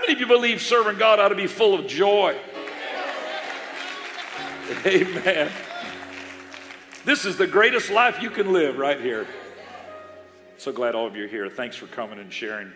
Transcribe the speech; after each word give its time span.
many 0.00 0.12
of 0.14 0.20
you 0.20 0.26
believe 0.26 0.60
serving 0.60 0.98
God 0.98 1.20
ought 1.20 1.28
to 1.28 1.34
be 1.34 1.46
full 1.46 1.78
of 1.78 1.86
joy? 1.86 2.36
Amen. 4.86 5.50
This 7.04 7.24
is 7.24 7.36
the 7.36 7.46
greatest 7.46 7.90
life 7.90 8.22
you 8.22 8.30
can 8.30 8.52
live 8.52 8.78
right 8.78 9.00
here. 9.00 9.26
So 10.58 10.72
glad 10.72 10.94
all 10.94 11.06
of 11.06 11.16
you 11.16 11.24
are 11.24 11.28
here. 11.28 11.48
Thanks 11.48 11.76
for 11.76 11.86
coming 11.86 12.18
and 12.18 12.32
sharing 12.32 12.72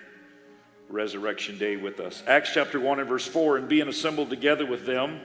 Resurrection 0.89 1.59
Day 1.59 1.77
with 1.77 2.01
us. 2.01 2.23
Acts 2.27 2.51
chapter 2.53 2.81
1 2.81 3.01
and 3.01 3.09
verse 3.09 3.27
4 3.27 3.59
and 3.59 3.69
being 3.69 3.89
assembled 3.89 4.31
together 4.31 4.67
with 4.67 4.87
them, 4.87 5.21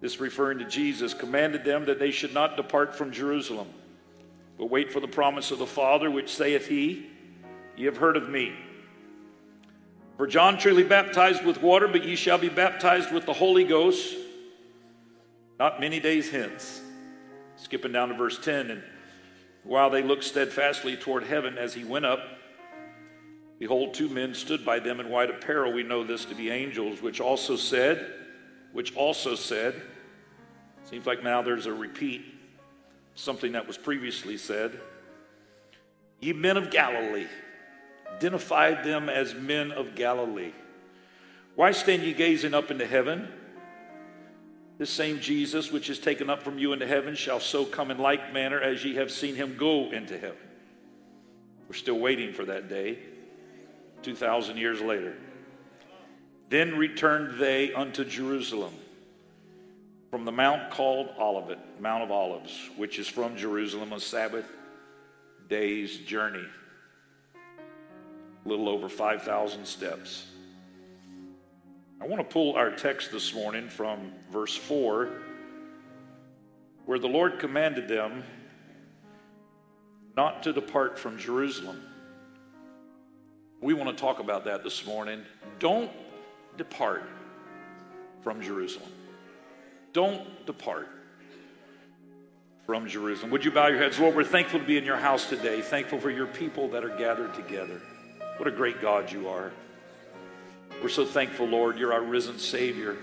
this 0.00 0.20
referring 0.20 0.58
to 0.58 0.64
Jesus, 0.64 1.14
commanded 1.14 1.64
them 1.64 1.86
that 1.86 1.98
they 1.98 2.10
should 2.10 2.34
not 2.34 2.56
depart 2.56 2.94
from 2.94 3.10
Jerusalem, 3.10 3.68
but 4.58 4.66
wait 4.66 4.92
for 4.92 5.00
the 5.00 5.08
promise 5.08 5.50
of 5.50 5.58
the 5.58 5.66
Father, 5.66 6.10
which 6.10 6.34
saith 6.34 6.68
he, 6.68 7.06
Ye 7.76 7.84
have 7.84 7.96
heard 7.96 8.16
of 8.16 8.28
me. 8.28 8.52
For 10.18 10.26
John 10.26 10.58
truly 10.58 10.82
baptized 10.82 11.44
with 11.44 11.62
water, 11.62 11.88
but 11.88 12.04
ye 12.04 12.16
shall 12.16 12.38
be 12.38 12.50
baptized 12.50 13.12
with 13.12 13.24
the 13.24 13.32
Holy 13.32 13.64
Ghost 13.64 14.16
not 15.58 15.80
many 15.80 15.98
days 16.00 16.30
hence. 16.30 16.80
Skipping 17.56 17.92
down 17.92 18.10
to 18.10 18.14
verse 18.14 18.38
10, 18.38 18.70
and 18.70 18.82
while 19.64 19.90
they 19.90 20.02
looked 20.02 20.24
steadfastly 20.24 20.96
toward 20.96 21.24
heaven 21.24 21.58
as 21.58 21.74
he 21.74 21.84
went 21.84 22.04
up, 22.04 22.20
behold, 23.58 23.94
two 23.94 24.08
men 24.08 24.34
stood 24.34 24.64
by 24.64 24.78
them 24.78 25.00
in 25.00 25.08
white 25.08 25.30
apparel. 25.30 25.72
We 25.72 25.82
know 25.82 26.04
this 26.04 26.24
to 26.26 26.34
be 26.34 26.50
angels, 26.50 27.02
which 27.02 27.20
also 27.20 27.56
said, 27.56 28.14
which 28.72 28.94
also 28.94 29.34
said, 29.34 29.80
seems 30.84 31.06
like 31.06 31.24
now 31.24 31.42
there's 31.42 31.66
a 31.66 31.72
repeat, 31.72 32.24
something 33.16 33.52
that 33.52 33.66
was 33.66 33.76
previously 33.76 34.36
said. 34.36 34.80
Ye 36.20 36.32
men 36.32 36.56
of 36.56 36.70
Galilee, 36.70 37.26
identified 38.14 38.84
them 38.84 39.08
as 39.08 39.34
men 39.34 39.72
of 39.72 39.94
Galilee. 39.94 40.52
Why 41.54 41.72
stand 41.72 42.02
ye 42.02 42.12
gazing 42.12 42.54
up 42.54 42.70
into 42.70 42.86
heaven? 42.86 43.28
This 44.78 44.90
same 44.90 45.18
Jesus, 45.18 45.72
which 45.72 45.90
is 45.90 45.98
taken 45.98 46.30
up 46.30 46.42
from 46.42 46.58
you 46.58 46.72
into 46.72 46.86
heaven, 46.86 47.16
shall 47.16 47.40
so 47.40 47.64
come 47.64 47.90
in 47.90 47.98
like 47.98 48.32
manner 48.32 48.60
as 48.60 48.84
ye 48.84 48.94
have 48.94 49.10
seen 49.10 49.34
him 49.34 49.56
go 49.56 49.90
into 49.90 50.16
heaven. 50.16 50.36
We're 51.68 51.74
still 51.74 51.98
waiting 51.98 52.32
for 52.32 52.44
that 52.44 52.68
day, 52.68 52.98
2,000 54.02 54.56
years 54.56 54.80
later. 54.80 55.16
Then 56.48 56.78
returned 56.78 57.38
they 57.38 57.74
unto 57.74 58.04
Jerusalem 58.04 58.72
from 60.10 60.24
the 60.24 60.32
mount 60.32 60.70
called 60.70 61.10
Olivet, 61.18 61.58
Mount 61.80 62.04
of 62.04 62.10
Olives, 62.10 62.70
which 62.76 62.98
is 62.98 63.06
from 63.06 63.36
Jerusalem 63.36 63.92
a 63.92 64.00
Sabbath 64.00 64.46
day's 65.48 65.98
journey, 65.98 66.46
a 68.48 68.50
little 68.50 68.70
over 68.70 68.88
5,000 68.88 69.66
steps. 69.66 70.26
I 72.00 72.06
want 72.06 72.26
to 72.26 72.32
pull 72.32 72.54
our 72.54 72.70
text 72.70 73.12
this 73.12 73.34
morning 73.34 73.68
from 73.68 74.12
verse 74.30 74.56
4, 74.56 75.10
where 76.86 76.98
the 76.98 77.08
Lord 77.08 77.38
commanded 77.38 77.88
them 77.88 78.24
not 80.16 80.42
to 80.44 80.54
depart 80.54 80.98
from 80.98 81.18
Jerusalem. 81.18 81.82
We 83.60 83.74
want 83.74 83.94
to 83.94 84.00
talk 84.00 84.18
about 84.18 84.46
that 84.46 84.64
this 84.64 84.86
morning. 84.86 85.24
Don't 85.58 85.90
depart 86.56 87.04
from 88.22 88.40
Jerusalem. 88.40 88.90
Don't 89.92 90.46
depart 90.46 90.88
from 92.64 92.88
Jerusalem. 92.88 93.30
Would 93.30 93.44
you 93.44 93.50
bow 93.50 93.66
your 93.66 93.78
heads? 93.78 93.98
Lord, 93.98 94.16
we're 94.16 94.24
thankful 94.24 94.58
to 94.58 94.64
be 94.64 94.78
in 94.78 94.84
your 94.84 94.96
house 94.96 95.28
today, 95.28 95.60
thankful 95.60 96.00
for 96.00 96.10
your 96.10 96.26
people 96.26 96.68
that 96.68 96.82
are 96.82 96.96
gathered 96.96 97.34
together. 97.34 97.82
What 98.38 98.46
a 98.46 98.52
great 98.52 98.80
God 98.80 99.10
you 99.10 99.28
are. 99.28 99.50
We're 100.80 100.88
so 100.88 101.04
thankful, 101.04 101.46
Lord, 101.46 101.76
you're 101.76 101.92
our 101.92 102.02
risen 102.02 102.38
Savior. 102.38 102.96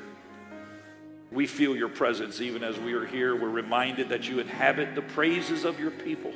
We 1.29 1.45
feel 1.45 1.75
your 1.75 1.89
presence 1.89 2.39
even 2.39 2.63
as 2.63 2.79
we 2.79 2.93
are 2.93 3.05
here. 3.05 3.35
We're 3.35 3.49
reminded 3.49 4.07
that 4.09 4.29
you 4.29 4.39
inhabit 4.39 4.95
the 4.95 5.01
praises 5.01 5.65
of 5.65 5.77
your 5.77 5.91
people. 5.91 6.31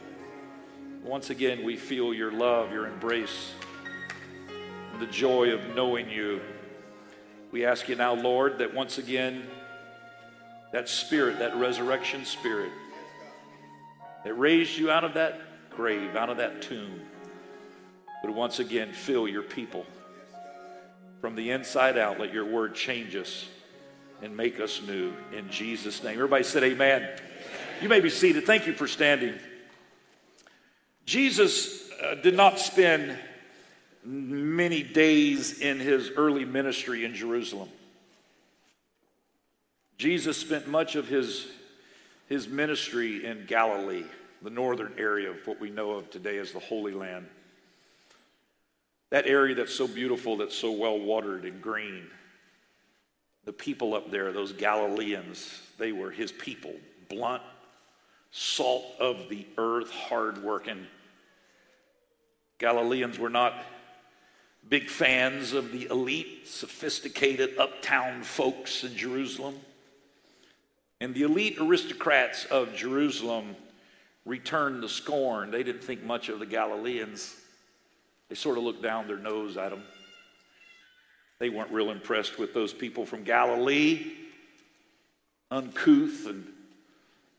Once 1.01 1.29
again, 1.29 1.63
we 1.63 1.77
feel 1.77 2.13
your 2.13 2.33
love, 2.33 2.73
your 2.73 2.87
embrace, 2.87 3.53
the 4.99 5.05
joy 5.05 5.53
of 5.53 5.75
knowing 5.75 6.09
you. 6.09 6.41
We 7.53 7.65
ask 7.65 7.87
you 7.87 7.95
now, 7.95 8.15
Lord, 8.15 8.57
that 8.57 8.73
once 8.73 8.97
again, 8.97 9.47
that 10.73 10.89
spirit, 10.89 11.39
that 11.39 11.55
resurrection 11.55 12.25
spirit, 12.25 12.73
that 14.25 14.33
raised 14.33 14.77
you 14.77 14.91
out 14.91 15.05
of 15.05 15.13
that 15.13 15.39
grave, 15.69 16.17
out 16.17 16.29
of 16.29 16.35
that 16.35 16.61
tomb, 16.61 16.99
would 18.23 18.31
once 18.31 18.59
again 18.59 18.91
fill 18.93 19.27
your 19.27 19.43
people. 19.43 19.85
From 21.21 21.35
the 21.35 21.51
inside 21.51 21.97
out, 21.97 22.19
let 22.19 22.33
your 22.33 22.45
word 22.45 22.75
change 22.75 23.15
us 23.15 23.47
and 24.21 24.35
make 24.35 24.59
us 24.59 24.81
new. 24.81 25.13
In 25.35 25.49
Jesus' 25.49 26.03
name. 26.03 26.15
Everybody 26.15 26.43
said, 26.43 26.63
Amen. 26.63 27.09
You 27.81 27.89
may 27.89 27.99
be 27.99 28.09
seated. 28.09 28.45
Thank 28.45 28.67
you 28.67 28.73
for 28.73 28.87
standing. 28.87 29.35
Jesus 31.05 31.89
uh, 32.03 32.15
did 32.15 32.35
not 32.35 32.59
spend 32.59 33.17
many 34.03 34.83
days 34.83 35.59
in 35.59 35.79
his 35.79 36.11
early 36.15 36.45
ministry 36.45 37.05
in 37.05 37.15
Jerusalem. 37.15 37.69
Jesus 39.97 40.37
spent 40.37 40.67
much 40.67 40.95
of 40.95 41.07
his, 41.07 41.47
his 42.27 42.47
ministry 42.47 43.25
in 43.25 43.45
Galilee, 43.45 44.05
the 44.41 44.49
northern 44.49 44.93
area 44.97 45.29
of 45.31 45.45
what 45.45 45.59
we 45.59 45.69
know 45.69 45.91
of 45.91 46.09
today 46.09 46.37
as 46.37 46.53
the 46.53 46.59
Holy 46.59 46.93
Land. 46.93 47.27
That 49.09 49.25
area 49.25 49.55
that's 49.55 49.73
so 49.73 49.87
beautiful, 49.87 50.37
that's 50.37 50.55
so 50.55 50.71
well 50.71 50.99
watered 50.99 51.45
and 51.45 51.61
green. 51.61 52.07
The 53.45 53.53
people 53.53 53.95
up 53.95 54.11
there, 54.11 54.31
those 54.31 54.53
Galileans, 54.53 55.61
they 55.77 55.91
were 55.91 56.11
his 56.11 56.31
people, 56.31 56.73
blunt, 57.09 57.41
salt 58.31 58.85
of 58.99 59.29
the 59.29 59.47
earth, 59.57 59.89
hard 59.89 60.43
working. 60.43 60.85
Galileans 62.59 63.17
were 63.17 63.29
not 63.29 63.53
big 64.67 64.89
fans 64.89 65.53
of 65.53 65.71
the 65.71 65.85
elite, 65.85 66.47
sophisticated, 66.47 67.57
uptown 67.57 68.21
folks 68.21 68.83
in 68.83 68.95
Jerusalem. 68.95 69.55
And 71.01 71.15
the 71.15 71.23
elite 71.23 71.57
aristocrats 71.59 72.45
of 72.45 72.75
Jerusalem 72.75 73.55
returned 74.25 74.83
the 74.83 74.89
scorn. 74.89 75.49
They 75.49 75.63
didn't 75.63 75.83
think 75.83 76.03
much 76.03 76.29
of 76.29 76.39
the 76.39 76.45
Galileans. 76.45 77.35
They 78.29 78.35
sort 78.35 78.57
of 78.57 78.63
looked 78.63 78.83
down 78.83 79.07
their 79.07 79.17
nose 79.17 79.57
at 79.57 79.71
them. 79.71 79.83
They 81.39 81.49
weren't 81.49 81.71
real 81.71 81.89
impressed 81.89 82.37
with 82.37 82.53
those 82.53 82.73
people 82.73 83.05
from 83.05 83.23
Galilee, 83.23 84.11
uncouth 85.49 86.27
and 86.27 86.47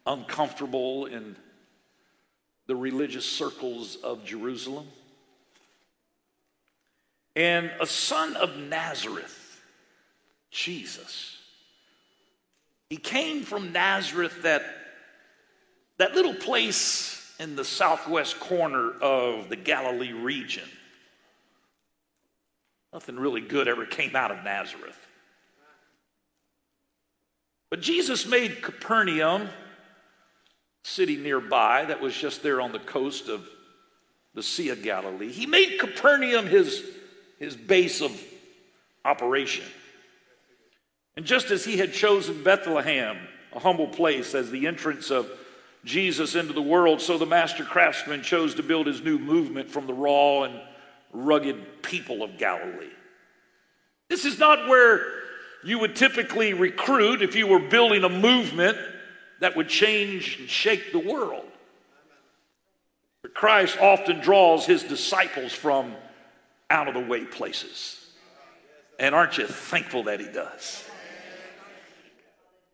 uncomfortable 0.07 1.07
in 1.07 1.37
the 2.67 2.75
religious 2.75 3.25
circles 3.25 3.97
of 3.97 4.25
Jerusalem. 4.25 4.87
And 7.37 7.71
a 7.81 7.87
son 7.87 8.37
of 8.37 8.57
Nazareth, 8.57 9.61
Jesus. 10.51 11.39
He 12.89 12.97
came 12.97 13.45
from 13.45 13.71
Nazareth, 13.71 14.43
that, 14.43 14.65
that 15.99 16.15
little 16.15 16.35
place 16.35 17.33
in 17.39 17.55
the 17.55 17.65
southwest 17.65 18.41
corner 18.41 18.91
of 19.01 19.49
the 19.49 19.57
Galilee 19.57 20.13
region. 20.13 20.69
Nothing 22.93 23.17
really 23.17 23.41
good 23.41 23.69
ever 23.69 23.87
came 23.87 24.17
out 24.17 24.31
of 24.31 24.45
Nazareth. 24.45 24.97
But 27.71 27.81
Jesus 27.81 28.27
made 28.27 28.63
Capernaum, 28.63 29.49
city 30.83 31.17
nearby 31.17 31.85
that 31.85 32.01
was 32.01 32.17
just 32.17 32.43
there 32.43 32.61
on 32.61 32.73
the 32.73 32.81
coast 32.81 33.29
of 33.29 33.49
the 34.35 34.43
Sea 34.43 34.71
of 34.71 34.83
Galilee. 34.83 35.31
He 35.31 35.47
made 35.47 35.79
Capernaum 35.79 36.47
his, 36.47 36.85
his 37.39 37.57
base 37.57 38.01
of 38.01 38.21
operation. 39.05 39.65
And 41.17 41.25
just 41.25 41.51
as 41.51 41.65
he 41.65 41.77
had 41.77 41.93
chosen 41.93 42.43
Bethlehem, 42.43 43.19
a 43.53 43.61
humble 43.61 43.89
place, 43.89 44.35
as 44.35 44.51
the 44.51 44.67
entrance 44.67 45.11
of 45.11 45.31
Jesus 45.85 46.35
into 46.35 46.53
the 46.53 46.63
world, 46.63 47.01
so 47.01 47.19
the 47.19 47.27
master 47.27 47.65
craftsman 47.65 48.23
chose 48.23 48.55
to 48.57 48.63
build 48.63 48.87
his 48.87 49.03
new 49.03 49.19
movement 49.19 49.71
from 49.71 49.87
the 49.87 49.95
raw 49.95 50.43
and 50.43 50.61
rugged 51.13 51.83
people 51.83 52.23
of 52.23 52.39
Galilee. 52.39 52.91
This 54.09 54.25
is 54.25 54.39
not 54.39 54.69
where 54.69 55.05
you 55.65 55.79
would 55.79 55.95
typically 55.95 56.55
recruit 56.55 57.23
if 57.23 57.37
you 57.37 57.47
were 57.47 57.59
building 57.59 58.05
a 58.05 58.09
movement 58.09 58.79
that 59.41 59.57
would 59.57 59.69
change 59.69 60.39
and 60.39 60.49
shake 60.49 60.93
the 60.93 60.99
world. 60.99 61.47
But 63.23 63.35
Christ 63.35 63.79
often 63.79 64.21
draws 64.21 64.65
his 64.65 64.83
disciples 64.83 65.53
from 65.53 65.95
out 66.71 66.89
of 66.89 66.95
the 66.95 67.01
way 67.01 67.25
places. 67.25 67.97
And 68.99 69.15
aren't 69.15 69.39
you 69.39 69.47
thankful 69.47 70.05
that 70.05 70.21
he 70.21 70.27
does? 70.27 70.85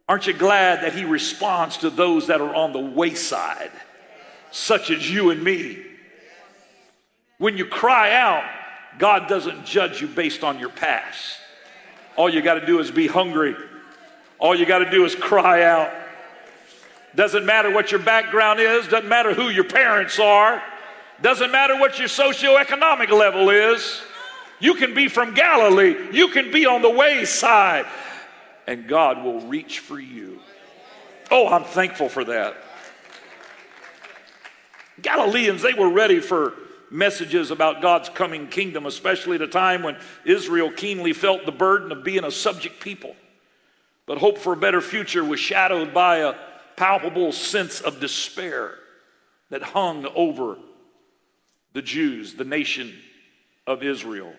Aren't 0.09 0.27
you 0.27 0.33
glad 0.33 0.83
that 0.83 0.95
he 0.95 1.05
responds 1.05 1.79
to 1.79 1.91
those 1.91 2.29
that 2.29 2.41
are 2.41 2.55
on 2.55 2.73
the 2.73 2.81
wayside, 2.81 3.73
such 4.53 4.91
as 4.91 5.11
you 5.11 5.31
and 5.31 5.43
me? 5.43 5.83
When 7.39 7.57
you 7.57 7.67
cry 7.67 8.15
out, 8.15 8.45
God 8.99 9.29
doesn't 9.29 9.67
judge 9.67 10.01
you 10.01 10.07
based 10.07 10.43
on 10.43 10.59
your 10.59 10.71
past. 10.71 11.39
All 12.17 12.31
you 12.31 12.41
got 12.41 12.55
to 12.55 12.65
do 12.65 12.79
is 12.79 12.91
be 12.91 13.07
hungry. 13.07 13.55
All 14.39 14.55
you 14.55 14.65
got 14.65 14.79
to 14.79 14.91
do 14.91 15.05
is 15.05 15.15
cry 15.15 15.65
out. 15.65 15.93
Doesn't 17.15 17.47
matter 17.47 17.71
what 17.71 17.91
your 17.91 18.01
background 18.01 18.61
is, 18.61 18.89
doesn't 18.89 19.09
matter 19.09 19.33
who 19.33 19.49
your 19.49 19.65
parents 19.65 20.19
are, 20.19 20.63
doesn't 21.23 21.51
matter 21.51 21.79
what 21.79 21.99
your 21.99 22.09
socioeconomic 22.09 23.11
level 23.11 23.49
is. 23.49 24.03
You 24.61 24.75
can 24.75 24.95
be 24.95 25.09
from 25.09 25.35
Galilee, 25.35 25.97
you 26.13 26.29
can 26.29 26.51
be 26.51 26.67
on 26.67 26.83
the 26.83 26.91
wayside, 26.91 27.87
and 28.67 28.87
God 28.87 29.25
will 29.25 29.41
reach 29.41 29.79
for 29.79 29.99
you. 29.99 30.41
Oh, 31.31 31.49
I'm 31.49 31.65
thankful 31.65 32.11
for 32.11 32.25
that. 32.25 32.57
Galileans, 35.01 35.63
they 35.63 35.75
were 35.75 35.91
ready 35.91 36.21
for 36.21 36.55
messages 36.91 37.51
about 37.51 37.83
God's 37.83 38.09
coming 38.09 38.49
kingdom, 38.49 38.87
especially 38.87 39.37
at 39.37 39.43
a 39.43 39.49
time 39.49 39.83
when 39.83 39.97
Israel 40.25 40.71
keenly 40.71 41.13
felt 41.13 41.47
the 41.47 41.53
burden 41.53 41.93
of 41.93 42.05
being 42.05 42.25
a 42.25 42.31
subject 42.31 42.81
people. 42.81 43.17
But 44.07 44.19
hope 44.19 44.39
for 44.39 44.53
a 44.53 44.57
better 44.57 44.81
future 44.81 45.25
was 45.25 45.41
shadowed 45.41 45.93
by 45.93 46.19
a 46.19 46.35
palpable 46.77 47.33
sense 47.33 47.81
of 47.81 48.01
despair 48.01 48.75
that 49.51 49.63
hung 49.63 50.07
over 50.15 50.57
the 51.73 51.83
Jews, 51.83 52.35
the 52.35 52.45
nation 52.45 52.95
of 53.67 53.83
Israel. 53.83 54.33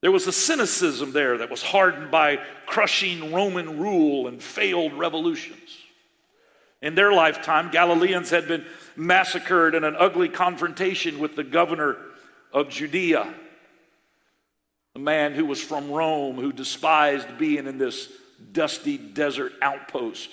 There 0.00 0.12
was 0.12 0.26
a 0.26 0.32
cynicism 0.32 1.12
there 1.12 1.38
that 1.38 1.50
was 1.50 1.62
hardened 1.62 2.10
by 2.10 2.38
crushing 2.66 3.32
Roman 3.32 3.78
rule 3.78 4.26
and 4.26 4.42
failed 4.42 4.92
revolutions. 4.94 5.61
In 6.82 6.96
their 6.96 7.12
lifetime, 7.12 7.70
Galileans 7.70 8.30
had 8.30 8.48
been 8.48 8.66
massacred 8.96 9.76
in 9.76 9.84
an 9.84 9.94
ugly 9.96 10.28
confrontation 10.28 11.20
with 11.20 11.36
the 11.36 11.44
governor 11.44 11.96
of 12.52 12.68
Judea, 12.68 13.32
a 14.94 14.98
man 14.98 15.32
who 15.32 15.46
was 15.46 15.62
from 15.62 15.90
Rome 15.90 16.36
who 16.36 16.52
despised 16.52 17.38
being 17.38 17.66
in 17.66 17.78
this 17.78 18.08
dusty 18.50 18.98
desert 18.98 19.52
outpost 19.62 20.30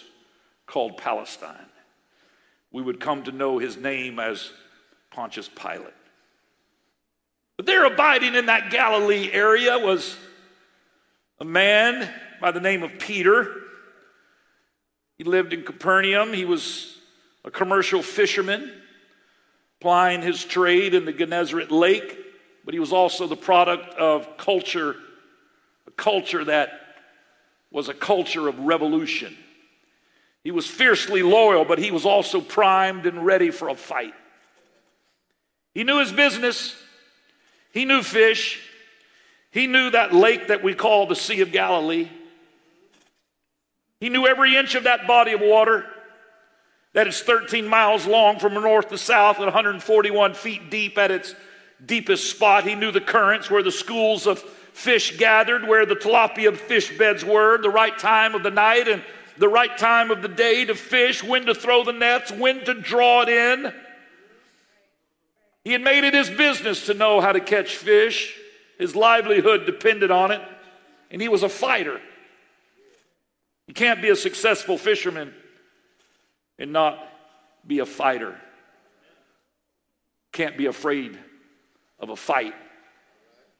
called 0.66 0.98
Palestine. 0.98 1.56
We 2.72 2.82
would 2.82 3.00
come 3.00 3.24
to 3.24 3.32
know 3.32 3.60
his 3.60 3.78
name 3.78 4.20
as 4.20 4.52
Pontius 5.12 5.50
Pilate. 5.50 5.94
But 7.58 7.66
there 7.66 7.86
abiding 7.86 8.36
in 8.36 8.48
that 8.48 8.72
Galilee 8.72 9.30
area 9.32 9.78
was 9.78 10.18
a 11.40 11.46
man 11.46 12.12
by 12.42 12.52
the 12.52 12.60
name 12.60 12.84
of 12.84 13.00
Peter. 13.00 13.69
He 15.20 15.26
lived 15.26 15.52
in 15.52 15.64
Capernaum. 15.64 16.32
He 16.32 16.46
was 16.46 16.98
a 17.44 17.52
commercial 17.52 18.02
fisherman, 18.02 18.72
plying 19.82 20.22
his 20.22 20.44
trade 20.46 20.94
in 20.94 21.04
the 21.04 21.12
Gennesaret 21.12 21.70
Lake, 21.70 22.18
but 22.64 22.74
he 22.74 22.80
was 22.80 22.94
also 22.94 23.28
the 23.28 23.36
product 23.36 23.94
of 23.96 24.38
culture, 24.38 24.96
a 25.86 25.92
culture 25.92 26.46
that 26.46 26.70
was 27.70 27.90
a 27.90 27.94
culture 27.94 28.48
of 28.48 28.60
revolution. 28.60 29.36
He 30.42 30.52
was 30.52 30.66
fiercely 30.66 31.22
loyal, 31.22 31.66
but 31.66 31.80
he 31.80 31.92
was 31.92 32.06
also 32.06 32.40
primed 32.40 33.06
and 33.06 33.26
ready 33.26 33.52
for 33.52 33.68
a 33.68 33.76
fight. 33.76 34.14
He 35.74 35.84
knew 35.84 36.00
his 36.00 36.14
business, 36.14 36.82
he 37.74 37.84
knew 37.84 38.04
fish, 38.04 38.62
he 39.52 39.68
knew 39.68 39.90
that 39.90 40.14
lake 40.14 40.48
that 40.48 40.64
we 40.64 40.76
call 40.76 41.08
the 41.08 41.16
Sea 41.16 41.42
of 41.42 41.52
Galilee. 41.52 42.08
He 44.00 44.10
knew 44.10 44.26
every 44.26 44.56
inch 44.56 44.76
of 44.76 44.84
that 44.84 45.08
body 45.08 45.34
of 45.34 45.42
water 45.42 45.86
that 46.94 47.08
is 47.08 47.22
13 47.22 47.68
miles 47.68 48.08
long 48.08 48.40
from 48.40 48.54
north 48.54 48.90
to 48.90 48.98
south 48.98 49.38
and 49.38 49.46
141 49.46 50.34
feet 50.34 50.70
deep 50.70 50.98
at 50.98 51.12
its 51.12 51.36
deepest 51.86 52.32
spot. 52.32 52.64
He 52.64 52.76
knew 52.76 52.92
the 52.92 53.02
currents 53.02 53.50
where 53.50 53.64
the 53.64 53.72
schools 53.72 54.26
of 54.26 54.40
fish 54.40 55.18
gathered, 55.18 55.68
where 55.68 55.86
the 55.86 55.96
tilapia 55.96 56.56
fish 56.56 56.98
beds 56.98 57.24
were, 57.24 57.58
the 57.62 57.70
right 57.70 57.98
time 57.98 58.34
of 58.34 58.44
the 58.44 58.52
night 58.52 58.88
and 58.88 59.04
the 59.38 59.50
right 59.50 59.78
time 59.78 60.12
of 60.12 60.22
the 60.22 60.28
day 60.28 60.66
to 60.66 60.76
fish, 60.76 61.24
when 61.24 61.46
to 61.46 61.54
throw 61.54 61.84
the 61.84 61.94
nets, 61.94 62.32
when 62.32 62.64
to 62.66 62.74
draw 62.74 63.22
it 63.22 63.30
in. 63.30 63.74
He 65.64 65.72
had 65.72 65.82
made 65.82 66.04
it 66.04 66.14
his 66.14 66.30
business 66.30 66.86
to 66.88 66.94
know 66.94 67.22
how 67.22 67.32
to 67.32 67.40
catch 67.40 67.76
fish. 67.76 68.38
His 68.78 68.96
livelihood 68.96 69.66
depended 69.66 70.12
on 70.12 70.32
it, 70.32 70.42
and 71.12 71.22
he 71.22 71.28
was 71.28 71.44
a 71.44 71.50
fighter. 71.50 72.02
You 73.70 73.76
can't 73.76 74.02
be 74.02 74.10
a 74.10 74.16
successful 74.16 74.80
fisherman 74.80 75.32
and 76.58 76.74
not 76.74 76.98
be 77.68 77.78
a 77.78 77.86
fighter. 77.86 78.36
Can't 80.32 80.58
be 80.58 80.66
afraid 80.66 81.20
of 82.00 82.10
a 82.10 82.16
fight 82.16 82.56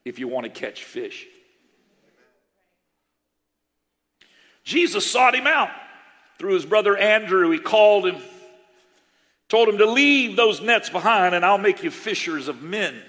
if 0.04 0.18
you 0.18 0.26
want 0.26 0.46
to 0.46 0.50
catch 0.50 0.82
fish. 0.82 1.28
Jesus 4.64 5.08
sought 5.08 5.36
him 5.36 5.46
out 5.46 5.70
through 6.40 6.54
his 6.54 6.66
brother 6.66 6.96
Andrew. 6.96 7.52
He 7.52 7.60
called 7.60 8.04
him, 8.04 8.20
told 9.48 9.68
him 9.68 9.78
to 9.78 9.86
leave 9.86 10.34
those 10.34 10.60
nets 10.60 10.90
behind, 10.90 11.36
and 11.36 11.44
I'll 11.44 11.56
make 11.56 11.84
you 11.84 11.90
fishers 11.92 12.48
of 12.48 12.62
men. 12.62 13.00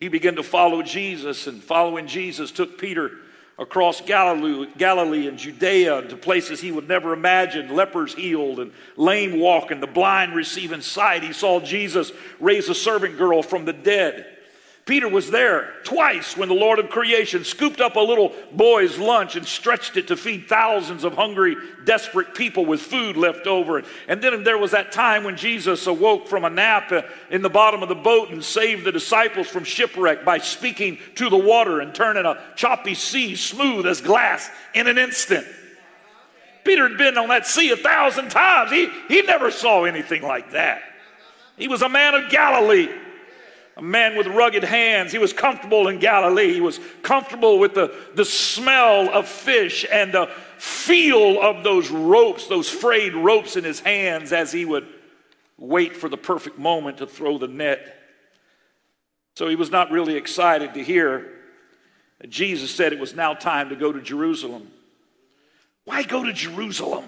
He 0.00 0.08
began 0.08 0.36
to 0.36 0.42
follow 0.42 0.80
Jesus, 0.80 1.46
and 1.46 1.62
following 1.62 2.06
Jesus 2.06 2.50
took 2.50 2.78
Peter 2.78 3.18
across 3.58 4.00
Galilee, 4.00 4.68
Galilee 4.78 5.26
and 5.26 5.38
Judea 5.38 6.08
to 6.08 6.16
places 6.16 6.60
he 6.60 6.70
would 6.70 6.88
never 6.88 7.12
imagine 7.12 7.74
lepers 7.74 8.14
healed 8.14 8.60
and 8.60 8.72
lame 8.96 9.40
walking, 9.40 9.80
the 9.80 9.86
blind 9.86 10.34
receiving 10.34 10.80
sight. 10.80 11.24
He 11.24 11.32
saw 11.32 11.58
Jesus 11.58 12.12
raise 12.38 12.68
a 12.68 12.74
servant 12.74 13.18
girl 13.18 13.42
from 13.42 13.64
the 13.64 13.72
dead. 13.72 14.37
Peter 14.88 15.06
was 15.06 15.30
there 15.30 15.74
twice 15.84 16.34
when 16.34 16.48
the 16.48 16.54
Lord 16.54 16.78
of 16.78 16.88
creation 16.88 17.44
scooped 17.44 17.78
up 17.78 17.96
a 17.96 18.00
little 18.00 18.32
boy's 18.52 18.98
lunch 18.98 19.36
and 19.36 19.46
stretched 19.46 19.98
it 19.98 20.08
to 20.08 20.16
feed 20.16 20.48
thousands 20.48 21.04
of 21.04 21.12
hungry, 21.12 21.56
desperate 21.84 22.34
people 22.34 22.64
with 22.64 22.80
food 22.80 23.14
left 23.14 23.46
over. 23.46 23.82
And 24.08 24.22
then 24.22 24.44
there 24.44 24.56
was 24.56 24.70
that 24.70 24.90
time 24.90 25.24
when 25.24 25.36
Jesus 25.36 25.86
awoke 25.86 26.26
from 26.26 26.46
a 26.46 26.50
nap 26.50 26.90
uh, 26.90 27.02
in 27.30 27.42
the 27.42 27.50
bottom 27.50 27.82
of 27.82 27.90
the 27.90 27.94
boat 27.94 28.30
and 28.30 28.42
saved 28.42 28.84
the 28.84 28.90
disciples 28.90 29.46
from 29.46 29.62
shipwreck 29.62 30.24
by 30.24 30.38
speaking 30.38 30.96
to 31.16 31.28
the 31.28 31.36
water 31.36 31.80
and 31.82 31.94
turning 31.94 32.24
a 32.24 32.42
choppy 32.56 32.94
sea 32.94 33.36
smooth 33.36 33.86
as 33.86 34.00
glass 34.00 34.48
in 34.72 34.86
an 34.86 34.96
instant. 34.96 35.46
Peter 36.64 36.88
had 36.88 36.96
been 36.96 37.18
on 37.18 37.28
that 37.28 37.46
sea 37.46 37.72
a 37.72 37.76
thousand 37.76 38.30
times. 38.30 38.70
He, 38.70 38.88
he 39.08 39.20
never 39.20 39.50
saw 39.50 39.84
anything 39.84 40.22
like 40.22 40.52
that. 40.52 40.80
He 41.58 41.68
was 41.68 41.82
a 41.82 41.90
man 41.90 42.14
of 42.14 42.30
Galilee 42.30 42.88
a 43.78 43.82
man 43.82 44.16
with 44.16 44.26
rugged 44.26 44.64
hands. 44.64 45.12
He 45.12 45.18
was 45.18 45.32
comfortable 45.32 45.86
in 45.86 46.00
Galilee. 46.00 46.52
He 46.52 46.60
was 46.60 46.80
comfortable 47.02 47.60
with 47.60 47.74
the, 47.74 47.94
the 48.14 48.24
smell 48.24 49.08
of 49.08 49.28
fish 49.28 49.86
and 49.90 50.12
the 50.12 50.28
feel 50.58 51.40
of 51.40 51.62
those 51.62 51.88
ropes, 51.88 52.48
those 52.48 52.68
frayed 52.68 53.14
ropes 53.14 53.56
in 53.56 53.62
his 53.62 53.78
hands 53.78 54.32
as 54.32 54.50
he 54.50 54.64
would 54.64 54.88
wait 55.56 55.96
for 55.96 56.08
the 56.08 56.16
perfect 56.16 56.58
moment 56.58 56.98
to 56.98 57.06
throw 57.06 57.38
the 57.38 57.46
net. 57.46 57.94
So 59.36 59.46
he 59.46 59.54
was 59.54 59.70
not 59.70 59.92
really 59.92 60.16
excited 60.16 60.74
to 60.74 60.82
hear 60.82 61.30
that 62.20 62.30
Jesus 62.30 62.72
said 62.72 62.92
it 62.92 62.98
was 62.98 63.14
now 63.14 63.32
time 63.32 63.68
to 63.68 63.76
go 63.76 63.92
to 63.92 64.02
Jerusalem. 64.02 64.72
Why 65.84 66.02
go 66.02 66.24
to 66.24 66.32
Jerusalem? 66.32 67.04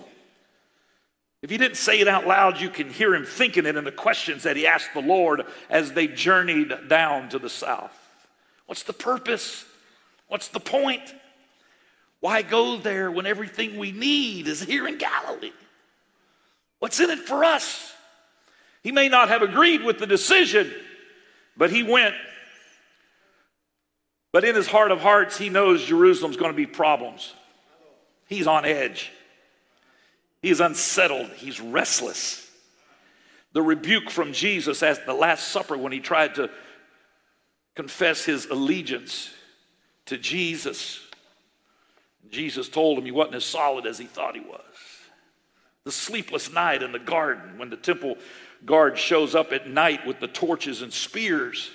If 1.42 1.48
he 1.48 1.56
didn't 1.56 1.78
say 1.78 2.00
it 2.00 2.08
out 2.08 2.26
loud, 2.26 2.60
you 2.60 2.68
can 2.68 2.90
hear 2.90 3.14
him 3.14 3.24
thinking 3.24 3.64
it 3.64 3.76
in 3.76 3.84
the 3.84 3.92
questions 3.92 4.42
that 4.42 4.56
he 4.56 4.66
asked 4.66 4.90
the 4.92 5.00
Lord 5.00 5.42
as 5.70 5.92
they 5.92 6.06
journeyed 6.06 6.72
down 6.88 7.30
to 7.30 7.38
the 7.38 7.48
south. 7.48 7.96
What's 8.66 8.82
the 8.82 8.92
purpose? 8.92 9.64
What's 10.28 10.48
the 10.48 10.60
point? 10.60 11.14
Why 12.20 12.42
go 12.42 12.76
there 12.76 13.10
when 13.10 13.26
everything 13.26 13.78
we 13.78 13.90
need 13.90 14.46
is 14.48 14.62
here 14.62 14.86
in 14.86 14.98
Galilee? 14.98 15.52
What's 16.78 17.00
in 17.00 17.10
it 17.10 17.20
for 17.20 17.42
us? 17.42 17.94
He 18.82 18.92
may 18.92 19.08
not 19.08 19.28
have 19.28 19.42
agreed 19.42 19.82
with 19.82 19.98
the 19.98 20.06
decision, 20.06 20.72
but 21.56 21.70
he 21.70 21.82
went. 21.82 22.14
But 24.32 24.44
in 24.44 24.54
his 24.54 24.66
heart 24.66 24.90
of 24.90 25.00
hearts, 25.00 25.36
he 25.36 25.48
knows 25.48 25.84
Jerusalem's 25.84 26.36
going 26.36 26.52
to 26.52 26.56
be 26.56 26.66
problems. 26.66 27.32
He's 28.28 28.46
on 28.46 28.64
edge. 28.64 29.10
He's 30.42 30.60
unsettled, 30.60 31.30
he's 31.36 31.60
restless. 31.60 32.50
The 33.52 33.62
rebuke 33.62 34.10
from 34.10 34.32
Jesus 34.32 34.82
at 34.82 35.06
the 35.06 35.14
Last 35.14 35.48
Supper 35.48 35.76
when 35.76 35.92
he 35.92 36.00
tried 36.00 36.36
to 36.36 36.50
confess 37.74 38.24
his 38.24 38.46
allegiance 38.46 39.30
to 40.06 40.16
Jesus. 40.16 41.00
Jesus 42.30 42.68
told 42.68 42.98
him 42.98 43.04
he 43.04 43.10
wasn't 43.10 43.36
as 43.36 43.44
solid 43.44 43.86
as 43.86 43.98
he 43.98 44.06
thought 44.06 44.34
he 44.34 44.40
was. 44.40 44.60
The 45.84 45.92
sleepless 45.92 46.52
night 46.52 46.82
in 46.82 46.92
the 46.92 46.98
garden 46.98 47.58
when 47.58 47.70
the 47.70 47.76
temple 47.76 48.16
guard 48.64 48.98
shows 48.98 49.34
up 49.34 49.52
at 49.52 49.68
night 49.68 50.06
with 50.06 50.20
the 50.20 50.28
torches 50.28 50.82
and 50.82 50.92
spears. 50.92 51.70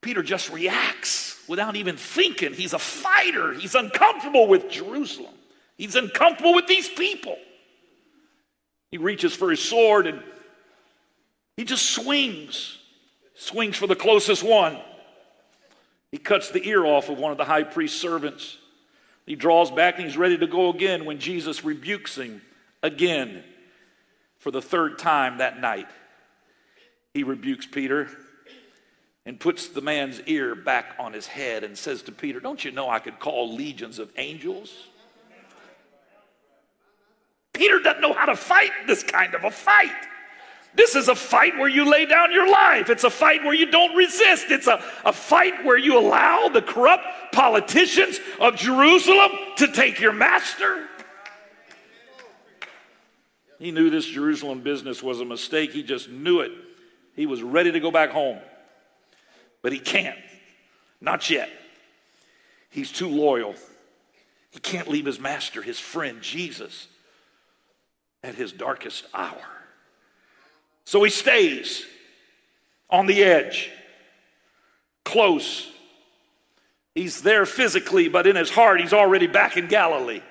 Peter 0.00 0.22
just 0.22 0.50
reacts 0.50 1.42
without 1.48 1.76
even 1.76 1.96
thinking. 1.96 2.52
He's 2.52 2.72
a 2.72 2.78
fighter. 2.78 3.54
He's 3.54 3.74
uncomfortable 3.74 4.48
with 4.48 4.68
Jerusalem. 4.68 5.34
He's 5.76 5.96
uncomfortable 5.96 6.54
with 6.54 6.66
these 6.66 6.88
people. 6.88 7.36
He 8.90 8.98
reaches 8.98 9.34
for 9.34 9.50
his 9.50 9.62
sword 9.62 10.06
and 10.06 10.22
he 11.56 11.64
just 11.64 11.90
swings. 11.90 12.78
swings 13.34 13.76
for 13.76 13.86
the 13.86 13.96
closest 13.96 14.42
one. 14.42 14.78
He 16.10 16.18
cuts 16.18 16.50
the 16.50 16.66
ear 16.66 16.84
off 16.84 17.08
of 17.08 17.18
one 17.18 17.32
of 17.32 17.38
the 17.38 17.44
high 17.44 17.64
priest's 17.64 18.00
servants. 18.00 18.56
He 19.26 19.34
draws 19.34 19.70
back 19.70 19.96
and 19.96 20.04
he's 20.04 20.16
ready 20.16 20.38
to 20.38 20.46
go 20.46 20.70
again 20.70 21.04
when 21.04 21.18
Jesus 21.18 21.64
rebukes 21.64 22.16
him 22.16 22.40
again 22.82 23.44
for 24.38 24.50
the 24.50 24.62
third 24.62 24.98
time 24.98 25.38
that 25.38 25.60
night. 25.60 25.88
He 27.12 27.24
rebukes 27.24 27.66
Peter 27.66 28.08
and 29.26 29.38
puts 29.38 29.68
the 29.68 29.82
man's 29.82 30.22
ear 30.22 30.54
back 30.54 30.94
on 30.98 31.12
his 31.12 31.26
head 31.26 31.64
and 31.64 31.76
says 31.76 32.02
to 32.02 32.12
Peter, 32.12 32.40
Don't 32.40 32.64
you 32.64 32.70
know 32.70 32.88
I 32.88 33.00
could 33.00 33.18
call 33.18 33.54
legions 33.54 33.98
of 33.98 34.10
angels? 34.16 34.72
Peter 37.58 37.80
doesn't 37.80 38.00
know 38.00 38.12
how 38.12 38.26
to 38.26 38.36
fight 38.36 38.70
this 38.86 39.02
kind 39.02 39.34
of 39.34 39.42
a 39.42 39.50
fight. 39.50 39.90
This 40.74 40.94
is 40.94 41.08
a 41.08 41.14
fight 41.14 41.58
where 41.58 41.68
you 41.68 41.90
lay 41.90 42.06
down 42.06 42.30
your 42.30 42.48
life. 42.48 42.88
It's 42.88 43.02
a 43.02 43.10
fight 43.10 43.42
where 43.42 43.52
you 43.52 43.68
don't 43.68 43.96
resist. 43.96 44.46
It's 44.50 44.68
a, 44.68 44.80
a 45.04 45.12
fight 45.12 45.64
where 45.64 45.76
you 45.76 45.98
allow 45.98 46.48
the 46.48 46.62
corrupt 46.62 47.04
politicians 47.32 48.20
of 48.38 48.54
Jerusalem 48.54 49.32
to 49.56 49.72
take 49.72 49.98
your 49.98 50.12
master. 50.12 50.86
He 53.58 53.72
knew 53.72 53.90
this 53.90 54.06
Jerusalem 54.06 54.60
business 54.60 55.02
was 55.02 55.20
a 55.20 55.24
mistake. 55.24 55.72
He 55.72 55.82
just 55.82 56.08
knew 56.08 56.40
it. 56.40 56.52
He 57.16 57.26
was 57.26 57.42
ready 57.42 57.72
to 57.72 57.80
go 57.80 57.90
back 57.90 58.10
home. 58.10 58.38
But 59.62 59.72
he 59.72 59.80
can't. 59.80 60.18
Not 61.00 61.28
yet. 61.28 61.50
He's 62.70 62.92
too 62.92 63.08
loyal. 63.08 63.56
He 64.50 64.60
can't 64.60 64.86
leave 64.86 65.06
his 65.06 65.18
master, 65.18 65.60
his 65.60 65.80
friend, 65.80 66.22
Jesus, 66.22 66.86
at 68.22 68.34
his 68.34 68.52
darkest 68.52 69.04
hour. 69.14 69.40
So 70.84 71.02
he 71.02 71.10
stays 71.10 71.84
on 72.90 73.06
the 73.06 73.22
edge, 73.22 73.70
close. 75.04 75.70
He's 76.94 77.22
there 77.22 77.46
physically, 77.46 78.08
but 78.08 78.26
in 78.26 78.36
his 78.36 78.50
heart, 78.50 78.80
he's 78.80 78.92
already 78.92 79.26
back 79.26 79.56
in 79.56 79.66
Galilee. 79.68 80.22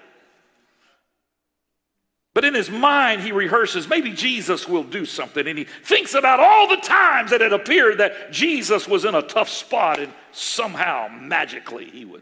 But 2.34 2.46
in 2.46 2.54
his 2.54 2.70
mind, 2.70 3.22
he 3.22 3.32
rehearses, 3.32 3.88
maybe 3.88 4.12
Jesus 4.12 4.68
will 4.68 4.84
do 4.84 5.06
something. 5.06 5.48
And 5.48 5.58
he 5.58 5.64
thinks 5.64 6.14
about 6.14 6.40
all 6.40 6.68
the 6.68 6.78
times 6.78 7.32
that 7.32 7.42
it 7.42 7.52
appeared 7.52 7.98
that 7.98 8.32
Jesus 8.32 8.88
was 8.88 9.06
in 9.06 9.16
a 9.16 9.24
tough 9.24 9.50
spot 9.50 10.00
and 10.00 10.14
somehow, 10.32 11.08
magically, 11.08 11.86
he 11.86 12.06
would 12.06 12.22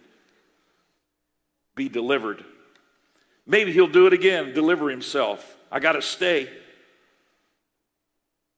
be 1.75 1.89
delivered. 1.89 2.45
Maybe 3.45 3.73
he'll 3.73 3.87
do 3.87 4.07
it 4.07 4.13
again, 4.13 4.53
deliver 4.53 4.89
himself. 4.89 5.54
I 5.75 5.79
got 5.79 5.91
to 5.91 6.01
stay. 6.01 6.47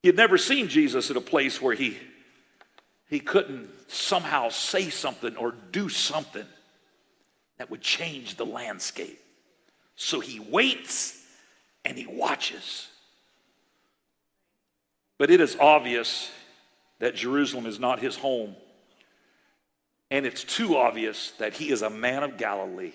He 0.03 0.07
had 0.07 0.15
never 0.15 0.37
seen 0.37 0.67
Jesus 0.67 1.09
at 1.09 1.17
a 1.17 1.21
place 1.21 1.59
where 1.59 1.73
he, 1.73 1.97
he 3.09 3.19
couldn't 3.19 3.71
somehow 3.87 4.49
say 4.49 4.91
something 4.91 5.35
or 5.35 5.55
do 5.71 5.89
something 5.89 6.45
that 7.57 7.71
would 7.71 7.81
change 7.81 8.35
the 8.35 8.45
landscape. 8.45 9.19
So 9.95 10.19
he 10.19 10.39
waits 10.39 11.19
and 11.83 11.97
he 11.97 12.05
watches. 12.05 12.87
But 15.17 15.31
it 15.31 15.41
is 15.41 15.57
obvious 15.59 16.29
that 16.99 17.15
Jerusalem 17.15 17.65
is 17.65 17.79
not 17.79 17.97
his 17.97 18.15
home. 18.15 18.55
And 20.11 20.27
it's 20.27 20.43
too 20.43 20.77
obvious 20.77 21.31
that 21.39 21.53
he 21.53 21.71
is 21.71 21.81
a 21.81 21.89
man 21.89 22.21
of 22.21 22.37
Galilee. 22.37 22.93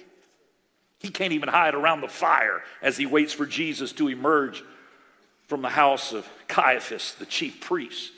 He 1.03 1.11
can't 1.11 1.33
even 1.33 1.49
hide 1.49 1.75
around 1.75 2.01
the 2.01 2.09
fire 2.09 2.63
as 2.81 2.97
he 2.97 3.07
waits 3.07 3.33
for 3.33 3.45
Jesus 3.45 3.93
to 3.95 4.09
emerge 4.09 4.63
from 5.49 5.61
the 5.61 5.69
house 5.69 6.13
of 6.13 6.27
Caiaphas, 6.47 7.15
the 7.19 7.27
chief 7.27 7.61
priest, 7.61 8.13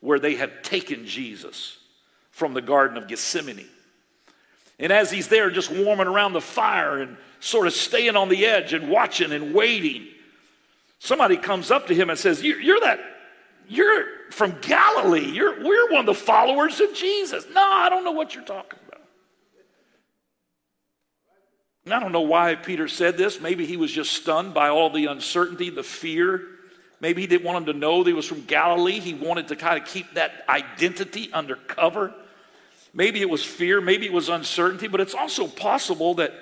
where 0.00 0.18
they 0.18 0.34
had 0.34 0.64
taken 0.64 1.06
Jesus 1.06 1.76
from 2.30 2.54
the 2.54 2.62
Garden 2.62 2.96
of 2.96 3.06
Gethsemane. 3.06 3.68
And 4.78 4.90
as 4.90 5.10
he's 5.10 5.28
there 5.28 5.50
just 5.50 5.70
warming 5.70 6.06
around 6.06 6.32
the 6.32 6.40
fire 6.40 7.02
and 7.02 7.18
sort 7.38 7.66
of 7.66 7.74
staying 7.74 8.16
on 8.16 8.30
the 8.30 8.46
edge 8.46 8.72
and 8.72 8.88
watching 8.88 9.30
and 9.32 9.52
waiting, 9.52 10.08
somebody 10.98 11.36
comes 11.36 11.70
up 11.70 11.88
to 11.88 11.94
him 11.94 12.08
and 12.08 12.18
says, 12.18 12.42
You're 12.42 12.80
that, 12.80 12.98
you're 13.68 14.06
from 14.30 14.56
Galilee. 14.62 15.30
You're, 15.30 15.62
we're 15.62 15.90
one 15.90 16.00
of 16.00 16.06
the 16.06 16.14
followers 16.14 16.80
of 16.80 16.94
Jesus. 16.94 17.44
No, 17.52 17.62
I 17.62 17.90
don't 17.90 18.04
know 18.04 18.12
what 18.12 18.34
you're 18.34 18.42
talking 18.42 18.78
about. 18.88 18.92
And 21.84 21.92
I 21.92 22.00
don't 22.00 22.12
know 22.12 22.20
why 22.20 22.54
Peter 22.54 22.88
said 22.88 23.16
this. 23.16 23.40
Maybe 23.40 23.66
he 23.66 23.76
was 23.76 23.90
just 23.90 24.12
stunned 24.12 24.54
by 24.54 24.68
all 24.68 24.90
the 24.90 25.06
uncertainty, 25.06 25.70
the 25.70 25.82
fear, 25.82 26.42
Maybe 27.02 27.22
he 27.22 27.26
didn't 27.26 27.44
want 27.44 27.58
him 27.58 27.74
to 27.74 27.78
know 27.78 28.04
that 28.04 28.08
he 28.08 28.14
was 28.14 28.26
from 28.26 28.42
Galilee. 28.42 29.00
He 29.00 29.12
wanted 29.12 29.48
to 29.48 29.56
kind 29.56 29.76
of 29.76 29.88
keep 29.88 30.14
that 30.14 30.44
identity 30.48 31.32
undercover. 31.32 32.14
Maybe 32.94 33.20
it 33.20 33.28
was 33.28 33.44
fear, 33.44 33.80
maybe 33.80 34.06
it 34.06 34.12
was 34.12 34.28
uncertainty, 34.28 34.86
but 34.86 35.00
it's 35.00 35.14
also 35.14 35.48
possible 35.48 36.14
that 36.14 36.32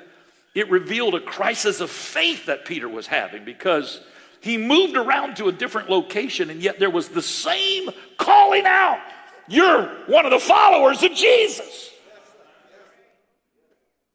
it 0.54 0.70
revealed 0.70 1.14
a 1.14 1.20
crisis 1.20 1.80
of 1.80 1.90
faith 1.90 2.46
that 2.46 2.66
Peter 2.66 2.88
was 2.88 3.06
having 3.06 3.44
because 3.44 4.02
he 4.40 4.58
moved 4.58 4.96
around 4.96 5.36
to 5.36 5.48
a 5.48 5.52
different 5.52 5.88
location 5.88 6.50
and 6.50 6.60
yet 6.60 6.78
there 6.78 6.90
was 6.90 7.08
the 7.08 7.22
same 7.22 7.88
calling 8.18 8.66
out 8.66 9.00
You're 9.48 9.86
one 10.08 10.26
of 10.26 10.30
the 10.32 10.40
followers 10.40 11.02
of 11.02 11.12
Jesus. 11.12 11.89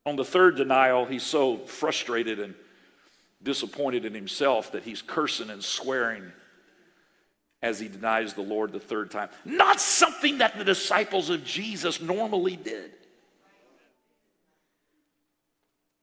On 0.05 0.15
the 0.15 0.25
third 0.25 0.55
denial, 0.55 1.05
he's 1.05 1.23
so 1.23 1.57
frustrated 1.57 2.39
and 2.39 2.53
disappointed 3.41 4.05
in 4.05 4.13
himself 4.13 4.71
that 4.71 4.83
he's 4.83 5.01
cursing 5.01 5.49
and 5.49 5.63
swearing 5.63 6.23
as 7.61 7.79
he 7.79 7.87
denies 7.87 8.33
the 8.33 8.41
Lord 8.41 8.71
the 8.71 8.79
third 8.79 9.09
time. 9.09 9.29
Not 9.43 9.79
something 9.79 10.39
that 10.39 10.57
the 10.57 10.63
disciples 10.63 11.29
of 11.29 11.43
Jesus 11.43 11.99
normally 12.01 12.55
did. 12.55 12.91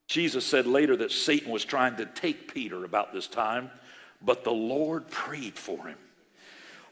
Jesus 0.08 0.44
said 0.44 0.66
later 0.66 0.96
that 0.96 1.12
Satan 1.12 1.50
was 1.50 1.64
trying 1.64 1.96
to 1.96 2.04
take 2.04 2.52
Peter 2.52 2.84
about 2.84 3.12
this 3.12 3.26
time, 3.26 3.70
but 4.20 4.44
the 4.44 4.52
Lord 4.52 5.08
prayed 5.10 5.54
for 5.54 5.86
him. 5.86 5.96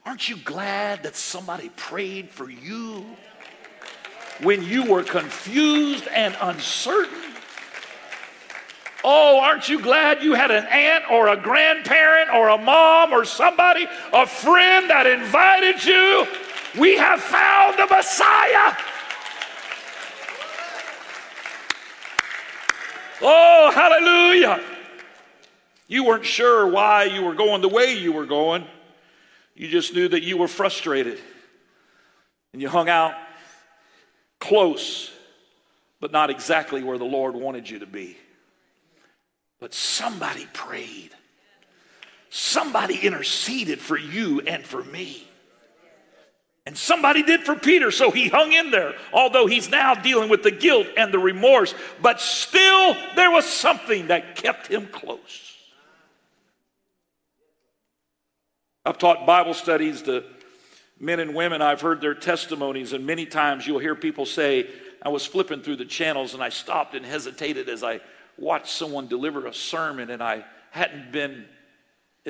Aren't 0.07 0.29
you 0.29 0.37
glad 0.37 1.03
that 1.03 1.17
somebody 1.17 1.69
prayed 1.71 2.31
for 2.31 2.49
you 2.49 3.05
when 4.43 4.63
you 4.63 4.85
were 4.85 5.03
confused 5.03 6.07
and 6.09 6.37
uncertain? 6.41 7.19
Oh, 9.03 9.41
aren't 9.41 9.69
you 9.69 9.81
glad 9.81 10.23
you 10.23 10.35
had 10.35 10.51
an 10.51 10.67
aunt 10.67 11.05
or 11.11 11.29
a 11.29 11.37
grandparent 11.37 12.31
or 12.31 12.49
a 12.51 12.59
mom 12.59 13.13
or 13.13 13.25
somebody, 13.25 13.87
a 14.13 14.27
friend 14.27 14.91
that 14.91 15.07
invited 15.07 15.85
you? 15.85 16.27
We 16.79 16.97
have 16.97 17.21
found 17.21 17.79
the 17.79 17.87
Messiah. 17.87 18.77
Oh, 23.23 23.71
hallelujah. 23.75 24.63
You 25.89 26.05
weren't 26.05 26.25
sure 26.25 26.67
why 26.67 27.05
you 27.05 27.23
were 27.23 27.35
going 27.35 27.63
the 27.63 27.69
way 27.69 27.95
you 27.95 28.13
were 28.13 28.27
going. 28.27 28.65
You 29.55 29.69
just 29.69 29.95
knew 29.95 30.09
that 30.09 30.23
you 30.23 30.37
were 30.37 30.49
frustrated. 30.49 31.19
And 32.53 32.63
you 32.63 32.69
hung 32.69 32.89
out 32.89 33.15
close, 34.51 35.13
but 36.01 36.11
not 36.11 36.29
exactly 36.29 36.83
where 36.83 36.99
the 36.99 37.05
Lord 37.05 37.37
wanted 37.37 37.71
you 37.71 37.79
to 37.79 37.87
be. 37.87 38.17
But 39.61 39.73
somebody 39.73 40.45
prayed. 40.53 41.11
Somebody 42.31 42.97
interceded 42.99 43.79
for 43.79 43.97
you 43.97 44.41
and 44.41 44.67
for 44.67 44.83
me. 44.83 45.25
And 46.67 46.77
somebody 46.77 47.23
did 47.23 47.43
for 47.43 47.55
Peter, 47.55 47.93
so 47.93 48.11
he 48.11 48.29
hung 48.29 48.53
in 48.53 48.73
there, 48.73 48.95
although 49.13 49.47
he's 49.47 49.71
now 49.71 49.95
dealing 49.95 50.29
with 50.29 50.43
the 50.43 50.51
guilt 50.51 50.89
and 50.97 51.15
the 51.15 51.21
remorse. 51.21 51.73
But 52.03 52.21
still, 52.21 52.97
there 53.15 53.31
was 53.31 53.45
something 53.45 54.09
that 54.09 54.35
kept 54.35 54.67
him 54.67 54.89
close. 54.89 55.57
I've 58.85 58.99
taught 58.99 59.27
Bible 59.27 59.55
studies 59.55 60.03
to 60.03 60.25
men 61.01 61.19
and 61.19 61.35
women. 61.35 61.63
I've 61.63 61.81
heard 61.81 62.01
their 62.01 62.15
testimonies, 62.15 62.93
and 62.93 63.05
many 63.07 63.27
times 63.27 63.67
you'll 63.67 63.79
hear 63.79 63.95
people 63.97 64.27
say, 64.27 64.69
I 65.03 65.09
was 65.09 65.27
flipping 65.27 65.63
through 65.63 65.77
the 65.77 65.87
channels 65.87 66.35
and 66.35 66.43
I 66.43 66.51
stopped 66.51 66.95
and 66.95 67.05
hesitated 67.05 67.71
as 67.71 67.83
I 67.83 68.01
watched 68.37 68.69
someone 68.69 69.09
deliver 69.09 69.47
a 69.47 69.55
sermon, 69.55 70.11
and 70.11 70.23
I 70.23 70.45
hadn't 70.71 71.11
been 71.11 71.47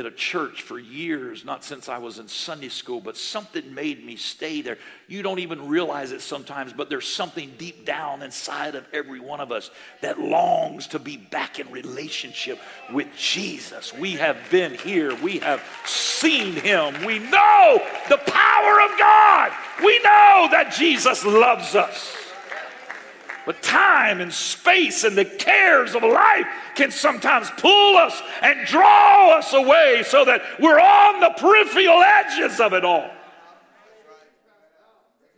at 0.01 0.07
a 0.07 0.11
church 0.11 0.63
for 0.63 0.79
years, 0.79 1.45
not 1.45 1.63
since 1.63 1.89
I 1.89 1.99
was 1.99 2.19
in 2.19 2.27
Sunday 2.27 2.69
school, 2.69 3.01
but 3.01 3.17
something 3.17 3.73
made 3.73 4.05
me 4.05 4.17
stay 4.17 4.63
there. 4.63 4.79
You 5.07 5.23
don't 5.23 5.39
even 5.39 5.69
realize 5.69 6.11
it 6.11 6.23
sometimes, 6.23 6.73
but 6.73 6.91
there's 6.91 7.07
something 7.07 7.53
deep 7.57 7.85
down 7.85 8.23
inside 8.23 8.75
of 8.75 8.85
every 8.93 9.21
one 9.21 9.41
of 9.41 9.53
us 9.53 9.71
that 10.01 10.19
longs 10.19 10.89
to 10.89 10.99
be 10.99 11.17
back 11.17 11.61
in 11.61 11.71
relationship 11.71 12.59
with 12.93 13.07
Jesus. 13.17 13.95
We 13.95 14.13
have 14.13 14.39
been 14.51 14.75
here, 14.75 15.15
we 15.23 15.39
have 15.39 15.63
seen 15.85 16.55
him, 16.55 17.05
we 17.05 17.21
know 17.21 17.81
the 18.09 18.19
power 18.19 18.81
of 18.81 18.99
God, 18.99 19.53
we 19.85 19.99
know 20.01 20.49
that 20.51 20.75
Jesus 20.77 21.25
loves 21.25 21.77
us. 21.77 22.20
But 23.47 23.63
time 23.63 24.21
and 24.21 24.33
space 24.33 25.05
and 25.05 25.17
the 25.17 25.25
cares 25.25 25.95
of 25.95 26.03
life 26.03 26.47
can 26.75 26.91
sometimes 26.91 27.51
pull 27.57 27.97
us 27.97 28.21
and 28.43 28.67
draw 28.67 29.39
us 29.39 29.53
away 29.53 30.03
so 30.07 30.25
that 30.25 30.43
we're 30.61 30.81
on 30.81 31.21
the 31.21 31.31
peripheral 31.31 32.03
edges 32.03 32.61
of 32.61 32.73
it 32.73 32.85
all. 32.85 33.11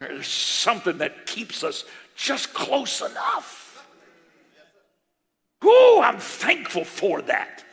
There's 0.00 0.26
something 0.26 0.98
that 0.98 1.26
keeps 1.26 1.62
us 1.62 1.84
just 2.16 2.52
close 2.52 3.00
enough. 3.00 3.86
Oh, 5.62 6.02
I'm 6.04 6.18
thankful 6.18 6.84
for 6.84 7.22
that. 7.22 7.64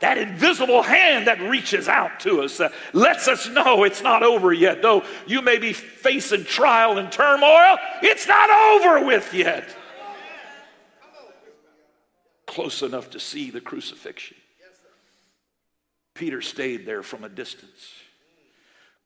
That 0.00 0.18
invisible 0.18 0.82
hand 0.82 1.26
that 1.26 1.40
reaches 1.40 1.88
out 1.88 2.20
to 2.20 2.42
us 2.42 2.60
uh, 2.60 2.68
lets 2.92 3.28
us 3.28 3.48
know 3.48 3.84
it's 3.84 4.02
not 4.02 4.22
over 4.22 4.52
yet. 4.52 4.82
Though 4.82 5.04
you 5.26 5.40
may 5.40 5.58
be 5.58 5.72
facing 5.72 6.44
trial 6.44 6.98
and 6.98 7.10
turmoil, 7.10 7.78
it's 8.02 8.28
not 8.28 8.50
over 8.50 9.06
with 9.06 9.32
yet. 9.32 9.74
Close 12.46 12.82
enough 12.82 13.10
to 13.10 13.20
see 13.20 13.50
the 13.50 13.60
crucifixion. 13.60 14.36
Peter 16.14 16.40
stayed 16.40 16.86
there 16.86 17.02
from 17.02 17.24
a 17.24 17.28
distance, 17.28 17.92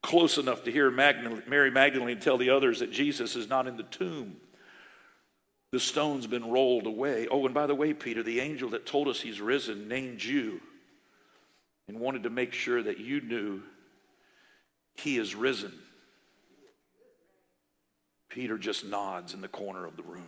close 0.00 0.38
enough 0.38 0.62
to 0.64 0.70
hear 0.70 0.90
Mary 0.90 1.70
Magdalene 1.70 2.20
tell 2.20 2.38
the 2.38 2.50
others 2.50 2.78
that 2.80 2.92
Jesus 2.92 3.34
is 3.34 3.48
not 3.48 3.66
in 3.66 3.76
the 3.76 3.82
tomb. 3.82 4.36
The 5.72 5.80
stone's 5.80 6.28
been 6.28 6.50
rolled 6.50 6.86
away. 6.86 7.26
Oh, 7.28 7.44
and 7.46 7.54
by 7.54 7.66
the 7.66 7.74
way, 7.74 7.94
Peter, 7.94 8.22
the 8.22 8.40
angel 8.40 8.70
that 8.70 8.86
told 8.86 9.08
us 9.08 9.20
he's 9.20 9.40
risen 9.40 9.88
named 9.88 10.22
you 10.22 10.60
and 11.90 11.98
wanted 11.98 12.22
to 12.22 12.30
make 12.30 12.52
sure 12.52 12.80
that 12.80 13.00
you 13.00 13.20
knew 13.20 13.60
he 14.94 15.18
is 15.18 15.34
risen. 15.34 15.72
Peter 18.28 18.56
just 18.56 18.84
nods 18.84 19.34
in 19.34 19.40
the 19.40 19.48
corner 19.48 19.84
of 19.84 19.96
the 19.96 20.04
room. 20.04 20.22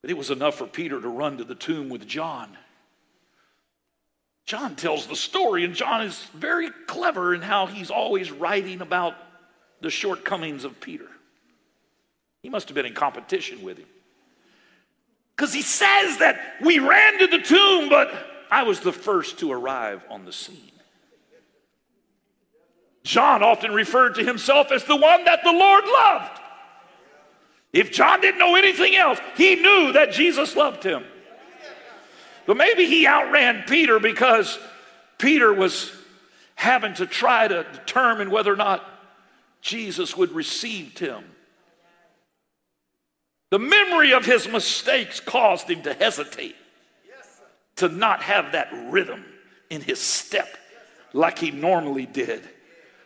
But 0.00 0.10
it 0.10 0.16
was 0.18 0.32
enough 0.32 0.56
for 0.56 0.66
Peter 0.66 1.00
to 1.00 1.08
run 1.08 1.38
to 1.38 1.44
the 1.44 1.54
tomb 1.54 1.90
with 1.90 2.08
John. 2.08 2.58
John 4.46 4.74
tells 4.74 5.06
the 5.06 5.14
story, 5.14 5.64
and 5.64 5.76
John 5.76 6.02
is 6.02 6.24
very 6.34 6.70
clever 6.88 7.32
in 7.32 7.40
how 7.40 7.66
he's 7.66 7.92
always 7.92 8.32
writing 8.32 8.80
about 8.80 9.14
the 9.80 9.90
shortcomings 9.90 10.64
of 10.64 10.80
Peter. 10.80 11.06
He 12.42 12.48
must 12.48 12.68
have 12.68 12.74
been 12.74 12.86
in 12.86 12.94
competition 12.94 13.62
with 13.62 13.78
him. 13.78 13.86
Because 15.36 15.54
he 15.54 15.62
says 15.62 16.18
that 16.18 16.56
we 16.60 16.80
ran 16.80 17.20
to 17.20 17.28
the 17.28 17.38
tomb, 17.38 17.88
but 17.88 18.31
I 18.52 18.64
was 18.64 18.80
the 18.80 18.92
first 18.92 19.38
to 19.38 19.50
arrive 19.50 20.04
on 20.10 20.26
the 20.26 20.32
scene. 20.32 20.72
John 23.02 23.42
often 23.42 23.72
referred 23.72 24.16
to 24.16 24.24
himself 24.24 24.70
as 24.70 24.84
the 24.84 24.94
one 24.94 25.24
that 25.24 25.42
the 25.42 25.50
Lord 25.50 25.84
loved. 25.86 26.38
If 27.72 27.92
John 27.92 28.20
didn't 28.20 28.38
know 28.38 28.54
anything 28.54 28.94
else, 28.94 29.18
he 29.38 29.54
knew 29.54 29.94
that 29.94 30.12
Jesus 30.12 30.54
loved 30.54 30.84
him. 30.84 31.02
But 32.44 32.58
maybe 32.58 32.84
he 32.84 33.06
outran 33.06 33.64
Peter 33.66 33.98
because 33.98 34.58
Peter 35.16 35.50
was 35.54 35.90
having 36.54 36.92
to 36.94 37.06
try 37.06 37.48
to 37.48 37.64
determine 37.72 38.30
whether 38.30 38.52
or 38.52 38.56
not 38.56 38.84
Jesus 39.62 40.14
would 40.14 40.30
receive 40.32 40.98
him. 40.98 41.24
The 43.48 43.58
memory 43.58 44.12
of 44.12 44.26
his 44.26 44.46
mistakes 44.46 45.20
caused 45.20 45.70
him 45.70 45.82
to 45.84 45.94
hesitate, 45.94 46.56
to 47.76 47.88
not 47.88 48.22
have 48.22 48.52
that 48.52 48.68
rhythm 48.90 49.24
in 49.70 49.80
his 49.80 50.00
step 50.00 50.56
like 51.12 51.38
he 51.38 51.50
normally 51.50 52.06
did 52.06 52.42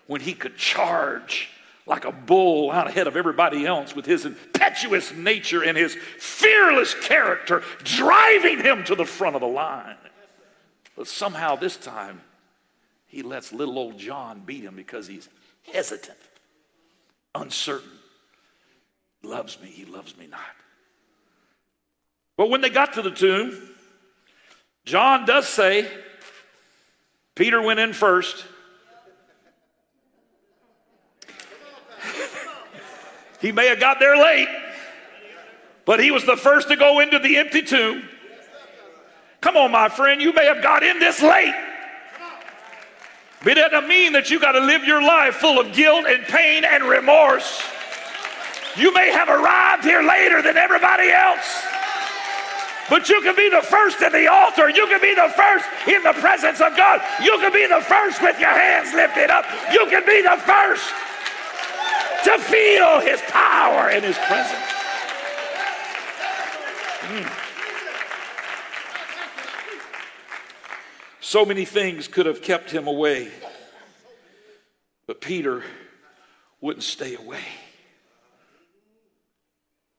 when 0.07 0.21
he 0.21 0.33
could 0.33 0.57
charge 0.57 1.51
like 1.87 2.05
a 2.05 2.13
bull 2.13 2.71
out 2.73 2.89
ahead 2.89 3.07
of 3.07 3.17
everybody 3.17 3.65
else 3.65 3.95
with 3.95 4.07
his 4.07 4.25
impetuous 4.25 5.13
nature 5.13 5.63
and 5.63 5.79
his 5.79 5.95
fearless 6.19 6.95
character 6.95 7.63
driving 7.85 8.61
him 8.61 8.83
to 8.85 8.95
the 8.95 9.05
front 9.05 9.37
of 9.37 9.41
the 9.41 9.47
line. 9.47 9.97
But 10.97 11.07
somehow 11.07 11.57
this 11.57 11.77
time, 11.77 12.21
he 13.07 13.23
lets 13.23 13.53
little 13.53 13.79
old 13.79 13.99
John 13.99 14.43
beat 14.45 14.65
him 14.65 14.75
because 14.75 15.07
he's 15.07 15.29
hesitant, 15.73 16.19
uncertain. 17.35 17.91
Loves 19.23 19.61
me, 19.61 19.69
he 19.69 19.85
loves 19.85 20.17
me 20.17 20.27
not. 20.27 20.41
But 22.37 22.51
when 22.51 22.61
they 22.61 22.71
got 22.71 22.95
to 22.95 23.03
the 23.03 23.11
tomb, 23.11 23.76
John 24.87 25.27
does 25.27 25.49
say, 25.49 25.91
Peter 27.35 27.61
went 27.61 27.81
in 27.81 27.93
first. 27.93 28.47
He 33.39 33.53
may 33.53 33.67
have 33.69 33.79
got 33.79 34.01
there 34.01 34.17
late, 34.17 34.49
but 35.85 36.01
he 36.01 36.11
was 36.11 36.25
the 36.25 36.39
first 36.39 36.69
to 36.69 36.77
go 36.77 37.01
into 37.01 37.19
the 37.19 37.37
empty 37.37 37.61
tomb. 37.61 38.03
Come 39.43 39.59
on, 39.59 39.71
my 39.71 39.91
friend, 39.91 40.23
you 40.23 40.33
may 40.33 40.47
have 40.47 40.63
got 40.63 40.83
in 40.83 40.99
this 40.99 41.21
late. 41.21 41.55
But 43.45 43.59
it 43.59 43.71
doesn't 43.71 43.87
mean 43.87 44.13
that 44.15 44.31
you 44.31 44.41
got 44.41 44.53
to 44.53 44.61
live 44.61 44.85
your 44.85 45.03
life 45.03 45.35
full 45.35 45.61
of 45.61 45.75
guilt 45.75 46.07
and 46.09 46.25
pain 46.25 46.65
and 46.65 46.85
remorse. 46.85 47.63
You 48.77 48.93
may 48.95 49.13
have 49.13 49.29
arrived 49.29 49.85
here 49.85 50.03
later 50.03 50.41
than 50.41 50.57
everybody 50.57 51.11
else. 51.11 51.63
But 52.89 53.09
you 53.09 53.21
can 53.21 53.35
be 53.35 53.49
the 53.49 53.63
first 53.63 54.01
at 54.03 54.13
the 54.13 54.29
altar. 54.29 54.71
You 54.71 54.87
can 54.87 55.01
be 55.01 55.15
the 55.15 55.33
first 55.35 55.67
in 55.89 56.03
the 56.03 56.13
presence 56.21 56.61
of 56.61 56.77
God. 56.77 57.01
You 57.23 57.37
can 57.39 57.53
be 57.53 57.67
the 57.67 57.81
first 57.81 58.23
with 58.23 58.39
your 58.39 58.51
hands 58.51 58.95
lifted 58.95 59.31
up. 59.31 59.45
You 59.73 59.87
can 59.87 60.07
be 60.07 60.23
the 60.23 60.37
first 60.47 60.87
to 62.25 62.39
feel 62.39 63.01
his 63.01 63.21
power 63.29 63.91
and 63.91 64.05
his 64.05 64.17
presence. 64.19 64.73
Mm. 67.07 67.43
So 71.21 71.45
many 71.45 71.65
things 71.65 72.07
could 72.07 72.27
have 72.27 72.41
kept 72.41 72.71
him 72.71 72.87
away, 72.87 73.31
but 75.09 75.21
Peter 75.21 75.65
wouldn't 76.61 76.85
stay 76.85 77.17
away. 77.17 77.43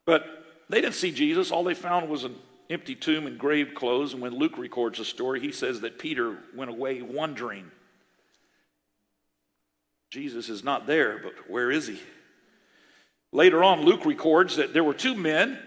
But 0.06 0.24
they 0.70 0.80
didn't 0.80 0.94
see 0.94 1.12
Jesus. 1.12 1.50
All 1.50 1.64
they 1.64 1.74
found 1.74 2.08
was 2.08 2.24
an 2.24 2.34
empty 2.70 2.94
tomb 2.94 3.26
and 3.26 3.38
grave 3.38 3.74
clothes. 3.74 4.12
And 4.12 4.22
when 4.22 4.34
Luke 4.34 4.58
records 4.58 4.98
the 4.98 5.04
story, 5.04 5.40
he 5.40 5.52
says 5.52 5.80
that 5.80 5.98
Peter 5.98 6.38
went 6.54 6.70
away 6.70 7.02
wondering. 7.02 7.70
Jesus 10.10 10.48
is 10.48 10.64
not 10.64 10.86
there, 10.86 11.20
but 11.22 11.50
where 11.50 11.70
is 11.70 11.86
he? 11.86 12.00
Later 13.32 13.62
on, 13.62 13.82
Luke 13.82 14.06
records 14.06 14.56
that 14.56 14.72
there 14.72 14.84
were 14.84 14.94
two 14.94 15.14
men, 15.14 15.58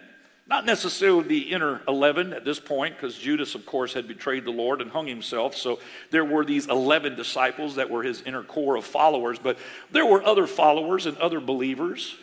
not 0.48 0.66
necessarily 0.66 1.24
the 1.24 1.52
inner 1.52 1.82
11 1.88 2.34
at 2.34 2.44
this 2.44 2.60
point, 2.60 2.96
because 2.96 3.16
Judas, 3.18 3.54
of 3.54 3.68
course, 3.68 3.94
had 3.94 4.08
betrayed 4.08 4.46
the 4.46 4.52
Lord 4.52 4.82
and 4.82 4.90
hung 4.90 5.06
himself. 5.06 5.56
So 5.56 5.80
there 6.10 6.26
were 6.26 6.44
these 6.44 6.68
11 6.68 7.16
disciples 7.16 7.76
that 7.76 7.92
were 7.92 8.02
his 8.02 8.24
inner 8.24 8.44
core 8.44 8.78
of 8.78 8.86
followers, 8.86 9.38
but 9.38 9.60
there 9.92 10.06
were 10.06 10.24
other 10.24 10.48
followers 10.48 11.06
and 11.06 11.16
other 11.18 11.40
believers. 11.40 12.16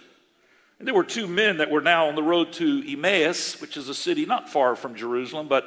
And 0.79 0.87
there 0.87 0.95
were 0.95 1.05
two 1.05 1.27
men 1.27 1.59
that 1.59 1.71
were 1.71 1.81
now 1.81 2.09
on 2.09 2.15
the 2.15 2.23
road 2.23 2.53
to 2.55 2.85
Emmaus, 2.87 3.61
which 3.61 3.77
is 3.77 3.89
a 3.89 3.95
city 3.95 4.27
not 4.27 4.49
far 4.49 4.77
from 4.77 4.95
Jerusalem, 4.95 5.49
but 5.49 5.65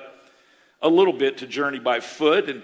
a 0.82 0.89
little 0.89 1.13
bit 1.13 1.39
to 1.39 1.47
journey 1.47 1.80
by 1.80 2.00
foot. 2.00 2.50
And 2.50 2.63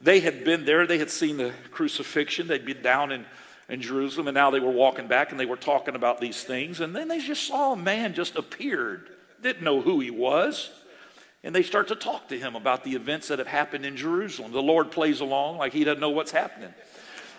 they 0.00 0.20
had 0.20 0.44
been 0.44 0.64
there, 0.64 0.86
they 0.86 0.98
had 0.98 1.10
seen 1.10 1.36
the 1.36 1.52
crucifixion, 1.70 2.48
they'd 2.48 2.66
been 2.66 2.82
down 2.82 3.12
in 3.12 3.24
in 3.68 3.80
Jerusalem, 3.80 4.28
and 4.28 4.34
now 4.34 4.50
they 4.50 4.60
were 4.60 4.70
walking 4.70 5.06
back 5.06 5.30
and 5.30 5.40
they 5.40 5.46
were 5.46 5.56
talking 5.56 5.94
about 5.94 6.20
these 6.20 6.42
things. 6.42 6.80
And 6.80 6.94
then 6.94 7.08
they 7.08 7.18
just 7.18 7.46
saw 7.46 7.72
a 7.72 7.76
man 7.76 8.14
just 8.14 8.36
appeared, 8.36 9.08
didn't 9.42 9.62
know 9.62 9.80
who 9.80 10.00
he 10.00 10.10
was. 10.10 10.70
And 11.42 11.54
they 11.54 11.62
start 11.62 11.88
to 11.88 11.94
talk 11.94 12.28
to 12.28 12.38
him 12.38 12.56
about 12.56 12.84
the 12.84 12.92
events 12.92 13.28
that 13.28 13.38
have 13.38 13.48
happened 13.48 13.84
in 13.84 13.96
Jerusalem. 13.96 14.52
The 14.52 14.62
Lord 14.62 14.90
plays 14.90 15.20
along 15.20 15.58
like 15.58 15.72
he 15.72 15.84
doesn't 15.84 16.00
know 16.00 16.10
what's 16.10 16.30
happening. 16.30 16.72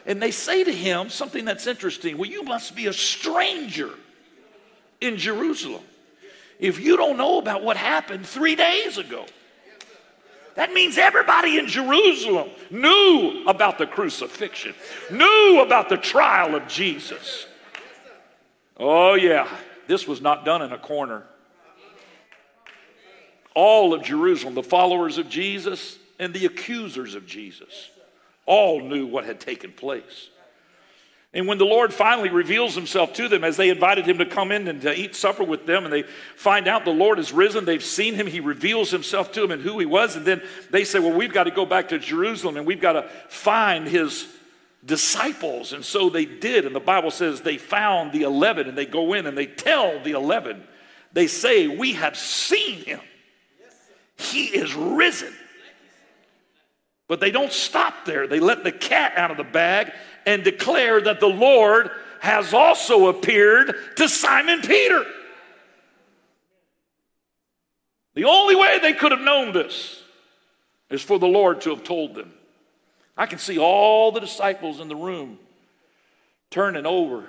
And 0.05 0.21
they 0.21 0.29
say 0.31 0.63
to 0.63 0.71
him 0.71 1.09
something 1.09 1.45
that's 1.45 1.65
interesting. 1.65 2.17
Well, 2.17 2.29
you 2.29 2.43
must 2.43 2.75
be 2.75 2.85
a 2.85 2.93
stranger 2.93 3.89
in 5.05 5.17
Jerusalem 5.17 5.83
if 6.59 6.79
you 6.79 6.97
don't 6.97 7.17
know 7.17 7.39
about 7.39 7.63
what 7.63 7.77
happened 7.77 8.25
three 8.25 8.55
days 8.55 8.97
ago. 8.97 9.25
That 10.55 10.71
means 10.71 10.97
everybody 10.97 11.57
in 11.57 11.67
Jerusalem 11.67 12.49
knew 12.71 13.43
about 13.45 13.77
the 13.77 13.85
crucifixion, 13.85 14.73
knew 15.11 15.61
about 15.61 15.89
the 15.89 15.97
trial 15.97 16.55
of 16.55 16.67
Jesus. 16.67 17.45
Oh, 18.77 19.15
yeah, 19.15 19.47
this 19.87 20.07
was 20.07 20.21
not 20.21 20.45
done 20.45 20.61
in 20.61 20.71
a 20.71 20.77
corner. 20.77 21.23
All 23.53 23.93
of 23.93 24.03
Jerusalem, 24.03 24.53
the 24.53 24.63
followers 24.63 25.17
of 25.17 25.29
Jesus 25.29 25.97
and 26.19 26.33
the 26.33 26.45
accusers 26.45 27.15
of 27.15 27.25
Jesus, 27.25 27.89
all 28.45 28.81
knew 28.81 29.05
what 29.05 29.25
had 29.25 29.41
taken 29.41 29.73
place. 29.73 30.29
And 31.35 31.47
when 31.47 31.57
the 31.57 31.65
Lord 31.65 31.93
finally 31.93 32.29
reveals 32.29 32.75
himself 32.75 33.11
to 33.15 33.27
them 33.27 33.43
as 33.43 33.57
they 33.57 33.69
invited 33.69 34.05
him 34.05 34.19
to 34.19 34.25
come 34.25 34.53
in 34.53 34.69
and 34.69 34.81
to 34.83 34.97
eat 34.97 35.17
supper 35.17 35.43
with 35.43 35.65
them, 35.65 35.83
and 35.83 35.91
they 35.91 36.03
find 36.37 36.65
out 36.65 36.85
the 36.85 36.91
Lord 36.91 37.19
is 37.19 37.33
risen, 37.33 37.65
they've 37.65 37.83
seen 37.83 38.15
him, 38.15 38.25
he 38.25 38.39
reveals 38.39 38.89
himself 38.89 39.33
to 39.33 39.41
them 39.41 39.51
and 39.51 39.61
who 39.61 39.77
he 39.77 39.85
was. 39.85 40.15
And 40.15 40.25
then 40.25 40.41
they 40.71 40.85
say, 40.85 40.97
Well, 40.99 41.11
we've 41.11 41.33
got 41.33 41.43
to 41.43 41.51
go 41.51 41.65
back 41.65 41.89
to 41.89 41.99
Jerusalem 41.99 42.55
and 42.55 42.65
we've 42.65 42.79
got 42.79 42.93
to 42.93 43.09
find 43.27 43.85
his 43.85 44.25
disciples. 44.85 45.73
And 45.73 45.83
so 45.83 46.09
they 46.09 46.23
did. 46.23 46.65
And 46.65 46.73
the 46.73 46.79
Bible 46.79 47.11
says 47.11 47.41
they 47.41 47.57
found 47.57 48.13
the 48.13 48.21
11 48.21 48.69
and 48.69 48.77
they 48.77 48.85
go 48.85 49.11
in 49.11 49.25
and 49.25 49.37
they 49.37 49.47
tell 49.47 50.01
the 50.01 50.11
11, 50.11 50.63
they 51.11 51.27
say, 51.27 51.67
We 51.67 51.93
have 51.93 52.15
seen 52.17 52.85
him, 52.85 53.01
he 54.15 54.45
is 54.45 54.73
risen. 54.73 55.33
But 57.07 57.19
they 57.19 57.29
don't 57.29 57.51
stop 57.51 58.05
there. 58.05 58.25
They 58.25 58.39
let 58.39 58.63
the 58.63 58.71
cat 58.71 59.13
out 59.17 59.31
of 59.31 59.37
the 59.37 59.43
bag 59.43 59.91
and 60.25 60.43
declare 60.43 61.01
that 61.01 61.19
the 61.19 61.27
Lord 61.27 61.89
has 62.19 62.53
also 62.53 63.07
appeared 63.07 63.75
to 63.97 64.09
Simon 64.09 64.61
Peter. 64.61 65.05
The 68.15 68.25
only 68.25 68.55
way 68.55 68.79
they 68.79 68.93
could 68.93 69.11
have 69.11 69.21
known 69.21 69.51
this 69.51 70.01
is 70.89 71.01
for 71.01 71.19
the 71.19 71.27
Lord 71.27 71.61
to 71.61 71.69
have 71.71 71.83
told 71.83 72.15
them. 72.15 72.33
I 73.17 73.25
can 73.25 73.39
see 73.39 73.57
all 73.57 74.11
the 74.11 74.19
disciples 74.19 74.79
in 74.79 74.87
the 74.87 74.95
room 74.95 75.37
turning 76.49 76.85
over, 76.85 77.25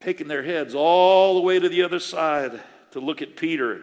taking 0.00 0.28
their 0.28 0.42
heads 0.42 0.74
all 0.74 1.34
the 1.34 1.40
way 1.40 1.58
to 1.58 1.68
the 1.68 1.82
other 1.82 2.00
side 2.00 2.60
to 2.92 3.00
look 3.00 3.22
at 3.22 3.36
Peter. 3.36 3.80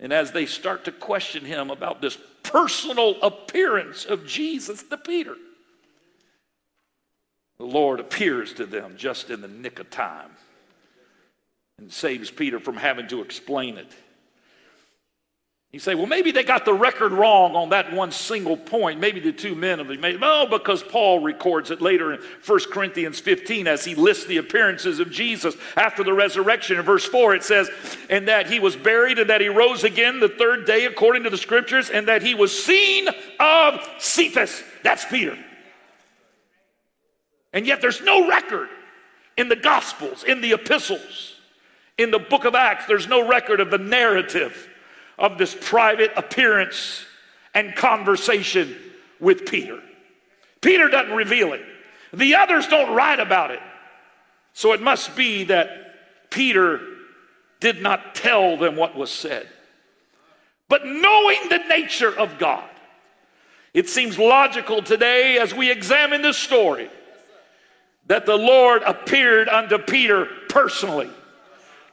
And 0.00 0.12
as 0.12 0.32
they 0.32 0.46
start 0.46 0.84
to 0.86 0.92
question 0.92 1.44
him 1.44 1.70
about 1.70 2.00
this 2.00 2.18
personal 2.42 3.20
appearance 3.22 4.04
of 4.04 4.26
Jesus 4.26 4.82
to 4.82 4.96
Peter, 4.96 5.36
the 7.62 7.68
Lord 7.68 8.00
appears 8.00 8.52
to 8.54 8.66
them 8.66 8.94
just 8.96 9.30
in 9.30 9.40
the 9.40 9.46
nick 9.46 9.78
of 9.78 9.88
time 9.88 10.30
and 11.78 11.92
saves 11.92 12.28
Peter 12.28 12.58
from 12.58 12.76
having 12.76 13.06
to 13.06 13.22
explain 13.22 13.78
it. 13.78 13.86
You 15.70 15.78
say, 15.78 15.94
well, 15.94 16.06
maybe 16.06 16.32
they 16.32 16.42
got 16.42 16.64
the 16.64 16.74
record 16.74 17.12
wrong 17.12 17.54
on 17.54 17.68
that 17.68 17.92
one 17.92 18.10
single 18.10 18.56
point. 18.56 18.98
Maybe 18.98 19.20
the 19.20 19.30
two 19.30 19.54
men 19.54 19.78
have 19.78 19.86
made. 20.00 20.18
No, 20.18 20.44
because 20.44 20.82
Paul 20.82 21.20
records 21.20 21.70
it 21.70 21.80
later 21.80 22.12
in 22.12 22.20
1 22.44 22.60
Corinthians 22.72 23.20
15 23.20 23.68
as 23.68 23.84
he 23.84 23.94
lists 23.94 24.26
the 24.26 24.38
appearances 24.38 24.98
of 24.98 25.12
Jesus 25.12 25.54
after 25.76 26.02
the 26.02 26.12
resurrection. 26.12 26.78
In 26.80 26.84
verse 26.84 27.04
4, 27.04 27.36
it 27.36 27.44
says, 27.44 27.70
and 28.10 28.26
that 28.26 28.50
he 28.50 28.58
was 28.58 28.74
buried 28.74 29.20
and 29.20 29.30
that 29.30 29.40
he 29.40 29.48
rose 29.48 29.84
again 29.84 30.18
the 30.18 30.28
third 30.28 30.66
day 30.66 30.86
according 30.86 31.22
to 31.22 31.30
the 31.30 31.38
scriptures, 31.38 31.90
and 31.90 32.08
that 32.08 32.22
he 32.22 32.34
was 32.34 32.64
seen 32.64 33.06
of 33.38 33.88
Cephas. 33.98 34.64
That's 34.82 35.04
Peter. 35.04 35.38
And 37.52 37.66
yet 37.66 37.80
there's 37.80 38.00
no 38.00 38.28
record 38.28 38.68
in 39.36 39.48
the 39.48 39.56
Gospels, 39.56 40.24
in 40.24 40.40
the 40.40 40.52
epistles, 40.52 41.36
in 41.98 42.10
the 42.10 42.18
book 42.18 42.44
of 42.44 42.54
Acts, 42.54 42.86
there's 42.86 43.08
no 43.08 43.26
record 43.26 43.60
of 43.60 43.70
the 43.70 43.78
narrative 43.78 44.68
of 45.18 45.38
this 45.38 45.56
private 45.60 46.10
appearance 46.16 47.04
and 47.54 47.74
conversation 47.74 48.76
with 49.20 49.46
Peter. 49.46 49.80
Peter 50.60 50.88
doesn't 50.88 51.14
reveal 51.14 51.52
it, 51.52 51.62
the 52.12 52.34
others 52.34 52.66
don't 52.66 52.94
write 52.94 53.20
about 53.20 53.50
it. 53.50 53.60
So 54.54 54.72
it 54.72 54.82
must 54.82 55.16
be 55.16 55.44
that 55.44 56.30
Peter 56.30 56.80
did 57.60 57.80
not 57.80 58.14
tell 58.14 58.56
them 58.56 58.76
what 58.76 58.96
was 58.96 59.10
said. 59.10 59.48
But 60.68 60.86
knowing 60.86 61.48
the 61.48 61.62
nature 61.68 62.14
of 62.14 62.38
God, 62.38 62.68
it 63.72 63.88
seems 63.88 64.18
logical 64.18 64.82
today 64.82 65.38
as 65.38 65.54
we 65.54 65.70
examine 65.70 66.20
this 66.20 66.36
story 66.36 66.90
that 68.06 68.26
the 68.26 68.36
Lord 68.36 68.82
appeared 68.82 69.48
unto 69.48 69.78
Peter 69.78 70.26
personally 70.48 71.10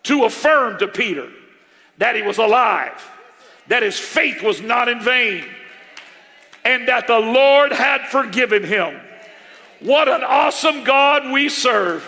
to 0.03 0.25
affirm 0.25 0.79
to 0.79 0.87
Peter 0.87 1.29
that 1.97 2.15
he 2.15 2.21
was 2.21 2.37
alive, 2.37 3.09
that 3.67 3.83
his 3.83 3.99
faith 3.99 4.41
was 4.41 4.61
not 4.61 4.87
in 4.87 5.01
vain, 5.01 5.45
and 6.65 6.87
that 6.87 7.07
the 7.07 7.19
Lord 7.19 7.71
had 7.71 8.07
forgiven 8.07 8.63
him. 8.63 8.99
What 9.81 10.07
an 10.07 10.23
awesome 10.23 10.83
God 10.83 11.31
we 11.31 11.49
serve 11.49 12.03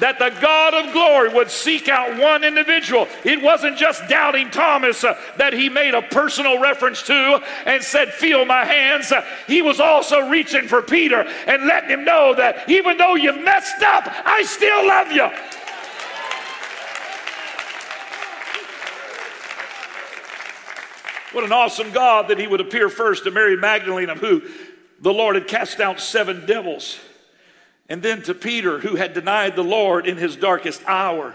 that 0.00 0.18
the 0.18 0.30
God 0.40 0.74
of 0.74 0.92
glory 0.92 1.28
would 1.28 1.50
seek 1.50 1.88
out 1.88 2.18
one 2.18 2.44
individual. 2.44 3.08
It 3.24 3.42
wasn't 3.42 3.76
just 3.76 4.08
doubting 4.08 4.50
Thomas 4.50 5.04
uh, 5.04 5.18
that 5.36 5.52
he 5.52 5.68
made 5.68 5.94
a 5.94 6.02
personal 6.02 6.60
reference 6.60 7.02
to 7.04 7.42
and 7.66 7.82
said, 7.82 8.12
Feel 8.12 8.44
my 8.44 8.64
hands. 8.64 9.12
Uh, 9.12 9.24
he 9.46 9.62
was 9.62 9.80
also 9.80 10.28
reaching 10.28 10.68
for 10.68 10.82
Peter 10.82 11.22
and 11.46 11.66
letting 11.66 11.90
him 11.90 12.04
know 12.04 12.34
that 12.34 12.68
even 12.68 12.96
though 12.96 13.14
you've 13.14 13.40
messed 13.40 13.82
up, 13.82 14.04
I 14.24 14.42
still 14.44 14.86
love 14.86 15.12
you. 15.12 15.28
What 21.32 21.44
an 21.44 21.52
awesome 21.52 21.92
God 21.92 22.28
that 22.28 22.38
he 22.38 22.46
would 22.46 22.60
appear 22.60 22.88
first 22.88 23.24
to 23.24 23.30
Mary 23.30 23.56
Magdalene, 23.56 24.08
of 24.08 24.18
who 24.18 24.42
the 25.00 25.12
Lord 25.12 25.36
had 25.36 25.46
cast 25.46 25.78
out 25.78 26.00
seven 26.00 26.46
devils. 26.46 26.98
And 27.88 28.02
then 28.02 28.22
to 28.22 28.34
Peter, 28.34 28.80
who 28.80 28.96
had 28.96 29.14
denied 29.14 29.56
the 29.56 29.64
Lord 29.64 30.06
in 30.06 30.16
his 30.16 30.36
darkest 30.36 30.82
hour. 30.86 31.34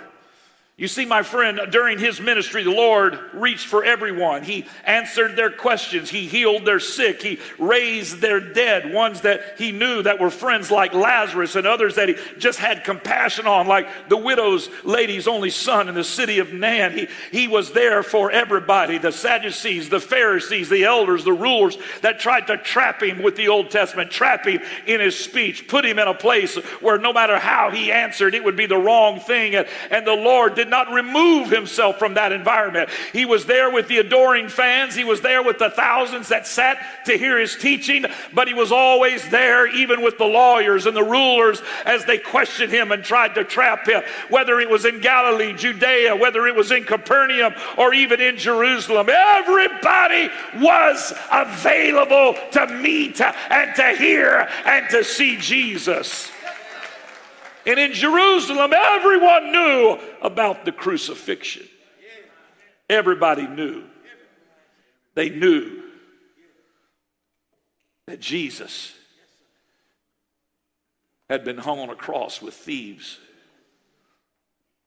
You 0.76 0.88
see, 0.88 1.06
my 1.06 1.22
friend, 1.22 1.60
during 1.70 2.00
his 2.00 2.20
ministry, 2.20 2.64
the 2.64 2.72
Lord 2.72 3.20
reached 3.36 3.68
for 3.68 3.84
everyone. 3.84 4.42
He 4.42 4.66
answered 4.86 5.36
their 5.36 5.52
questions. 5.52 6.10
He 6.10 6.26
healed 6.26 6.66
their 6.66 6.80
sick. 6.80 7.22
He 7.22 7.40
raised 7.60 8.22
their 8.22 8.40
dead, 8.40 8.92
ones 8.92 9.22
that 9.22 9.60
he 9.60 9.72
knew 9.72 10.02
that 10.02 10.20
were 10.20 10.32
friends 10.32 10.72
like 10.72 10.96
Lazarus 10.96 11.56
and 11.56 11.68
others 11.68 11.94
that 11.96 12.10
he 12.10 12.16
just 12.40 12.58
had 12.58 12.84
compassion 12.84 13.46
on, 13.46 13.68
like 13.68 14.10
the 14.10 14.18
widow's 14.18 14.68
lady's 14.84 15.28
only 15.28 15.52
son 15.52 15.90
in 15.90 15.94
the 15.94 16.04
city 16.04 16.40
of 16.40 16.54
Nain. 16.54 16.92
He, 16.92 17.08
he 17.32 17.48
was 17.48 17.72
there 17.74 18.02
for 18.02 18.32
everybody 18.32 18.98
the 18.98 19.12
Sadducees, 19.12 19.90
the 19.90 20.00
Pharisees, 20.00 20.70
the 20.70 20.86
elders, 20.86 21.24
the 21.24 21.34
rulers 21.34 21.78
that 22.02 22.20
tried 22.20 22.48
to 22.48 22.58
trap 22.58 23.04
him 23.04 23.22
with 23.22 23.36
the 23.36 23.48
Old 23.48 23.70
Testament, 23.70 24.10
trap 24.10 24.48
him 24.48 24.60
in 24.88 25.02
his 25.02 25.20
speech, 25.20 25.68
put 25.68 25.86
him 25.86 26.00
in 26.00 26.08
a 26.08 26.16
place 26.16 26.56
where 26.82 26.98
no 26.98 27.14
matter 27.14 27.38
how 27.38 27.70
he 27.70 27.92
answered, 27.92 28.34
it 28.34 28.44
would 28.44 28.58
be 28.58 28.66
the 28.66 28.76
wrong 28.76 29.20
thing. 29.20 29.54
And, 29.54 29.68
and 29.92 30.08
the 30.08 30.16
Lord 30.16 30.63
did 30.64 30.70
not 30.70 30.94
remove 30.94 31.50
himself 31.50 32.00
from 32.00 32.14
that 32.14 32.32
environment. 32.32 32.90
He 33.12 33.26
was 33.26 33.46
there 33.46 33.70
with 33.70 33.90
the 33.90 33.98
adoring 33.98 34.48
fans, 34.48 34.96
he 34.96 35.04
was 35.04 35.20
there 35.20 35.44
with 35.44 35.60
the 35.60 35.70
thousands 35.70 36.30
that 36.30 36.48
sat 36.48 37.06
to 37.06 37.18
hear 37.18 37.38
his 37.38 37.58
teaching, 37.58 38.06
but 38.34 38.48
he 38.48 38.54
was 38.54 38.72
always 38.72 39.28
there, 39.28 39.68
even 39.68 40.02
with 40.02 40.18
the 40.18 40.26
lawyers 40.26 40.86
and 40.86 40.96
the 40.96 41.04
rulers, 41.04 41.62
as 41.86 42.06
they 42.06 42.18
questioned 42.18 42.72
him 42.72 42.94
and 42.94 43.04
tried 43.04 43.36
to 43.36 43.44
trap 43.44 43.86
him. 43.86 44.02
Whether 44.30 44.62
it 44.62 44.70
was 44.70 44.86
in 44.86 45.02
Galilee, 45.02 45.52
Judea, 45.52 46.16
whether 46.16 46.48
it 46.48 46.56
was 46.56 46.72
in 46.72 46.86
Capernaum, 46.86 47.54
or 47.78 47.94
even 47.94 48.22
in 48.22 48.38
Jerusalem, 48.38 49.10
everybody 49.10 50.30
was 50.56 51.12
available 51.30 52.38
to 52.52 52.68
meet 52.68 53.20
and 53.20 53.76
to 53.76 53.96
hear 53.98 54.48
and 54.66 54.90
to 54.92 55.04
see 55.04 55.36
Jesus. 55.36 56.33
And 57.66 57.80
in 57.80 57.94
Jerusalem, 57.94 58.74
everyone 58.74 59.52
knew 59.52 60.00
about 60.22 60.66
the 60.66 60.72
crucifixion. 60.72 61.68
Everybody 62.90 63.48
knew. 63.48 63.84
They 65.16 65.30
knew 65.30 65.84
that 68.08 68.20
Jesus 68.20 68.94
had 71.30 71.46
been 71.46 71.58
hung 71.58 71.80
on 71.80 71.90
a 71.90 71.96
cross 71.96 72.42
with 72.42 72.54
thieves. 72.54 73.20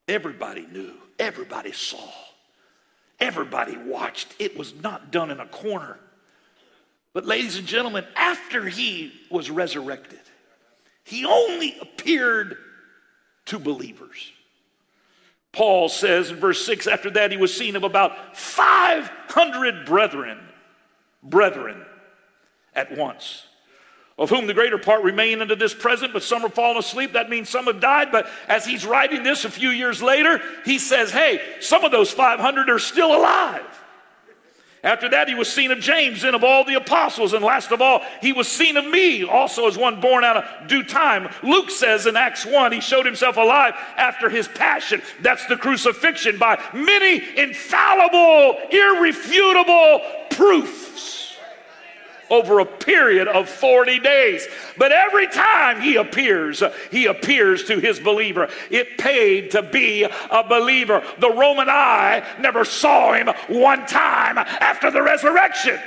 Everybody 0.06 0.66
knew. 0.70 0.92
Everybody 1.18 1.72
saw. 1.72 2.10
Everybody 3.18 3.76
watched. 3.76 4.34
It 4.38 4.58
was 4.58 4.74
not 4.74 5.10
done 5.10 5.30
in 5.30 5.40
a 5.40 5.46
corner. 5.46 5.98
But, 7.14 7.24
ladies 7.24 7.56
and 7.56 7.66
gentlemen, 7.66 8.04
after 8.14 8.68
he 8.68 9.12
was 9.30 9.50
resurrected, 9.50 10.20
he 11.02 11.24
only 11.24 11.74
appeared 11.80 12.58
to 13.46 13.58
believers. 13.58 14.32
Paul 15.52 15.88
says 15.88 16.30
in 16.30 16.36
verse 16.36 16.64
6 16.66 16.86
after 16.86 17.10
that, 17.12 17.30
he 17.30 17.38
was 17.38 17.56
seen 17.56 17.76
of 17.76 17.84
about 17.84 18.36
500 18.36 19.86
brethren, 19.86 20.38
brethren 21.22 21.84
at 22.74 22.94
once, 22.96 23.46
of 24.18 24.28
whom 24.28 24.46
the 24.46 24.54
greater 24.54 24.76
part 24.76 25.02
remain 25.02 25.40
unto 25.40 25.54
this 25.54 25.72
present, 25.72 26.12
but 26.12 26.22
some 26.22 26.44
are 26.44 26.50
fallen 26.50 26.76
asleep. 26.76 27.14
That 27.14 27.30
means 27.30 27.48
some 27.48 27.66
have 27.66 27.80
died. 27.80 28.12
But 28.12 28.28
as 28.48 28.66
he's 28.66 28.84
writing 28.84 29.22
this 29.22 29.46
a 29.46 29.50
few 29.50 29.70
years 29.70 30.02
later, 30.02 30.42
he 30.66 30.78
says, 30.78 31.10
hey, 31.10 31.40
some 31.60 31.84
of 31.84 31.90
those 31.90 32.10
500 32.10 32.68
are 32.68 32.78
still 32.78 33.16
alive. 33.16 33.64
After 34.86 35.08
that, 35.08 35.26
he 35.26 35.34
was 35.34 35.52
seen 35.52 35.72
of 35.72 35.80
James 35.80 36.22
and 36.22 36.36
of 36.36 36.44
all 36.44 36.64
the 36.64 36.74
apostles. 36.74 37.32
And 37.32 37.44
last 37.44 37.72
of 37.72 37.82
all, 37.82 38.04
he 38.22 38.32
was 38.32 38.46
seen 38.46 38.76
of 38.76 38.86
me, 38.86 39.24
also 39.24 39.66
as 39.66 39.76
one 39.76 40.00
born 40.00 40.22
out 40.22 40.36
of 40.36 40.68
due 40.68 40.84
time. 40.84 41.28
Luke 41.42 41.72
says 41.72 42.06
in 42.06 42.16
Acts 42.16 42.46
1, 42.46 42.70
he 42.70 42.80
showed 42.80 43.04
himself 43.04 43.36
alive 43.36 43.74
after 43.96 44.30
his 44.30 44.46
passion. 44.46 45.02
That's 45.20 45.44
the 45.46 45.56
crucifixion 45.56 46.38
by 46.38 46.62
many 46.72 47.20
infallible, 47.36 48.58
irrefutable 48.70 50.02
proofs 50.30 51.15
over 52.30 52.60
a 52.60 52.66
period 52.66 53.28
of 53.28 53.48
40 53.48 54.00
days. 54.00 54.46
But 54.76 54.92
every 54.92 55.28
time 55.28 55.80
he 55.80 55.96
appears, 55.96 56.62
he 56.90 57.06
appears 57.06 57.64
to 57.64 57.78
his 57.78 58.00
believer. 58.00 58.48
It 58.70 58.98
paid 58.98 59.52
to 59.52 59.62
be 59.62 60.04
a 60.04 60.44
believer. 60.48 61.02
The 61.18 61.30
Roman 61.30 61.68
eye 61.68 62.24
never 62.40 62.64
saw 62.64 63.12
him 63.12 63.28
one 63.48 63.86
time 63.86 64.38
after 64.38 64.90
the 64.90 65.02
resurrection. 65.02 65.78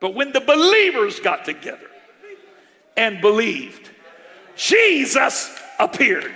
But 0.00 0.14
when 0.14 0.32
the 0.32 0.40
believers 0.40 1.20
got 1.20 1.44
together 1.44 1.90
and 2.96 3.20
believed, 3.20 3.90
Jesus 4.56 5.54
appeared. 5.78 6.32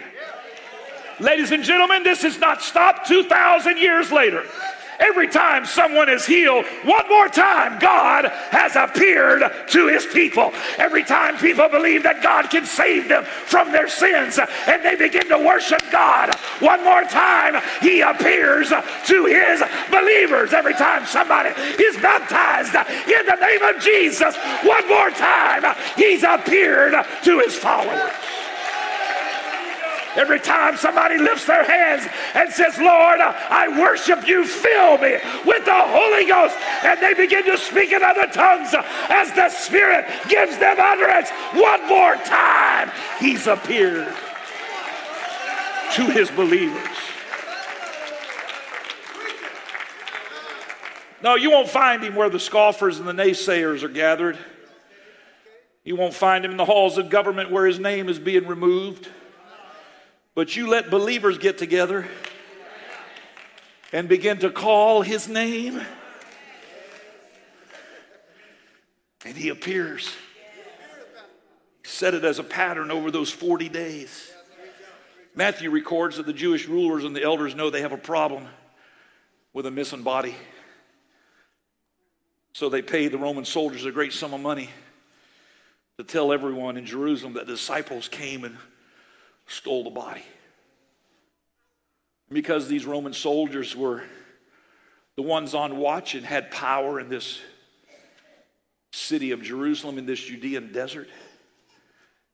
Ladies 1.21 1.53
and 1.53 1.62
gentlemen, 1.62 2.03
this 2.03 2.23
has 2.23 2.38
not 2.38 2.61
stopped 2.61 3.07
2,000 3.07 3.79
years 3.79 4.11
later. 4.11 4.45
Every 5.00 5.28
time 5.28 5.66
someone 5.66 6.09
is 6.09 6.24
healed, 6.26 6.66
one 6.85 7.09
more 7.09 7.28
time, 7.28 7.78
God 7.78 8.26
has 8.50 8.76
appeared 8.76 9.42
to 9.68 9.88
his 9.88 10.07
people. 10.07 10.52
Every 10.78 11.04
time 11.04 11.37
people 11.37 11.68
believe 11.68 12.02
that 12.04 12.22
God 12.22 12.50
can 12.50 12.64
save 12.64 13.09
them 13.09 13.24
from 13.24 13.72
their 13.72 13.88
sins 13.88 14.38
and 14.38 14.85
they 14.85 14.94
begin 14.94 15.28
to 15.28 15.38
worship 15.38 15.83
God, 15.90 16.35
one 16.61 16.85
more 16.85 17.04
time, 17.04 17.61
he 17.80 18.00
appears 18.00 18.68
to 18.68 19.24
his 19.24 19.62
believers. 19.90 20.52
Every 20.52 20.74
time 20.74 21.07
somebody 21.07 21.50
is 21.83 21.96
baptized 21.96 22.74
in 23.09 23.26
the 23.26 23.37
name 23.40 23.62
of 23.62 23.83
Jesus, 23.83 24.37
one 24.62 24.88
more 24.88 25.11
time, 25.11 25.74
he's 25.96 26.22
appeared 26.22 26.94
to 27.24 27.38
his 27.40 27.57
followers. 27.57 28.12
Every 30.16 30.40
time 30.40 30.77
somebody 30.77 31.18
lifts 31.18 31.46
their 31.46 31.64
hands 31.64 32.09
and 32.35 32.53
says, 32.53 32.79
Lord, 32.79 33.20
I 33.20 33.68
worship 33.81 34.27
you, 34.27 34.46
fill 34.46 34.98
me 34.98 35.18
with 35.44 35.64
the 35.64 35.74
Holy 35.74 36.27
Ghost, 36.27 36.57
and 36.85 37.00
they 37.00 37.14
begin 37.14 37.44
to 37.46 37.59
speak 37.59 37.92
in 37.92 38.03
other 38.03 38.27
tongues 38.27 38.74
as 39.09 39.33
the 39.33 39.48
Spirit 39.48 40.07
gives 40.29 40.57
them 40.59 40.77
utterance, 40.79 41.31
one 41.53 41.87
more 41.88 42.16
time, 42.16 42.90
He's 43.18 43.46
appeared 43.46 44.12
to 45.94 46.03
His 46.11 46.31
believers. 46.31 46.81
No, 51.24 51.37
you 51.37 51.50
won't 51.50 51.70
find 51.70 52.05
him 52.05 52.16
where 52.16 52.29
the 52.29 52.38
scoffers 52.38 52.98
and 52.98 53.09
the 53.09 53.14
naysayers 53.14 53.83
are 53.83 53.88
gathered. 53.88 54.37
You 55.83 55.96
won't 55.96 56.12
find 56.12 56.44
him 56.44 56.50
in 56.50 56.59
the 56.59 56.66
halls 56.66 56.98
of 56.98 57.09
government 57.09 57.50
where 57.50 57.64
his 57.64 57.79
name 57.79 58.11
is 58.11 58.18
being 58.18 58.46
removed. 58.46 59.09
But 60.35 60.57
you 60.57 60.66
let 60.66 60.90
believers 60.90 61.38
get 61.38 61.59
together 61.59 62.09
and 63.92 64.09
begin 64.09 64.38
to 64.38 64.51
call 64.51 65.03
his 65.03 65.29
name, 65.29 65.81
and 69.25 69.37
he 69.37 69.51
appears. 69.51 70.12
He 71.83 71.88
set 71.88 72.14
it 72.14 72.25
as 72.25 72.40
a 72.40 72.42
pattern 72.42 72.90
over 72.90 73.12
those 73.12 73.31
40 73.31 73.68
days. 73.68 74.33
Matthew 75.37 75.70
records 75.70 76.16
that 76.16 76.27
the 76.27 76.33
Jewish 76.33 76.66
rulers 76.66 77.05
and 77.05 77.14
the 77.14 77.23
elders 77.23 77.55
know 77.55 77.70
they 77.70 77.83
have 77.83 77.92
a 77.92 77.97
problem 77.97 78.47
with 79.53 79.66
a 79.66 79.70
missing 79.70 80.03
body. 80.03 80.35
So 82.53 82.68
they 82.68 82.83
pay 82.83 83.07
the 83.09 83.18
Roman 83.18 83.44
soldiers 83.44 83.85
a 83.85 83.92
great 83.92 84.12
sum 84.12 84.35
of 84.35 84.40
money 84.40 84.70
to 85.99 86.05
tell 86.05 86.33
everyone 86.33 86.77
in 86.77 86.87
Jerusalem 86.87 87.35
that 87.35 87.47
disciples 87.47 88.09
came 88.09 88.44
and 88.44 88.57
stole 89.46 89.85
the 89.85 89.90
body. 89.90 90.24
Because 92.30 92.68
these 92.68 92.87
Roman 92.87 93.12
soldiers 93.12 93.76
were 93.76 94.02
the 95.16 95.22
ones 95.22 95.54
on 95.54 95.76
watch 95.76 96.14
and 96.14 96.24
had 96.24 96.50
power 96.50 96.98
in 96.98 97.09
this 97.09 97.40
city 98.92 99.30
of 99.33 99.42
Jerusalem, 99.42 99.98
in 99.98 100.07
this 100.07 100.20
Judean 100.20 100.72
desert. 100.72 101.09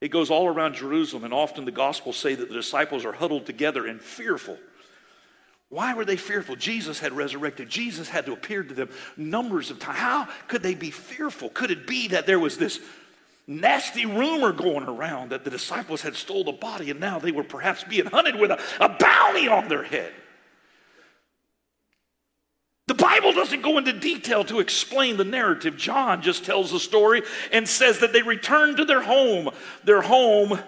It 0.00 0.08
goes 0.08 0.30
all 0.30 0.46
around 0.46 0.74
Jerusalem, 0.74 1.24
and 1.24 1.34
often 1.34 1.64
the 1.64 1.72
Gospels 1.72 2.16
say 2.16 2.34
that 2.34 2.48
the 2.48 2.54
disciples 2.54 3.04
are 3.04 3.12
huddled 3.12 3.46
together 3.46 3.86
and 3.86 4.00
fearful. 4.00 4.58
Why 5.68 5.94
were 5.94 6.04
they 6.04 6.16
fearful? 6.16 6.56
Jesus 6.56 6.98
had 6.98 7.12
resurrected. 7.12 7.68
Jesus 7.68 8.08
had 8.08 8.26
to 8.26 8.32
appear 8.32 8.62
to 8.62 8.74
them 8.74 8.88
numbers 9.16 9.70
of 9.70 9.78
times. 9.78 9.98
How 9.98 10.28
could 10.48 10.62
they 10.62 10.74
be 10.74 10.90
fearful? 10.90 11.48
Could 11.50 11.70
it 11.70 11.86
be 11.86 12.08
that 12.08 12.26
there 12.26 12.40
was 12.40 12.58
this 12.58 12.80
nasty 13.46 14.06
rumor 14.06 14.52
going 14.52 14.84
around 14.84 15.30
that 15.30 15.44
the 15.44 15.50
disciples 15.50 16.02
had 16.02 16.14
stole 16.14 16.44
the 16.44 16.52
body 16.52 16.90
and 16.90 17.00
now 17.00 17.18
they 17.18 17.32
were 17.32 17.44
perhaps 17.44 17.84
being 17.84 18.06
hunted 18.06 18.36
with 18.36 18.50
a, 18.50 18.60
a 18.80 18.88
bounty 18.88 19.48
on 19.48 19.68
their 19.68 19.82
head. 19.82 20.12
The 22.86 22.94
Bible 22.94 23.32
doesn't 23.32 23.62
go 23.62 23.78
into 23.78 23.92
detail 23.92 24.42
to 24.46 24.58
explain 24.58 25.16
the 25.16 25.24
narrative. 25.24 25.76
John 25.76 26.22
just 26.22 26.44
tells 26.44 26.72
the 26.72 26.80
story 26.80 27.22
and 27.52 27.68
says 27.68 28.00
that 28.00 28.12
they 28.12 28.22
returned 28.22 28.78
to 28.78 28.84
their 28.84 29.02
home. 29.02 29.50
Their 29.84 30.02
home 30.02 30.58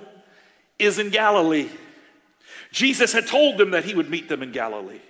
is 0.79 1.01
in 1.01 1.11
Galilee. 1.11 1.69
Jesus 2.71 3.13
had 3.13 3.27
told 3.27 3.59
them 3.59 3.73
that 3.73 3.85
he 3.85 3.95
would 3.95 4.09
meet 4.09 4.29
them 4.29 4.43
in 4.43 4.53
Galilee. 4.53 5.01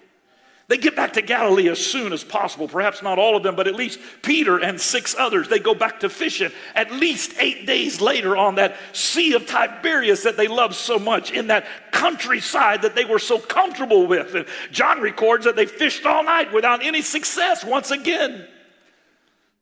They 0.73 0.79
get 0.79 0.97
back 0.97 1.13
to 1.13 1.21
Galilee 1.21 1.69
as 1.69 1.85
soon 1.85 2.15
as 2.15 2.25
possible. 2.25 2.67
Perhaps 2.67 3.03
not 3.03 3.19
all 3.19 3.37
of 3.37 3.43
them, 3.43 3.55
but 3.57 3.69
at 3.69 3.75
least 3.75 4.01
Peter 4.23 4.57
and 4.57 4.81
six 4.81 5.15
others. 5.15 5.47
They 5.47 5.59
go 5.59 5.75
back 5.75 6.01
to 6.01 6.09
fishing 6.09 6.51
at 6.75 6.91
least 6.91 7.35
eight 7.39 7.67
days 7.67 8.01
later 8.01 8.39
on 8.39 8.55
that 8.55 8.79
Sea 8.95 9.35
of 9.35 9.47
Tiberias 9.47 10.23
that 10.23 10.39
they 10.39 10.49
loved 10.49 10.75
so 10.75 10.99
much, 10.99 11.31
in 11.31 11.49
that 11.49 11.67
countryside 11.91 12.81
that 12.81 12.95
they 12.95 13.05
were 13.05 13.19
so 13.19 13.39
comfortable 13.39 14.07
with. 14.07 14.35
And 14.35 14.47
John 14.71 15.03
records 15.03 15.45
that 15.45 15.57
they 15.57 15.67
fished 15.67 16.07
all 16.07 16.25
night 16.25 16.55
without 16.55 16.83
any 16.83 17.03
success 17.03 17.63
once 17.63 17.91
again, 17.91 18.49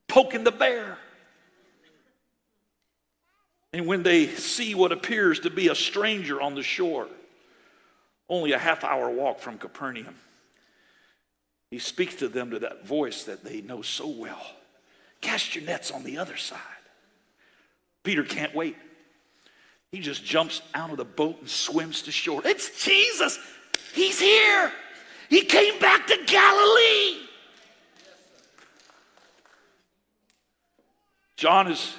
poking 0.06 0.44
the 0.44 0.52
bear. 0.52 0.96
And 3.72 3.84
when 3.84 4.04
they 4.04 4.28
see 4.28 4.76
what 4.76 4.92
appears 4.92 5.40
to 5.40 5.50
be 5.50 5.66
a 5.66 5.74
stranger 5.74 6.40
on 6.40 6.54
the 6.54 6.62
shore, 6.62 7.08
only 8.28 8.52
a 8.52 8.58
half 8.58 8.84
hour 8.84 9.10
walk 9.10 9.40
from 9.40 9.58
Capernaum, 9.58 10.14
he 11.70 11.78
speaks 11.78 12.16
to 12.16 12.28
them 12.28 12.50
to 12.50 12.58
that 12.60 12.86
voice 12.86 13.24
that 13.24 13.44
they 13.44 13.60
know 13.60 13.82
so 13.82 14.08
well. 14.08 14.44
Cast 15.20 15.54
your 15.54 15.64
nets 15.64 15.90
on 15.90 16.02
the 16.02 16.18
other 16.18 16.36
side. 16.36 16.58
Peter 18.02 18.24
can't 18.24 18.54
wait. 18.54 18.76
He 19.92 20.00
just 20.00 20.24
jumps 20.24 20.62
out 20.74 20.90
of 20.90 20.96
the 20.96 21.04
boat 21.04 21.38
and 21.40 21.48
swims 21.48 22.02
to 22.02 22.12
shore. 22.12 22.42
It's 22.44 22.84
Jesus. 22.84 23.38
He's 23.92 24.18
here. 24.18 24.72
He 25.28 25.42
came 25.42 25.78
back 25.78 26.06
to 26.06 26.18
Galilee. 26.26 27.26
John 31.36 31.70
is 31.70 31.94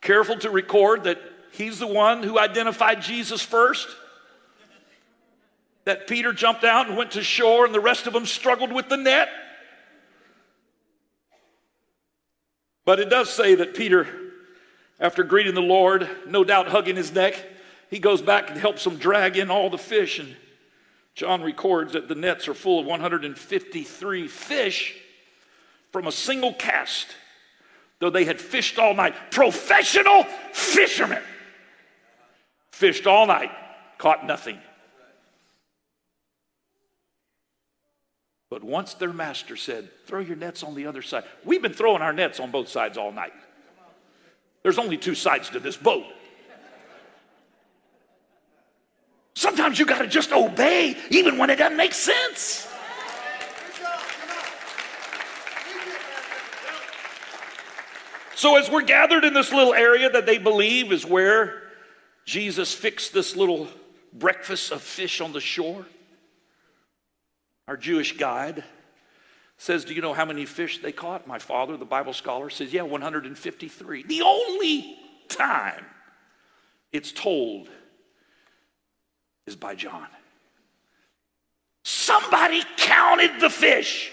careful 0.00 0.36
to 0.38 0.50
record 0.50 1.04
that 1.04 1.18
he's 1.52 1.78
the 1.78 1.86
one 1.86 2.22
who 2.22 2.38
identified 2.38 3.02
Jesus 3.02 3.40
first 3.40 3.88
that 5.86 6.08
Peter 6.08 6.32
jumped 6.32 6.64
out 6.64 6.88
and 6.88 6.96
went 6.96 7.12
to 7.12 7.22
shore 7.22 7.64
and 7.64 7.74
the 7.74 7.80
rest 7.80 8.06
of 8.06 8.12
them 8.12 8.26
struggled 8.26 8.72
with 8.72 8.88
the 8.88 8.96
net. 8.96 9.28
But 12.84 13.00
it 13.00 13.08
does 13.08 13.30
say 13.30 13.54
that 13.54 13.74
Peter, 13.74 14.06
after 15.00 15.22
greeting 15.22 15.54
the 15.54 15.62
Lord, 15.62 16.08
no 16.26 16.44
doubt 16.44 16.68
hugging 16.68 16.96
his 16.96 17.12
neck, 17.12 17.34
he 17.88 18.00
goes 18.00 18.20
back 18.20 18.50
and 18.50 18.58
helps 18.58 18.82
them 18.82 18.96
drag 18.96 19.36
in 19.36 19.50
all 19.50 19.70
the 19.70 19.78
fish. 19.78 20.18
And 20.18 20.34
John 21.14 21.42
records 21.42 21.92
that 21.92 22.08
the 22.08 22.14
nets 22.16 22.48
are 22.48 22.54
full 22.54 22.80
of 22.80 22.86
153 22.86 24.28
fish 24.28 24.94
from 25.92 26.08
a 26.08 26.12
single 26.12 26.52
cast, 26.52 27.06
though 28.00 28.10
they 28.10 28.24
had 28.24 28.40
fished 28.40 28.78
all 28.78 28.92
night. 28.92 29.14
Professional 29.30 30.24
fishermen 30.52 31.22
fished 32.72 33.06
all 33.06 33.26
night, 33.26 33.52
caught 33.98 34.26
nothing. 34.26 34.58
But 38.56 38.64
once 38.64 38.94
their 38.94 39.12
master 39.12 39.54
said, 39.54 39.90
Throw 40.06 40.20
your 40.20 40.34
nets 40.34 40.62
on 40.62 40.74
the 40.74 40.86
other 40.86 41.02
side, 41.02 41.24
we've 41.44 41.60
been 41.60 41.74
throwing 41.74 42.00
our 42.00 42.14
nets 42.14 42.40
on 42.40 42.50
both 42.50 42.70
sides 42.70 42.96
all 42.96 43.12
night. 43.12 43.34
There's 44.62 44.78
only 44.78 44.96
two 44.96 45.14
sides 45.14 45.50
to 45.50 45.60
this 45.60 45.76
boat. 45.76 46.06
Sometimes 49.34 49.78
you 49.78 49.84
got 49.84 49.98
to 49.98 50.06
just 50.06 50.32
obey, 50.32 50.96
even 51.10 51.36
when 51.36 51.50
it 51.50 51.56
doesn't 51.56 51.76
make 51.76 51.92
sense. 51.92 52.66
So, 58.36 58.56
as 58.56 58.70
we're 58.70 58.80
gathered 58.80 59.26
in 59.26 59.34
this 59.34 59.52
little 59.52 59.74
area 59.74 60.08
that 60.08 60.24
they 60.24 60.38
believe 60.38 60.92
is 60.92 61.04
where 61.04 61.62
Jesus 62.24 62.72
fixed 62.72 63.12
this 63.12 63.36
little 63.36 63.68
breakfast 64.14 64.72
of 64.72 64.80
fish 64.80 65.20
on 65.20 65.34
the 65.34 65.42
shore, 65.42 65.84
our 67.68 67.76
Jewish 67.76 68.16
guide, 68.16 68.64
says, 69.58 69.84
Do 69.84 69.94
you 69.94 70.02
know 70.02 70.14
how 70.14 70.24
many 70.24 70.44
fish 70.44 70.78
they 70.78 70.92
caught? 70.92 71.26
My 71.26 71.38
father, 71.38 71.76
the 71.76 71.84
Bible 71.84 72.12
scholar, 72.12 72.50
says, 72.50 72.72
Yeah, 72.72 72.82
153. 72.82 74.04
The 74.04 74.22
only 74.22 74.96
time 75.28 75.84
it's 76.92 77.12
told 77.12 77.68
is 79.46 79.56
by 79.56 79.74
John. 79.74 80.06
Somebody 81.84 82.62
counted 82.76 83.40
the 83.40 83.50
fish. 83.50 84.10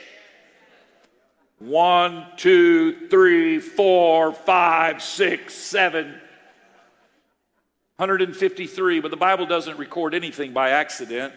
One, 1.60 2.26
two, 2.36 3.08
three, 3.08 3.60
four, 3.60 4.34
five, 4.34 5.02
six, 5.02 5.54
seven. 5.54 6.20
153, 7.98 9.00
but 9.00 9.12
the 9.12 9.18
Bible 9.18 9.46
doesn't 9.46 9.78
record 9.78 10.13
anything 10.13 10.52
by 10.52 10.72
accident. 10.72 11.34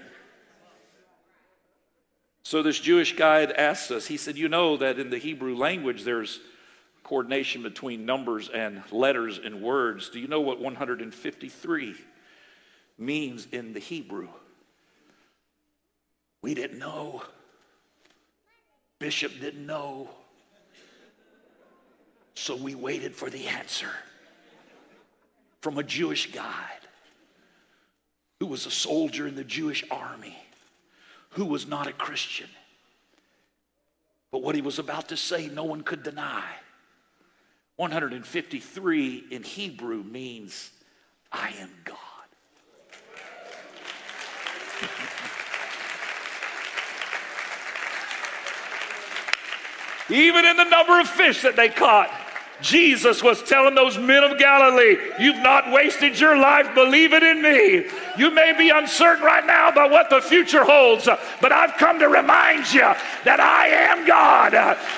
So 2.47 2.63
this 2.63 2.79
Jewish 2.79 3.17
guide 3.17 3.51
asked 3.51 3.91
us, 3.91 4.07
he 4.07 4.17
said, 4.17 4.39
You 4.39 4.49
know 4.49 4.77
that 4.77 5.01
in 5.01 5.11
the 5.11 5.19
Hebrew 5.19 5.57
language 5.57 6.05
there's 6.05 6.39
coordination 7.03 7.65
between 7.65 8.07
numbers 8.07 8.49
and 8.49 8.85
letters 8.93 9.41
and 9.45 9.61
words. 9.61 10.11
Do 10.11 10.21
you 10.21 10.29
know 10.29 10.41
what 10.41 10.61
153 10.61 11.97
means 12.99 13.49
in 13.51 13.73
the 13.73 13.81
Hebrew? 13.81 14.29
We 16.41 16.55
didn't 16.55 16.79
know. 16.79 17.25
Bishop 19.01 19.33
didn't 19.41 19.67
know. 19.67 20.09
So 22.37 22.55
we 22.55 22.77
waited 22.77 23.17
for 23.17 23.29
the 23.29 23.49
answer 23.49 23.91
from 25.63 25.79
a 25.79 25.83
Jewish 25.83 26.33
guide 26.33 26.87
who 28.39 28.47
was 28.47 28.67
a 28.67 28.71
soldier 28.71 29.27
in 29.27 29.35
the 29.35 29.43
Jewish 29.43 29.83
army, 29.91 30.39
who 31.37 31.45
was 31.45 31.69
not 31.69 31.87
a 31.87 31.93
Christian. 31.93 32.49
But 34.33 34.43
what 34.43 34.55
he 34.55 34.63
was 34.63 34.79
about 34.79 35.11
to 35.11 35.19
say, 35.19 35.49
no 35.49 35.65
one 35.65 35.83
could 35.83 36.03
deny. 36.03 36.47
153 37.77 39.25
in 39.31 39.43
Hebrew 39.43 40.03
means, 40.03 40.71
I 41.31 41.51
am 41.59 41.69
God. 41.85 41.99
Even 50.09 50.47
in 50.47 50.57
the 50.57 50.65
number 50.65 50.99
of 50.99 51.07
fish 51.07 51.43
that 51.43 51.55
they 51.55 51.69
caught, 51.69 52.09
Jesus 52.63 53.23
was 53.23 53.43
telling 53.43 53.75
those 53.75 53.99
men 53.99 54.25
of 54.25 54.39
Galilee, 54.39 54.97
You've 55.19 55.43
not 55.43 55.71
wasted 55.71 56.19
your 56.19 56.39
life, 56.39 56.75
believe 56.75 57.13
it 57.13 57.23
in 57.23 57.43
me. 57.43 57.87
You 58.17 58.31
may 58.31 58.55
be 58.57 58.71
uncertain 58.71 59.25
right 59.25 59.47
now 59.47 59.69
about 59.69 59.91
what 59.91 60.09
the 60.09 60.21
future 60.21 60.65
holds, 60.65 61.07
but 61.41 61.53
I've 61.53 61.77
come 61.77 61.99
to 61.99 62.09
remind 62.09 62.73
you 62.73 62.89
that 63.25 63.41
I 63.41 63.69
am 63.69 64.07
God, 64.07 64.53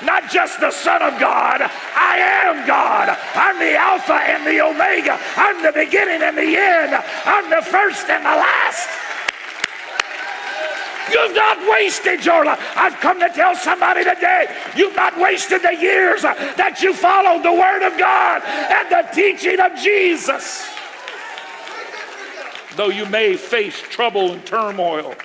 not 0.05 0.31
just 0.31 0.59
the 0.59 0.71
Son 0.71 1.01
of 1.01 1.19
God. 1.19 1.61
I 1.61 2.17
am 2.47 2.65
God. 2.65 3.17
I'm 3.35 3.59
the 3.59 3.75
Alpha 3.75 4.13
and 4.13 4.47
the 4.47 4.61
Omega. 4.61 5.19
I'm 5.35 5.61
the 5.61 5.73
beginning 5.73 6.21
and 6.21 6.37
the 6.37 6.55
end. 6.55 6.95
I'm 7.25 7.49
the 7.49 7.61
first 7.61 8.09
and 8.09 8.23
the 8.23 8.29
last. 8.29 9.08
You've 11.11 11.35
not 11.35 11.69
wasted 11.69 12.25
your 12.25 12.45
life. 12.45 12.59
I've 12.75 12.99
come 12.99 13.19
to 13.19 13.29
tell 13.29 13.55
somebody 13.55 14.03
today, 14.03 14.55
you've 14.75 14.95
not 14.95 15.17
wasted 15.19 15.61
the 15.61 15.75
years 15.75 16.21
that 16.21 16.81
you 16.81 16.93
followed 16.93 17.43
the 17.43 17.53
Word 17.53 17.85
of 17.85 17.97
God 17.97 18.41
and 18.43 18.89
the 18.89 19.09
teaching 19.13 19.59
of 19.59 19.75
Jesus. 19.75 20.69
Though 22.75 22.89
you 22.89 23.05
may 23.07 23.35
face 23.35 23.81
trouble 23.81 24.31
and 24.31 24.45
turmoil. 24.45 25.15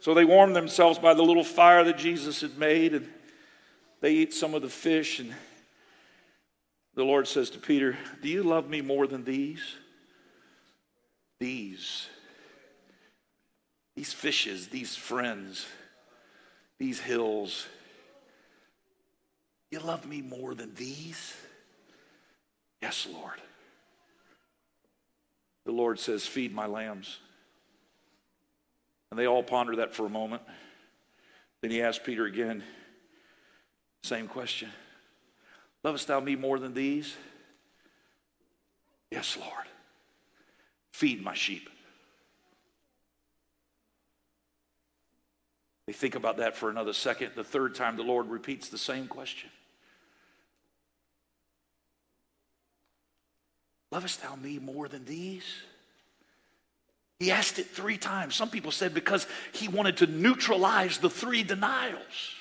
So 0.00 0.12
they 0.12 0.24
warmed 0.24 0.54
themselves 0.54 0.98
by 0.98 1.14
the 1.14 1.22
little 1.22 1.44
fire 1.44 1.82
that 1.84 1.96
Jesus 1.96 2.42
had 2.42 2.58
made, 2.58 2.92
and 2.92 3.08
they 4.00 4.12
eat 4.12 4.34
some 4.34 4.52
of 4.54 4.60
the 4.60 4.68
fish. 4.68 5.18
And 5.18 5.34
the 6.94 7.04
Lord 7.04 7.26
says 7.26 7.48
to 7.50 7.58
Peter, 7.58 7.96
Do 8.22 8.28
you 8.28 8.42
love 8.42 8.68
me 8.68 8.82
more 8.82 9.06
than 9.06 9.24
these? 9.24 9.62
These 11.40 12.08
these 13.96 14.12
fishes, 14.12 14.68
these 14.68 14.96
friends, 14.96 15.66
these 16.78 17.00
hills. 17.00 17.66
You 19.70 19.80
love 19.80 20.06
me 20.06 20.22
more 20.22 20.54
than 20.54 20.74
these? 20.74 21.34
Yes, 22.82 23.06
Lord. 23.12 23.40
The 25.64 25.72
Lord 25.72 25.98
says, 25.98 26.26
Feed 26.26 26.54
my 26.54 26.66
lambs. 26.66 27.18
And 29.10 29.18
they 29.18 29.26
all 29.26 29.42
ponder 29.42 29.76
that 29.76 29.94
for 29.94 30.06
a 30.06 30.10
moment. 30.10 30.42
Then 31.60 31.70
he 31.70 31.80
asked 31.82 32.04
Peter 32.04 32.26
again, 32.26 32.62
same 34.02 34.28
question 34.28 34.68
Lovest 35.82 36.08
thou 36.08 36.20
me 36.20 36.36
more 36.36 36.58
than 36.58 36.74
these? 36.74 37.16
Yes, 39.10 39.36
Lord. 39.38 39.66
Feed 40.92 41.22
my 41.22 41.34
sheep. 41.34 41.70
They 45.86 45.92
think 45.92 46.14
about 46.14 46.38
that 46.38 46.56
for 46.56 46.70
another 46.70 46.92
second. 46.92 47.32
The 47.36 47.44
third 47.44 47.74
time, 47.74 47.96
the 47.96 48.02
Lord 48.02 48.28
repeats 48.28 48.68
the 48.68 48.78
same 48.78 49.06
question 49.06 49.50
Lovest 53.90 54.22
thou 54.22 54.34
me 54.34 54.58
more 54.58 54.88
than 54.88 55.04
these? 55.04 55.44
He 57.20 57.30
asked 57.30 57.60
it 57.60 57.68
three 57.68 57.96
times. 57.96 58.34
Some 58.34 58.50
people 58.50 58.72
said 58.72 58.92
because 58.92 59.26
he 59.52 59.68
wanted 59.68 59.98
to 59.98 60.08
neutralize 60.08 60.98
the 60.98 61.08
three 61.08 61.44
denials. 61.44 62.34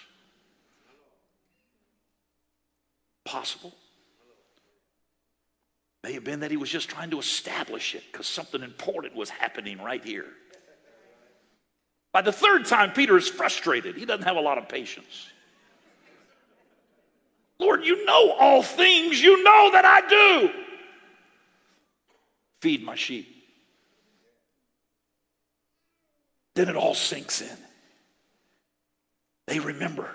Possible. 3.24 3.74
May 6.04 6.14
have 6.14 6.24
been 6.24 6.40
that 6.40 6.50
he 6.50 6.58
was 6.58 6.70
just 6.70 6.90
trying 6.90 7.12
to 7.12 7.20
establish 7.20 7.94
it 7.94 8.04
because 8.12 8.26
something 8.26 8.64
important 8.64 9.16
was 9.16 9.30
happening 9.30 9.80
right 9.80 10.04
here. 10.04 10.26
By 12.14 12.22
the 12.22 12.32
third 12.32 12.66
time, 12.66 12.94
Peter 12.94 13.18
is 13.18 13.28
frustrated. 13.28 13.98
He 13.98 14.06
doesn't 14.06 14.24
have 14.24 14.38
a 14.38 14.42
lot 14.42 14.58
of 14.58 14.70
patience. 14.70 15.28
Lord, 17.60 17.84
you 17.84 18.06
know 18.06 18.32
all 18.40 18.62
things. 18.62 19.22
You 19.22 19.44
know 19.44 19.72
that 19.74 19.84
I 19.84 20.08
do. 20.08 20.50
Feed 22.62 22.84
my 22.84 22.96
sheep. 22.96 23.28
Then 26.54 26.70
it 26.70 26.76
all 26.76 26.94
sinks 26.94 27.42
in. 27.42 27.58
They 29.48 29.60
remember 29.60 30.12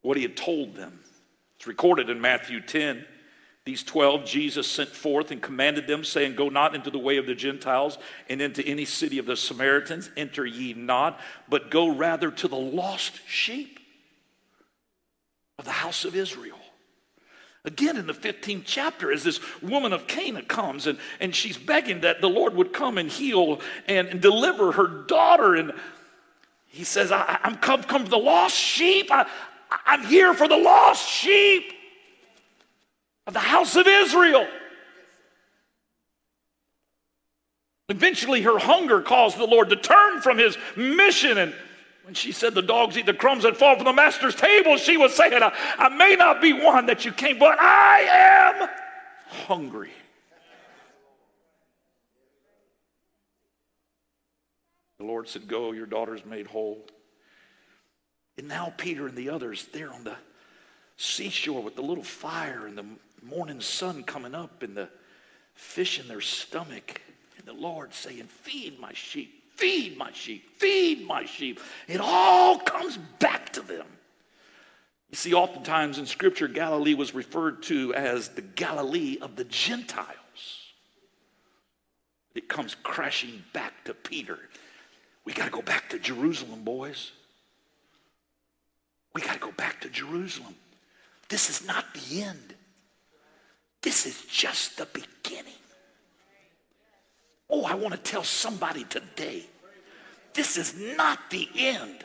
what 0.00 0.16
he 0.16 0.22
had 0.22 0.36
told 0.36 0.74
them. 0.74 0.98
It's 1.56 1.66
recorded 1.66 2.08
in 2.08 2.20
Matthew 2.20 2.60
10. 2.60 3.04
These 3.64 3.82
12 3.84 4.26
Jesus 4.26 4.66
sent 4.66 4.90
forth 4.90 5.30
and 5.30 5.40
commanded 5.40 5.86
them, 5.86 6.04
saying, 6.04 6.34
Go 6.34 6.50
not 6.50 6.74
into 6.74 6.90
the 6.90 6.98
way 6.98 7.16
of 7.16 7.26
the 7.26 7.34
Gentiles 7.34 7.96
and 8.28 8.42
into 8.42 8.62
any 8.66 8.84
city 8.84 9.18
of 9.18 9.24
the 9.24 9.36
Samaritans, 9.36 10.10
enter 10.16 10.44
ye 10.44 10.74
not, 10.74 11.18
but 11.48 11.70
go 11.70 11.88
rather 11.88 12.30
to 12.30 12.48
the 12.48 12.56
lost 12.56 13.20
sheep 13.26 13.80
of 15.58 15.64
the 15.64 15.70
house 15.70 16.04
of 16.04 16.14
Israel. 16.14 16.58
Again, 17.64 17.96
in 17.96 18.06
the 18.06 18.12
15th 18.12 18.64
chapter, 18.66 19.10
as 19.10 19.24
this 19.24 19.40
woman 19.62 19.94
of 19.94 20.06
Canaan 20.06 20.44
comes 20.44 20.86
and, 20.86 20.98
and 21.18 21.34
she's 21.34 21.56
begging 21.56 22.02
that 22.02 22.20
the 22.20 22.28
Lord 22.28 22.54
would 22.54 22.74
come 22.74 22.98
and 22.98 23.08
heal 23.08 23.62
and, 23.88 24.08
and 24.08 24.20
deliver 24.20 24.72
her 24.72 24.86
daughter. 24.86 25.54
And 25.54 25.72
he 26.66 26.84
says, 26.84 27.10
I, 27.10 27.38
am 27.42 27.56
come, 27.56 27.82
come 27.82 28.04
for 28.04 28.10
the 28.10 28.18
lost 28.18 28.54
sheep. 28.54 29.08
I, 29.10 29.26
I'm 29.86 30.04
here 30.04 30.34
for 30.34 30.46
the 30.46 30.58
lost 30.58 31.08
sheep 31.08 31.72
of 33.26 33.32
the 33.32 33.40
house 33.40 33.76
of 33.76 33.86
Israel. 33.86 34.46
Eventually, 37.88 38.42
her 38.42 38.58
hunger 38.58 39.02
caused 39.02 39.36
the 39.36 39.46
Lord 39.46 39.70
to 39.70 39.76
turn 39.76 40.20
from 40.22 40.38
his 40.38 40.56
mission. 40.76 41.36
And 41.36 41.54
when 42.04 42.14
she 42.14 42.32
said 42.32 42.54
the 42.54 42.62
dogs 42.62 42.96
eat 42.96 43.06
the 43.06 43.14
crumbs 43.14 43.42
that 43.42 43.56
fall 43.56 43.76
from 43.76 43.84
the 43.84 43.92
master's 43.92 44.34
table, 44.34 44.76
she 44.76 44.96
was 44.96 45.14
saying, 45.14 45.34
I, 45.34 45.52
I 45.78 45.90
may 45.90 46.16
not 46.16 46.40
be 46.40 46.52
one 46.52 46.86
that 46.86 47.04
you 47.04 47.12
came, 47.12 47.38
but 47.38 47.58
I 47.60 48.58
am 48.62 48.68
hungry. 49.46 49.90
The 54.98 55.04
Lord 55.04 55.28
said, 55.28 55.46
Go, 55.46 55.72
your 55.72 55.86
daughter's 55.86 56.24
made 56.24 56.46
whole. 56.46 56.86
And 58.38 58.48
now 58.48 58.72
Peter 58.76 59.06
and 59.06 59.16
the 59.16 59.28
others, 59.28 59.68
they're 59.72 59.92
on 59.92 60.04
the 60.04 60.16
seashore 60.96 61.62
with 61.62 61.76
the 61.76 61.82
little 61.82 62.04
fire 62.04 62.66
and 62.66 62.78
the 62.78 62.86
morning 63.24 63.60
sun 63.60 64.02
coming 64.02 64.34
up 64.34 64.62
and 64.62 64.76
the 64.76 64.88
fish 65.54 66.00
in 66.00 66.08
their 66.08 66.20
stomach, 66.20 67.00
and 67.38 67.46
the 67.46 67.52
Lord 67.52 67.94
saying, 67.94 68.24
Feed 68.24 68.78
my 68.78 68.92
sheep, 68.92 69.50
feed 69.56 69.96
my 69.96 70.12
sheep, 70.12 70.44
feed 70.58 71.06
my 71.06 71.24
sheep. 71.24 71.60
It 71.88 72.00
all 72.00 72.58
comes 72.58 72.96
back 73.18 73.52
to 73.54 73.62
them. 73.62 73.86
You 75.10 75.16
see, 75.16 75.34
oftentimes 75.34 75.98
in 75.98 76.06
Scripture, 76.06 76.48
Galilee 76.48 76.94
was 76.94 77.14
referred 77.14 77.62
to 77.64 77.94
as 77.94 78.30
the 78.30 78.42
Galilee 78.42 79.18
of 79.20 79.36
the 79.36 79.44
Gentiles. 79.44 80.16
It 82.34 82.48
comes 82.48 82.74
crashing 82.82 83.44
back 83.52 83.84
to 83.84 83.94
Peter. 83.94 84.38
We 85.24 85.32
got 85.32 85.44
to 85.44 85.50
go 85.50 85.62
back 85.62 85.88
to 85.90 85.98
Jerusalem, 85.98 86.64
boys. 86.64 87.12
We 89.14 89.20
got 89.22 89.34
to 89.34 89.38
go 89.38 89.52
back 89.52 89.80
to 89.82 89.88
Jerusalem. 89.88 90.56
This 91.28 91.48
is 91.48 91.64
not 91.64 91.84
the 91.94 92.22
end. 92.22 92.53
This 93.84 94.06
is 94.06 94.24
just 94.24 94.78
the 94.78 94.86
beginning. 94.86 95.52
Oh, 97.50 97.64
I 97.64 97.74
want 97.74 97.92
to 97.92 98.00
tell 98.00 98.24
somebody 98.24 98.84
today 98.84 99.44
this 100.32 100.56
is 100.56 100.74
not 100.96 101.18
the 101.28 101.46
end. 101.54 102.02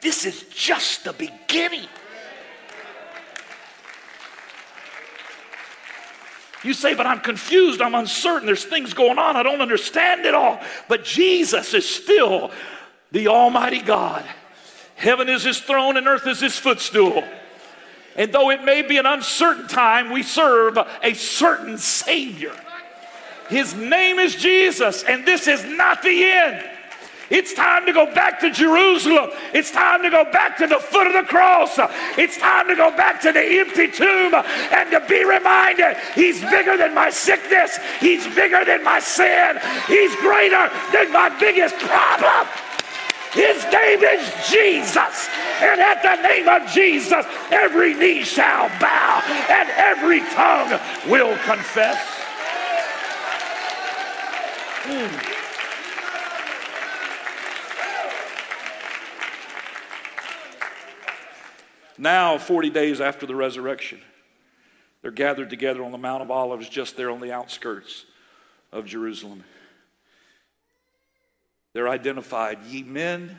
This 0.00 0.26
is 0.26 0.42
just 0.52 1.04
the 1.04 1.12
beginning. 1.12 1.86
You 6.64 6.74
say, 6.74 6.94
but 6.94 7.06
I'm 7.06 7.20
confused, 7.20 7.80
I'm 7.80 7.94
uncertain, 7.94 8.46
there's 8.46 8.64
things 8.64 8.92
going 8.92 9.18
on, 9.18 9.36
I 9.36 9.44
don't 9.44 9.60
understand 9.60 10.26
it 10.26 10.34
all. 10.34 10.60
But 10.88 11.04
Jesus 11.04 11.74
is 11.74 11.88
still 11.88 12.50
the 13.12 13.28
Almighty 13.28 13.80
God. 13.80 14.24
Heaven 14.96 15.28
is 15.28 15.44
his 15.44 15.60
throne 15.60 15.96
and 15.96 16.08
earth 16.08 16.26
is 16.26 16.40
his 16.40 16.58
footstool. 16.58 17.22
And 18.16 18.32
though 18.32 18.50
it 18.50 18.62
may 18.64 18.82
be 18.82 18.98
an 18.98 19.06
uncertain 19.06 19.68
time, 19.68 20.10
we 20.10 20.22
serve 20.22 20.78
a 21.02 21.14
certain 21.14 21.78
Savior. 21.78 22.54
His 23.48 23.74
name 23.74 24.18
is 24.18 24.34
Jesus, 24.36 25.02
and 25.02 25.26
this 25.26 25.46
is 25.46 25.64
not 25.64 26.02
the 26.02 26.24
end. 26.24 26.68
It's 27.32 27.54
time 27.54 27.86
to 27.86 27.94
go 27.94 28.04
back 28.12 28.40
to 28.40 28.50
Jerusalem. 28.50 29.30
It's 29.54 29.70
time 29.70 30.02
to 30.02 30.10
go 30.10 30.30
back 30.30 30.58
to 30.58 30.66
the 30.66 30.78
foot 30.78 31.06
of 31.06 31.14
the 31.14 31.22
cross. 31.22 31.78
It's 32.18 32.36
time 32.36 32.68
to 32.68 32.76
go 32.76 32.90
back 32.90 33.22
to 33.22 33.32
the 33.32 33.40
empty 33.40 33.90
tomb 33.90 34.34
and 34.34 34.90
to 34.90 35.00
be 35.08 35.24
reminded 35.24 35.96
He's 36.14 36.42
bigger 36.42 36.76
than 36.76 36.94
my 36.94 37.08
sickness. 37.08 37.78
He's 38.00 38.26
bigger 38.34 38.66
than 38.66 38.84
my 38.84 39.00
sin. 39.00 39.58
He's 39.88 40.14
greater 40.16 40.70
than 40.92 41.10
my 41.10 41.30
biggest 41.40 41.74
problem. 41.76 42.46
His 43.32 43.64
name 43.64 44.02
is 44.02 44.50
Jesus. 44.50 45.28
And 45.62 45.80
at 45.80 46.02
the 46.02 46.16
name 46.28 46.48
of 46.48 46.68
Jesus, 46.70 47.24
every 47.50 47.94
knee 47.94 48.22
shall 48.24 48.68
bow 48.78 49.22
and 49.48 49.68
every 49.70 50.20
tongue 50.30 50.78
will 51.08 51.36
confess. 51.44 51.98
Hmm. 54.84 55.42
Now, 61.96 62.36
40 62.36 62.70
days 62.70 63.00
after 63.00 63.26
the 63.26 63.36
resurrection, 63.36 64.00
they're 65.00 65.10
gathered 65.10 65.50
together 65.50 65.84
on 65.84 65.92
the 65.92 65.98
Mount 65.98 66.22
of 66.22 66.30
Olives, 66.30 66.68
just 66.68 66.96
there 66.96 67.10
on 67.10 67.20
the 67.20 67.32
outskirts 67.32 68.04
of 68.72 68.86
Jerusalem. 68.86 69.44
They're 71.74 71.88
identified, 71.88 72.64
ye 72.66 72.82
men 72.82 73.36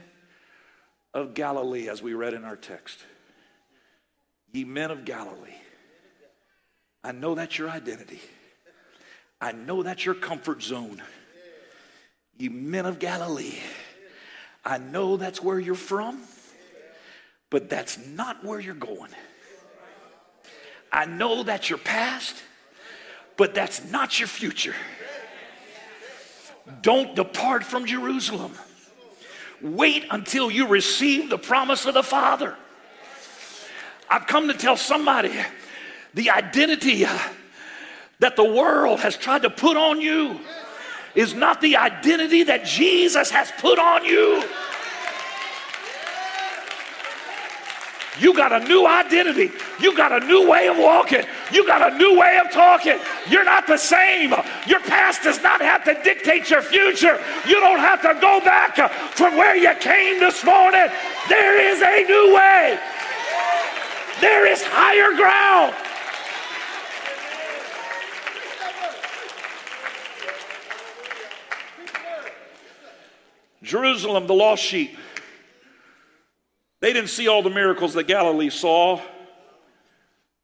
of 1.14 1.34
Galilee, 1.34 1.88
as 1.88 2.02
we 2.02 2.14
read 2.14 2.34
in 2.34 2.44
our 2.44 2.56
text. 2.56 3.00
Ye 4.52 4.64
men 4.64 4.92
of 4.92 5.06
Galilee. 5.06 5.56
I 7.04 7.12
know 7.12 7.36
that's 7.36 7.58
your 7.58 7.70
identity. 7.70 8.22
I 9.40 9.52
know 9.52 9.84
that's 9.84 10.06
your 10.06 10.16
comfort 10.16 10.64
zone. 10.64 11.02
Ye 12.38 12.50
men 12.50 12.86
of 12.86 12.98
Galilee. 12.98 13.58
I 14.66 14.78
know 14.78 15.18
that's 15.18 15.44
where 15.44 15.60
you're 15.60 15.76
from, 15.76 16.22
but 17.50 17.70
that's 17.70 17.98
not 17.98 18.44
where 18.44 18.60
you're 18.60 18.74
going. 18.74 19.12
I 20.92 21.06
know 21.06 21.44
that's 21.44 21.70
your 21.70 21.80
past, 21.80 22.36
but 23.36 23.54
that's 23.54 23.84
not 23.92 24.20
your 24.20 24.28
future. 24.28 24.76
Don't 26.82 27.16
depart 27.16 27.64
from 27.64 27.86
Jerusalem. 27.86 28.54
Wait 29.62 30.06
until 30.12 30.52
you 30.52 30.68
receive 30.68 31.30
the 31.30 31.38
promise 31.38 31.86
of 31.86 31.94
the 31.94 32.04
Father. 32.04 32.56
I've 34.10 34.28
come 34.28 34.48
to 34.50 34.54
tell 34.54 34.78
somebody 34.78 35.34
the 36.14 36.30
identity 36.30 37.06
that 38.20 38.36
the 38.36 38.44
world 38.44 39.00
has 39.00 39.18
tried 39.18 39.42
to 39.44 39.50
put 39.50 39.76
on 39.78 40.00
you 40.00 40.40
is 41.16 41.34
not 41.34 41.62
the 41.62 41.78
identity 41.78 42.44
that 42.44 42.66
Jesus 42.66 43.30
has 43.32 43.52
put 43.60 43.80
on 43.80 44.06
you. 44.06 44.44
You 48.20 48.36
got 48.36 48.52
a 48.52 48.60
new 48.68 48.86
identity. 48.86 49.52
You 49.80 49.96
got 49.98 50.12
a 50.12 50.26
new 50.26 50.48
way 50.48 50.68
of 50.68 50.78
walking. 50.78 51.24
You 51.52 51.66
got 51.66 51.94
a 51.94 51.98
new 51.98 52.18
way 52.18 52.40
of 52.44 52.52
talking. 52.52 53.00
You're 53.28 53.44
not 53.44 53.66
the 53.66 53.78
same. 53.78 54.34
Your 54.68 54.80
past 54.82 55.24
does 55.24 55.42
not 55.42 55.62
have 55.62 55.84
to 55.86 55.96
dictate 56.04 56.50
your 56.50 56.62
future. 56.62 57.20
You 57.48 57.60
don't 57.60 57.80
have 57.80 58.02
to 58.04 58.14
go 58.22 58.40
back 58.42 58.76
from 59.16 59.36
where 59.36 59.56
you 59.56 59.74
came 59.80 60.20
this 60.20 60.44
morning. 60.44 60.88
There 61.28 61.74
is 61.74 61.82
a 61.82 62.08
new 62.08 62.36
way, 62.36 62.80
there 64.22 64.46
is 64.46 64.62
higher 64.64 65.16
ground. 65.16 65.74
Jerusalem, 73.64 74.28
the 74.28 74.34
lost 74.34 74.62
sheep. 74.62 74.98
They 76.84 76.92
didn't 76.92 77.12
see 77.12 77.30
all 77.30 77.42
the 77.42 77.50
miracles 77.50 77.94
that 77.94 78.08
Galilee 78.08 78.50
saw, 78.50 79.00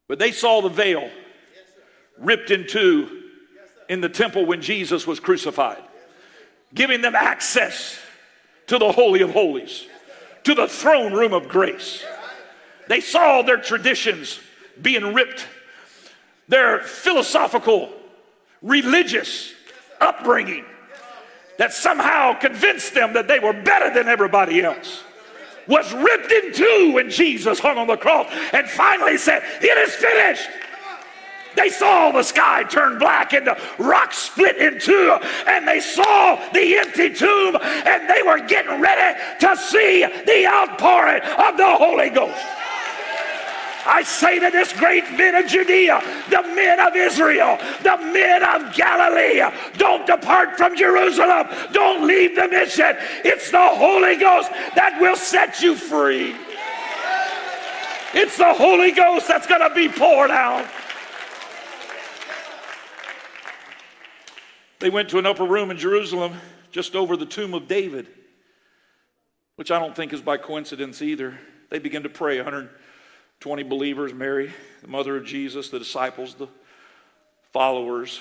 but 0.08 0.18
they 0.18 0.32
saw 0.32 0.62
the 0.62 0.70
veil 0.70 1.10
ripped 2.18 2.50
in 2.50 2.66
two 2.66 3.24
in 3.90 4.00
the 4.00 4.08
temple 4.08 4.46
when 4.46 4.62
Jesus 4.62 5.06
was 5.06 5.20
crucified, 5.20 5.82
giving 6.72 7.02
them 7.02 7.14
access 7.14 7.98
to 8.68 8.78
the 8.78 8.90
Holy 8.90 9.20
of 9.20 9.32
Holies, 9.32 9.86
to 10.44 10.54
the 10.54 10.66
throne 10.66 11.12
room 11.12 11.34
of 11.34 11.46
grace. 11.46 12.02
They 12.88 13.02
saw 13.02 13.42
their 13.42 13.58
traditions 13.58 14.40
being 14.80 15.12
ripped, 15.12 15.46
their 16.48 16.80
philosophical, 16.80 17.92
religious 18.62 19.52
upbringing 20.00 20.64
that 21.58 21.74
somehow 21.74 22.32
convinced 22.32 22.94
them 22.94 23.12
that 23.12 23.28
they 23.28 23.40
were 23.40 23.52
better 23.52 23.92
than 23.92 24.08
everybody 24.08 24.62
else 24.62 25.04
was 25.66 25.92
ripped 25.92 26.32
in 26.32 26.52
two 26.52 26.92
when 26.94 27.10
Jesus 27.10 27.58
hung 27.58 27.78
on 27.78 27.86
the 27.86 27.96
cross 27.96 28.26
and 28.52 28.68
finally 28.68 29.16
said, 29.16 29.42
It 29.60 29.78
is 29.78 29.94
finished. 29.94 30.48
They 31.56 31.68
saw 31.68 32.12
the 32.12 32.22
sky 32.22 32.62
turn 32.64 32.98
black 32.98 33.32
and 33.32 33.46
the 33.46 33.58
rock 33.78 34.12
split 34.12 34.56
in 34.56 34.78
two, 34.78 35.18
and 35.46 35.66
they 35.66 35.80
saw 35.80 36.36
the 36.52 36.76
empty 36.76 37.12
tomb, 37.12 37.56
and 37.60 38.08
they 38.08 38.22
were 38.22 38.40
getting 38.46 38.80
ready 38.80 39.18
to 39.40 39.56
see 39.56 40.06
the 40.26 40.46
outpouring 40.46 41.22
of 41.22 41.56
the 41.56 41.66
Holy 41.66 42.10
Ghost. 42.10 42.40
I 43.86 44.02
say 44.02 44.38
to 44.38 44.50
this 44.50 44.72
great 44.74 45.10
men 45.12 45.34
of 45.34 45.46
Judea, 45.46 46.00
the 46.28 46.42
men 46.54 46.80
of 46.80 46.94
Israel, 46.94 47.58
the 47.82 47.96
men 47.96 48.42
of 48.42 48.74
Galilee, 48.74 49.42
don't 49.78 50.06
depart 50.06 50.56
from 50.56 50.76
Jerusalem. 50.76 51.48
Don't 51.72 52.06
leave 52.06 52.36
the 52.36 52.48
mission. 52.48 52.96
It's 53.24 53.50
the 53.50 53.68
Holy 53.68 54.16
Ghost 54.16 54.50
that 54.74 54.98
will 55.00 55.16
set 55.16 55.62
you 55.62 55.74
free. 55.74 56.34
It's 58.12 58.36
the 58.36 58.52
Holy 58.52 58.90
Ghost 58.90 59.28
that's 59.28 59.46
going 59.46 59.66
to 59.66 59.74
be 59.74 59.88
poured 59.88 60.30
out. 60.30 60.66
They 64.80 64.90
went 64.90 65.10
to 65.10 65.18
an 65.18 65.26
upper 65.26 65.44
room 65.44 65.70
in 65.70 65.76
Jerusalem 65.76 66.34
just 66.72 66.96
over 66.96 67.16
the 67.16 67.26
tomb 67.26 67.54
of 67.54 67.68
David, 67.68 68.08
which 69.56 69.70
I 69.70 69.78
don't 69.78 69.94
think 69.94 70.12
is 70.12 70.22
by 70.22 70.38
coincidence 70.38 71.02
either. 71.02 71.38
They 71.68 71.78
began 71.78 72.02
to 72.02 72.08
pray 72.08 72.36
100 72.36 72.70
20 73.40 73.62
believers, 73.62 74.12
Mary, 74.12 74.52
the 74.82 74.88
mother 74.88 75.16
of 75.16 75.24
Jesus, 75.24 75.70
the 75.70 75.78
disciples, 75.78 76.34
the 76.34 76.48
followers, 77.52 78.20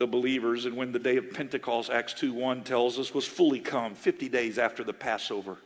the 0.00 0.06
believers. 0.08 0.66
And 0.66 0.76
when 0.76 0.90
the 0.90 0.98
day 0.98 1.16
of 1.16 1.32
Pentecost, 1.32 1.88
Acts 1.88 2.14
2 2.14 2.34
1 2.34 2.64
tells 2.64 2.98
us, 2.98 3.14
was 3.14 3.26
fully 3.26 3.60
come, 3.60 3.94
50 3.94 4.28
days 4.28 4.58
after 4.58 4.82
the 4.82 4.92
Passover, 4.92 5.56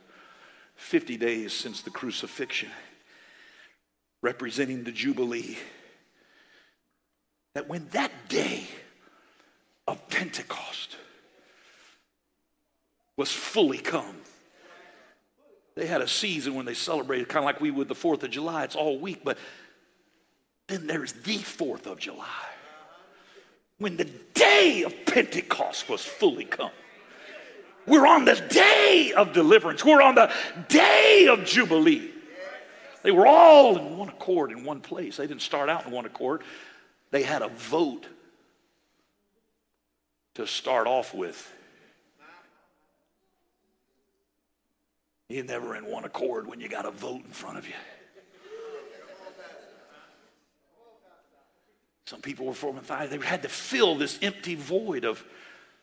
50 0.75 1.17
days 1.17 1.51
since 1.51 1.81
the 1.81 1.89
crucifixion, 1.89 2.69
representing 4.21 4.83
the 4.83 4.91
Jubilee. 4.91 5.57
That 7.55 7.67
when 7.67 7.87
that 7.89 8.11
day 8.29 8.67
of 9.87 10.07
Pentecost 10.09 10.95
was 13.17 13.31
fully 13.31 13.79
come, 13.79 14.15
they 15.79 15.87
had 15.87 16.01
a 16.01 16.07
season 16.07 16.55
when 16.55 16.65
they 16.65 16.73
celebrated, 16.73 17.29
kind 17.29 17.43
of 17.43 17.45
like 17.45 17.61
we 17.61 17.71
would 17.71 17.87
the 17.87 17.95
4th 17.95 18.23
of 18.23 18.31
July. 18.31 18.65
It's 18.65 18.75
all 18.75 18.99
week, 18.99 19.21
but 19.23 19.37
then 20.67 20.87
there's 20.87 21.13
the 21.13 21.37
4th 21.37 21.85
of 21.85 21.99
July 21.99 22.25
when 23.77 23.95
the 23.95 24.09
day 24.33 24.83
of 24.83 24.93
Pentecost 25.05 25.89
was 25.89 26.03
fully 26.03 26.43
come. 26.43 26.71
We're 27.87 28.05
on 28.05 28.25
the 28.25 28.35
day 28.35 29.13
of 29.15 29.31
deliverance, 29.33 29.83
we're 29.85 30.01
on 30.01 30.15
the 30.15 30.31
day 30.67 31.27
of 31.27 31.45
Jubilee. 31.45 32.11
They 33.01 33.11
were 33.11 33.25
all 33.25 33.77
in 33.77 33.97
one 33.97 34.09
accord 34.09 34.51
in 34.51 34.65
one 34.65 34.81
place. 34.81 35.15
They 35.15 35.27
didn't 35.27 35.41
start 35.41 35.69
out 35.69 35.85
in 35.85 35.91
one 35.91 36.05
accord, 36.05 36.43
they 37.11 37.23
had 37.23 37.41
a 37.41 37.47
vote 37.47 38.05
to 40.35 40.45
start 40.45 40.87
off 40.87 41.13
with. 41.13 41.51
You're 45.29 45.45
never 45.45 45.75
in 45.75 45.85
one 45.85 46.05
accord 46.05 46.47
when 46.47 46.59
you 46.59 46.67
got 46.67 46.85
a 46.85 46.91
vote 46.91 47.23
in 47.23 47.31
front 47.31 47.59
of 47.59 47.67
you. 47.67 47.75
Some 52.05 52.21
people 52.21 52.47
were 52.47 52.55
forming 52.55 52.81
five. 52.81 53.11
They 53.11 53.19
had 53.19 53.43
to 53.43 53.49
fill 53.49 53.93
this 53.93 54.17
empty 54.23 54.55
void 54.55 55.05
of 55.05 55.23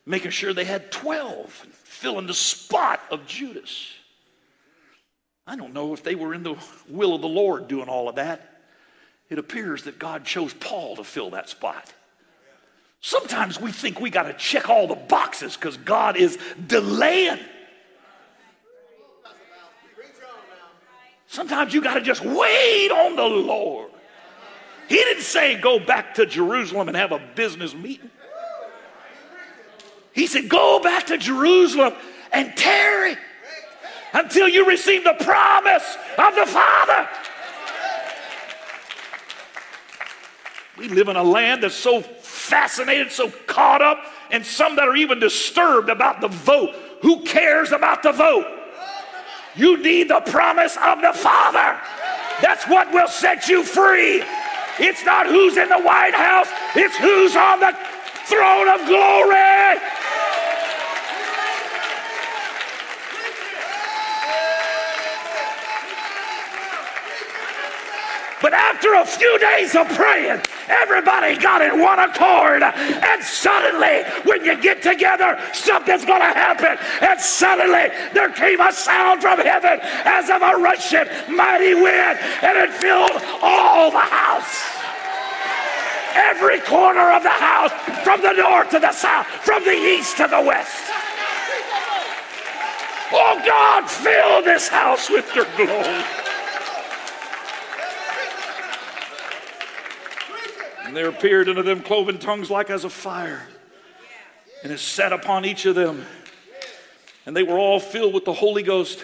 making 0.04 0.32
sure 0.32 0.52
they 0.52 0.64
had 0.64 0.90
12 0.90 1.60
and 1.62 1.72
filling 1.72 2.26
the 2.26 2.34
spot 2.34 3.00
of 3.12 3.24
Judas. 3.28 3.92
I 5.46 5.54
don't 5.54 5.72
know 5.72 5.94
if 5.94 6.02
they 6.02 6.16
were 6.16 6.34
in 6.34 6.42
the 6.42 6.56
will 6.88 7.14
of 7.14 7.20
the 7.20 7.28
Lord 7.28 7.68
doing 7.68 7.88
all 7.88 8.08
of 8.08 8.16
that. 8.16 8.62
It 9.30 9.38
appears 9.38 9.84
that 9.84 10.00
God 10.00 10.24
chose 10.24 10.52
Paul 10.52 10.96
to 10.96 11.04
fill 11.04 11.30
that 11.30 11.48
spot. 11.48 11.92
Sometimes 13.00 13.60
we 13.60 13.70
think 13.70 14.00
we 14.00 14.10
got 14.10 14.24
to 14.24 14.32
check 14.32 14.68
all 14.68 14.88
the 14.88 14.96
boxes 14.96 15.54
because 15.56 15.76
God 15.76 16.16
is 16.16 16.36
delaying. 16.66 17.38
Sometimes 21.28 21.74
you 21.74 21.82
got 21.82 21.94
to 21.94 22.00
just 22.00 22.24
wait 22.24 22.90
on 22.90 23.16
the 23.16 23.24
Lord. 23.24 23.90
He 24.88 24.96
didn't 24.96 25.22
say 25.22 25.60
go 25.60 25.78
back 25.78 26.14
to 26.14 26.26
Jerusalem 26.26 26.88
and 26.88 26.96
have 26.96 27.12
a 27.12 27.20
business 27.34 27.74
meeting. 27.74 28.10
He 30.12 30.26
said, 30.26 30.48
Go 30.48 30.80
back 30.80 31.06
to 31.06 31.18
Jerusalem 31.18 31.92
and 32.32 32.56
tarry 32.56 33.16
until 34.12 34.48
you 34.48 34.66
receive 34.66 35.04
the 35.04 35.14
promise 35.20 35.96
of 36.16 36.34
the 36.34 36.46
Father. 36.46 37.08
We 40.78 40.88
live 40.88 41.08
in 41.08 41.16
a 41.16 41.22
land 41.22 41.62
that's 41.62 41.74
so 41.74 42.02
fascinated, 42.02 43.10
so 43.10 43.30
caught 43.46 43.82
up, 43.82 44.04
and 44.30 44.44
some 44.44 44.76
that 44.76 44.86
are 44.86 44.96
even 44.96 45.18
disturbed 45.18 45.88
about 45.88 46.20
the 46.20 46.28
vote. 46.28 46.74
Who 47.02 47.24
cares 47.24 47.72
about 47.72 48.02
the 48.02 48.12
vote? 48.12 48.46
You 49.56 49.78
need 49.82 50.08
the 50.08 50.20
promise 50.20 50.76
of 50.76 51.00
the 51.00 51.12
Father. 51.14 51.80
That's 52.42 52.68
what 52.68 52.92
will 52.92 53.08
set 53.08 53.48
you 53.48 53.64
free. 53.64 54.22
It's 54.78 55.04
not 55.04 55.26
who's 55.26 55.56
in 55.56 55.68
the 55.70 55.80
White 55.80 56.14
House, 56.14 56.48
it's 56.74 56.96
who's 56.96 57.34
on 57.34 57.60
the 57.60 57.72
throne 58.28 58.68
of 58.68 58.86
glory. 58.86 59.80
But 68.46 68.54
after 68.54 68.94
a 68.94 69.04
few 69.04 69.38
days 69.40 69.74
of 69.74 69.88
praying, 69.88 70.40
everybody 70.68 71.36
got 71.36 71.62
in 71.62 71.80
one 71.80 71.98
accord. 71.98 72.62
And 72.62 73.20
suddenly, 73.20 74.04
when 74.22 74.44
you 74.44 74.56
get 74.62 74.82
together, 74.82 75.36
something's 75.52 76.04
going 76.04 76.20
to 76.20 76.30
happen. 76.30 76.78
And 77.00 77.20
suddenly, 77.20 77.90
there 78.14 78.30
came 78.30 78.60
a 78.60 78.70
sound 78.70 79.20
from 79.20 79.40
heaven 79.40 79.80
as 79.82 80.30
of 80.30 80.42
a 80.42 80.62
rushing 80.62 81.06
mighty 81.28 81.74
wind, 81.74 82.20
and 82.46 82.56
it 82.56 82.70
filled 82.70 83.20
all 83.42 83.90
the 83.90 83.98
house. 83.98 84.62
Every 86.14 86.60
corner 86.60 87.10
of 87.10 87.24
the 87.24 87.30
house, 87.30 87.72
from 88.04 88.22
the 88.22 88.30
north 88.30 88.70
to 88.70 88.78
the 88.78 88.92
south, 88.92 89.26
from 89.26 89.64
the 89.64 89.74
east 89.74 90.18
to 90.18 90.28
the 90.28 90.40
west. 90.40 90.84
Oh 93.10 93.42
God, 93.44 93.90
fill 93.90 94.42
this 94.44 94.68
house 94.68 95.10
with 95.10 95.34
your 95.34 95.46
glory. 95.56 96.25
And 100.86 100.96
there 100.96 101.08
appeared 101.08 101.48
unto 101.48 101.62
them 101.62 101.82
cloven 101.82 102.18
tongues 102.18 102.48
like 102.48 102.70
as 102.70 102.84
a 102.84 102.90
fire, 102.90 103.44
and 104.62 104.72
it 104.72 104.78
sat 104.78 105.12
upon 105.12 105.44
each 105.44 105.66
of 105.66 105.74
them. 105.74 106.06
And 107.26 107.36
they 107.36 107.42
were 107.42 107.58
all 107.58 107.80
filled 107.80 108.14
with 108.14 108.24
the 108.24 108.32
Holy 108.32 108.62
Ghost 108.62 109.02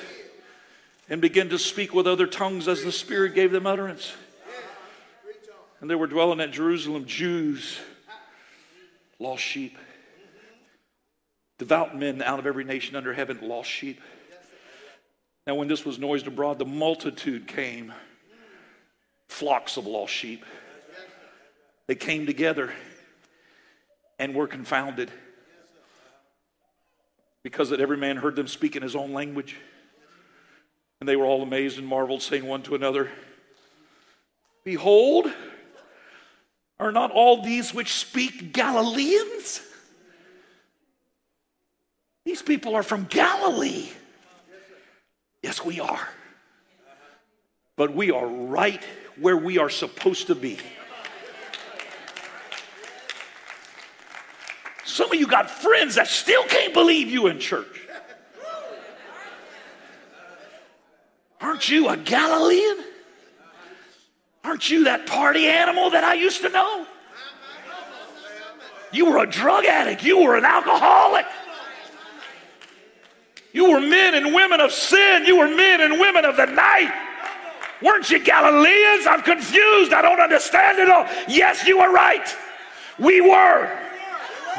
and 1.09 1.20
began 1.20 1.49
to 1.49 1.59
speak 1.59 1.93
with 1.93 2.07
other 2.07 2.28
tongues 2.28 2.68
as 2.68 2.85
the 2.85 2.93
Spirit 2.93 3.35
gave 3.35 3.51
them 3.51 3.66
utterance. 3.66 4.12
And 5.80 5.91
they 5.91 5.97
were 5.97 6.07
dwelling 6.07 6.41
at 6.41 6.53
Jerusalem 6.53 7.05
Jews, 7.05 7.78
lost 9.18 9.43
sheep, 9.43 9.76
devout 11.59 11.99
men 11.99 12.22
out 12.22 12.39
of 12.39 12.47
every 12.47 12.62
nation 12.62 12.95
under 12.95 13.12
heaven, 13.12 13.41
lost 13.43 13.68
sheep. 13.68 14.01
Now, 15.49 15.57
when 15.57 15.66
this 15.66 15.85
was 15.85 15.99
noised 15.99 16.28
abroad, 16.28 16.61
the 16.61 16.64
multitude 16.64 17.49
came, 17.49 17.93
flocks 19.28 19.76
of 19.76 19.89
lost 19.89 20.12
sheep. 20.12 20.45
They 21.87 21.95
came 21.95 22.26
together 22.26 22.72
and 24.18 24.35
were 24.35 24.47
confounded 24.47 25.11
because 27.43 27.70
that 27.70 27.80
every 27.80 27.97
man 27.97 28.16
heard 28.16 28.37
them 28.37 28.47
speak 28.47 28.76
in 28.76 28.83
his 28.83 28.95
own 28.95 29.12
language. 29.12 29.57
And 31.01 31.09
they 31.09 31.16
were 31.16 31.24
all 31.24 31.43
amazed 31.43 31.78
and 31.78 31.87
marveled, 31.87 32.22
saying 32.22 32.47
one 32.47 32.62
to 32.62 32.76
another, 32.76 33.11
Behold, 34.64 35.26
are 36.78 36.93
not 36.93 37.11
all 37.11 37.43
these 37.43 37.74
which 37.74 37.93
speak 37.95 38.53
Galileans? 38.53 39.61
These 42.24 42.43
people 42.43 42.76
are 42.76 42.85
from 42.85 43.05
Galilee. 43.07 43.89
Yes, 45.43 45.64
we 45.64 45.80
are. 45.80 46.09
But 47.74 47.95
we 47.95 48.12
are 48.12 48.26
right 48.26 48.83
where 49.18 49.37
we 49.37 49.59
are 49.59 49.70
supposed 49.70 50.28
to 50.28 50.37
be. 50.37 50.59
Some 54.93 55.11
of 55.11 55.18
you 55.18 55.26
got 55.26 55.51
friends 55.51 55.95
that 55.95 56.07
still 56.07 56.45
can't 56.45 56.74
believe 56.74 57.09
you 57.09 57.28
in 57.28 57.38
church. 57.38 57.88
Aren't 61.40 61.70
you 61.70 61.88
a 61.88 61.97
Galilean? 61.97 62.84
Aren't 64.45 64.68
you 64.68 64.84
that 64.84 65.07
party 65.07 65.47
animal 65.47 65.88
that 65.88 66.05
I 66.05 66.12
used 66.12 66.43
to 66.43 66.51
know? 66.51 66.86
You 68.93 69.07
were 69.07 69.22
a 69.22 69.26
drug 69.26 69.64
addict. 69.64 70.05
You 70.05 70.22
were 70.22 70.36
an 70.36 70.45
alcoholic. 70.45 71.24
You 73.55 73.70
were 73.70 73.80
men 73.80 74.14
and 74.14 74.34
women 74.34 74.61
of 74.61 74.72
sin. 74.72 75.24
You 75.24 75.38
were 75.38 75.49
men 75.49 75.80
and 75.80 75.99
women 75.99 76.26
of 76.26 76.36
the 76.36 76.45
night. 76.45 76.93
Weren't 77.80 78.11
you 78.11 78.22
Galileans? 78.22 79.07
I'm 79.07 79.22
confused. 79.22 79.95
I 79.95 80.03
don't 80.03 80.20
understand 80.20 80.80
it 80.80 80.90
all. 80.90 81.07
Yes, 81.28 81.66
you 81.66 81.78
were 81.78 81.90
right. 81.90 82.28
We 82.99 83.22
were. 83.22 83.82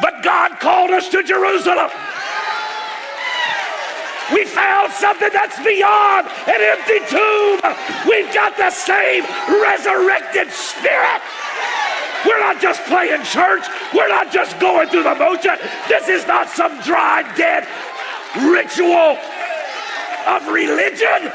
But 0.02 0.24
God 0.24 0.60
called 0.60 0.92
us 0.92 1.10
to 1.10 1.24
Jerusalem. 1.24 1.90
We 4.34 4.46
found 4.46 4.92
something 4.94 5.30
that's 5.32 5.58
beyond 5.64 6.28
an 6.48 6.62
empty 6.62 7.00
tomb. 7.12 7.60
We've 8.08 8.34
got 8.34 8.58
the 8.58 8.72
same 8.72 9.24
resurrected 9.62 10.50
spirit. 10.52 11.22
We're 12.26 12.40
not 12.40 12.62
just 12.62 12.82
playing 12.86 13.22
church. 13.24 13.66
We're 13.94 14.08
not 14.08 14.32
just 14.32 14.60
going 14.60 14.90
through 14.90 15.04
the 15.04 15.16
motion. 15.16 15.56
This 15.90 16.08
is 16.08 16.26
not 16.26 16.50
some 16.50 16.80
dry, 16.82 17.22
dead 17.36 17.68
ritual 18.50 19.18
of 20.26 20.48
religion. 20.48 21.32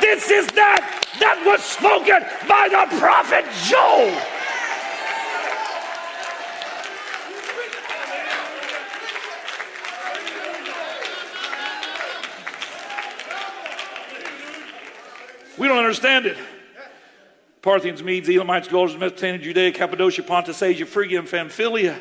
This 0.00 0.30
is 0.30 0.46
that 0.48 1.02
that 1.18 1.42
was 1.44 1.64
spoken 1.64 2.22
by 2.46 2.68
the 2.68 2.86
prophet 2.98 3.44
Joel. 3.64 4.35
We 15.58 15.68
don't 15.68 15.78
understand 15.78 16.26
it. 16.26 16.36
Parthians, 17.62 18.02
Medes, 18.02 18.28
Elamites, 18.28 18.68
of 18.68 18.72
Mesopotamia, 18.72 19.38
Judea, 19.38 19.72
Cappadocia, 19.72 20.22
Pontus, 20.22 20.62
Asia, 20.62 20.86
Phrygia, 20.86 21.18
and 21.18 21.28
Pamphylia, 21.28 21.98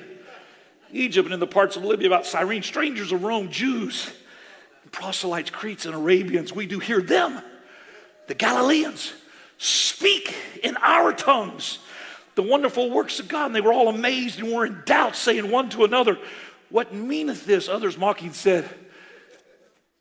Egypt, 0.92 1.26
and 1.26 1.34
in 1.34 1.40
the 1.40 1.48
parts 1.48 1.76
of 1.76 1.84
Libya 1.84 2.08
about 2.08 2.26
Cyrene, 2.26 2.62
strangers 2.62 3.12
of 3.12 3.24
Rome, 3.24 3.50
Jews, 3.50 4.12
proselytes, 4.92 5.50
Cretes, 5.50 5.86
and 5.86 5.96
Arabians. 5.96 6.54
We 6.54 6.68
do 6.68 6.80
hear 6.80 7.02
them, 7.02 7.42
the 8.28 8.36
Galileans, 8.36 9.14
speak 9.58 10.36
in 10.64 10.78
our 10.78 11.14
tongues 11.14 11.80
the 12.36 12.44
wonderful 12.44 12.92
works 12.92 13.20
of 13.20 13.28
God. 13.28 13.48
And 13.48 13.56
they 13.56 13.62
were 13.62 13.74
all 13.74 13.88
amazed 13.88 14.40
and 14.40 14.52
were 14.52 14.66
in 14.66 14.84
doubt, 14.86 15.16
saying 15.16 15.50
one 15.50 15.70
to 15.70 15.86
another, 15.86 16.20
What 16.70 16.94
meaneth 16.94 17.46
this? 17.46 17.68
Others 17.68 17.98
mocking 17.98 18.34
said, 18.34 18.70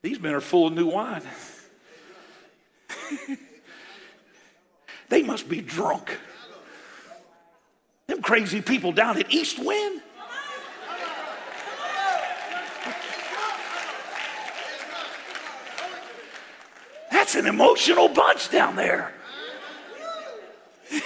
These 0.03 0.21
men 0.21 0.35
are 0.35 0.41
full 0.41 0.67
of 0.67 0.75
new 0.75 0.87
wine. 0.87 1.23
they 5.09 5.23
must 5.23 5.49
be 5.49 5.61
drunk. 5.61 6.19
Them 8.07 8.23
crazy 8.23 8.61
people 8.61 8.93
down 8.93 9.19
at 9.19 9.33
East 9.33 9.59
Wind. 9.59 10.03
That's 17.11 17.37
an 17.37 17.47
emotional 17.47 18.09
bunch 18.09 18.51
down 18.51 18.77
there. 18.77 19.15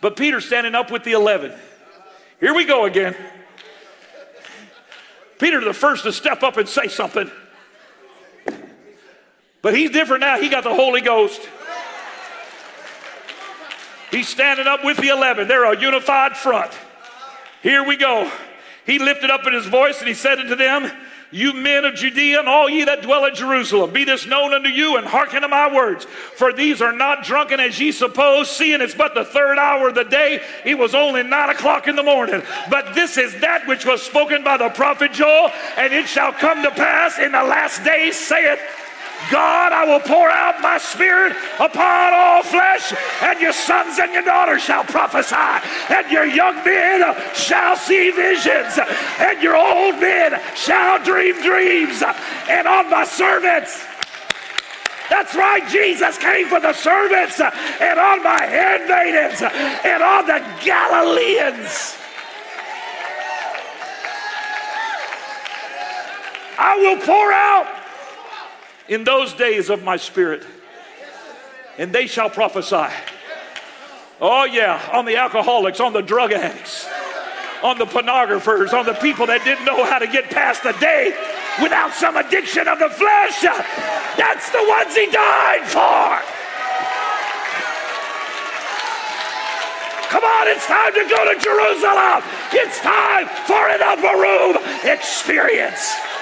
but 0.00 0.16
Peter's 0.16 0.44
standing 0.44 0.74
up 0.74 0.90
with 0.90 1.02
the 1.04 1.12
11. 1.12 1.52
Here 2.38 2.54
we 2.54 2.64
go 2.64 2.84
again. 2.84 3.16
Peter, 5.38 5.60
the 5.60 5.72
first 5.72 6.04
to 6.04 6.12
step 6.12 6.42
up 6.42 6.56
and 6.56 6.68
say 6.68 6.88
something. 6.88 7.30
But 9.62 9.74
he's 9.74 9.90
different 9.90 10.20
now. 10.20 10.38
He 10.38 10.48
got 10.48 10.62
the 10.62 10.74
Holy 10.74 11.00
Ghost. 11.00 11.40
He's 14.14 14.28
standing 14.28 14.68
up 14.68 14.84
with 14.84 14.98
the 14.98 15.08
11. 15.08 15.48
They're 15.48 15.64
a 15.64 15.78
unified 15.78 16.36
front. 16.36 16.70
Here 17.64 17.82
we 17.82 17.96
go. 17.96 18.30
He 18.86 19.00
lifted 19.00 19.28
up 19.28 19.44
in 19.46 19.52
his 19.52 19.66
voice 19.66 19.98
and 19.98 20.06
he 20.06 20.14
said 20.14 20.38
unto 20.38 20.54
them, 20.54 20.88
You 21.32 21.52
men 21.52 21.84
of 21.84 21.96
Judea 21.96 22.38
and 22.38 22.48
all 22.48 22.70
ye 22.70 22.84
that 22.84 23.02
dwell 23.02 23.24
at 23.24 23.34
Jerusalem, 23.34 23.92
be 23.92 24.04
this 24.04 24.24
known 24.24 24.54
unto 24.54 24.68
you 24.68 24.98
and 24.98 25.06
hearken 25.06 25.42
to 25.42 25.48
my 25.48 25.74
words. 25.74 26.04
For 26.36 26.52
these 26.52 26.80
are 26.80 26.92
not 26.92 27.24
drunken 27.24 27.58
as 27.58 27.80
ye 27.80 27.90
suppose, 27.90 28.48
seeing 28.48 28.80
it's 28.82 28.94
but 28.94 29.14
the 29.14 29.24
third 29.24 29.58
hour 29.58 29.88
of 29.88 29.96
the 29.96 30.04
day. 30.04 30.40
It 30.64 30.78
was 30.78 30.94
only 30.94 31.24
nine 31.24 31.50
o'clock 31.50 31.88
in 31.88 31.96
the 31.96 32.04
morning. 32.04 32.40
But 32.70 32.94
this 32.94 33.16
is 33.16 33.40
that 33.40 33.66
which 33.66 33.84
was 33.84 34.00
spoken 34.00 34.44
by 34.44 34.58
the 34.58 34.68
prophet 34.68 35.12
Joel, 35.12 35.50
and 35.76 35.92
it 35.92 36.06
shall 36.06 36.32
come 36.32 36.62
to 36.62 36.70
pass 36.70 37.18
in 37.18 37.32
the 37.32 37.42
last 37.42 37.82
days, 37.82 38.16
saith 38.16 38.60
God, 39.30 39.72
I 39.72 39.84
will 39.84 40.00
pour 40.00 40.30
out 40.30 40.60
my 40.60 40.78
spirit 40.78 41.36
upon 41.58 42.12
all 42.14 42.42
flesh, 42.42 42.92
and 43.22 43.40
your 43.40 43.52
sons 43.52 43.98
and 43.98 44.12
your 44.12 44.22
daughters 44.22 44.62
shall 44.62 44.84
prophesy, 44.84 45.34
and 45.90 46.10
your 46.10 46.26
young 46.26 46.56
men 46.64 47.02
shall 47.34 47.76
see 47.76 48.10
visions, 48.10 48.78
and 49.18 49.42
your 49.42 49.56
old 49.56 50.00
men 50.00 50.40
shall 50.54 51.02
dream 51.02 51.40
dreams, 51.42 52.02
and 52.48 52.68
on 52.68 52.90
my 52.90 53.04
servants. 53.04 53.84
That's 55.10 55.34
right, 55.34 55.66
Jesus 55.68 56.16
came 56.18 56.48
for 56.48 56.60
the 56.60 56.72
servants 56.72 57.38
and 57.38 58.00
on 58.00 58.22
my 58.22 58.42
handmaidens 58.42 59.42
and 59.42 60.02
on 60.02 60.26
the 60.26 60.42
Galileans. 60.64 61.96
I 66.56 66.76
will 66.78 66.96
pour 67.04 67.32
out 67.32 67.83
in 68.88 69.04
those 69.04 69.32
days 69.32 69.70
of 69.70 69.82
my 69.82 69.96
spirit, 69.96 70.44
and 71.78 71.92
they 71.92 72.06
shall 72.06 72.30
prophesy. 72.30 72.92
Oh, 74.20 74.44
yeah, 74.44 74.80
on 74.92 75.04
the 75.04 75.16
alcoholics, 75.16 75.80
on 75.80 75.92
the 75.92 76.02
drug 76.02 76.32
addicts, 76.32 76.86
on 77.62 77.78
the 77.78 77.86
pornographers, 77.86 78.72
on 78.72 78.86
the 78.86 78.94
people 78.94 79.26
that 79.26 79.44
didn't 79.44 79.64
know 79.64 79.84
how 79.84 79.98
to 79.98 80.06
get 80.06 80.30
past 80.30 80.62
the 80.62 80.72
day 80.72 81.12
without 81.60 81.92
some 81.92 82.16
addiction 82.16 82.68
of 82.68 82.78
the 82.78 82.90
flesh. 82.90 83.42
That's 84.16 84.50
the 84.50 84.64
ones 84.68 84.94
he 84.94 85.10
died 85.10 85.66
for. 85.66 86.22
Come 90.14 90.22
on, 90.22 90.46
it's 90.46 90.66
time 90.66 90.94
to 90.94 91.04
go 91.10 91.20
to 91.26 91.34
Jerusalem. 91.42 92.22
It's 92.52 92.78
time 92.80 93.26
for 93.50 93.66
an 93.66 93.82
upper 93.82 94.14
room 94.14 94.56
experience. 94.84 96.13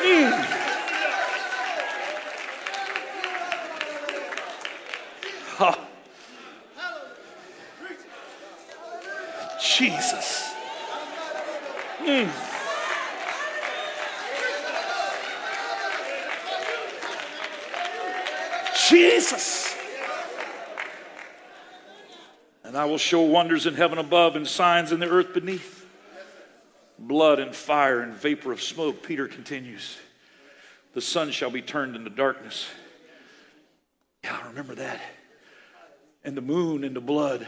Mm. 0.00 0.54
Oh. 5.60 5.88
Jesus. 9.60 10.54
Mm. 12.04 12.30
Jesus. 18.88 19.74
And 22.62 22.76
I 22.76 22.84
will 22.84 22.98
show 22.98 23.22
wonders 23.22 23.66
in 23.66 23.74
heaven 23.74 23.98
above 23.98 24.36
and 24.36 24.46
signs 24.46 24.92
in 24.92 25.00
the 25.00 25.08
earth 25.08 25.34
beneath 25.34 25.77
blood 26.98 27.38
and 27.38 27.54
fire 27.54 28.00
and 28.00 28.12
vapor 28.14 28.52
of 28.52 28.60
smoke. 28.60 29.02
Peter 29.02 29.28
continues. 29.28 29.96
The 30.94 31.00
sun 31.00 31.30
shall 31.30 31.50
be 31.50 31.62
turned 31.62 31.94
into 31.94 32.10
darkness. 32.10 32.68
Yeah, 34.24 34.38
I 34.42 34.48
remember 34.48 34.74
that. 34.76 35.00
And 36.24 36.36
the 36.36 36.42
moon 36.42 36.82
into 36.82 37.00
blood. 37.00 37.46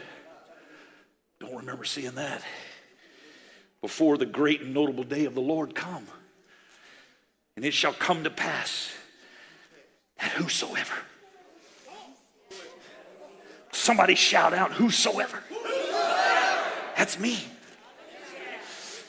Don't 1.40 1.56
remember 1.56 1.84
seeing 1.84 2.14
that. 2.14 2.42
Before 3.80 4.16
the 4.16 4.26
great 4.26 4.60
and 4.60 4.74
notable 4.74 5.04
day 5.04 5.24
of 5.24 5.34
the 5.34 5.40
Lord 5.40 5.74
come. 5.74 6.06
And 7.56 7.64
it 7.64 7.74
shall 7.74 7.92
come 7.92 8.24
to 8.24 8.30
pass 8.30 8.92
that 10.18 10.32
whosoever. 10.32 10.94
Somebody 13.72 14.14
shout 14.14 14.52
out, 14.52 14.72
whosoever. 14.72 15.42
That's 16.96 17.18
me. 17.18 17.42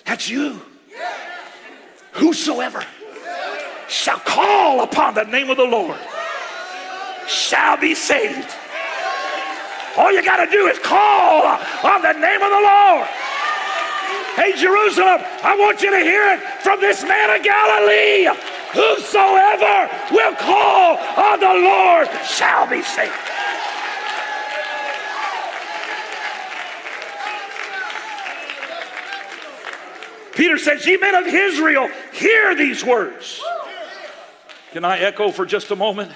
That's 0.05 0.29
you. 0.29 0.61
Whosoever 2.13 2.83
shall 3.87 4.19
call 4.19 4.83
upon 4.83 5.13
the 5.15 5.23
name 5.23 5.49
of 5.49 5.57
the 5.57 5.65
Lord 5.65 5.99
shall 7.27 7.77
be 7.77 7.95
saved. 7.95 8.49
All 9.97 10.11
you 10.11 10.23
got 10.23 10.43
to 10.43 10.51
do 10.51 10.67
is 10.67 10.79
call 10.79 11.43
on 11.45 12.01
the 12.01 12.13
name 12.13 12.41
of 12.41 12.49
the 12.49 12.63
Lord. 12.63 13.07
Hey, 14.35 14.53
Jerusalem, 14.55 15.19
I 15.43 15.55
want 15.59 15.81
you 15.81 15.91
to 15.91 15.99
hear 15.99 16.23
it 16.33 16.39
from 16.63 16.79
this 16.79 17.03
man 17.03 17.35
of 17.35 17.43
Galilee. 17.43 18.27
Whosoever 18.71 19.91
will 20.15 20.35
call 20.35 20.97
on 20.97 21.39
the 21.39 21.67
Lord 21.67 22.07
shall 22.25 22.67
be 22.67 22.81
saved. 22.81 23.30
Peter 30.33 30.57
says, 30.57 30.85
Ye 30.85 30.97
men 30.97 31.15
of 31.15 31.27
Israel, 31.27 31.89
hear 32.13 32.55
these 32.55 32.83
words. 32.83 33.41
Can 34.71 34.85
I 34.85 34.99
echo 34.99 35.31
for 35.31 35.45
just 35.45 35.71
a 35.71 35.75
moment 35.75 36.11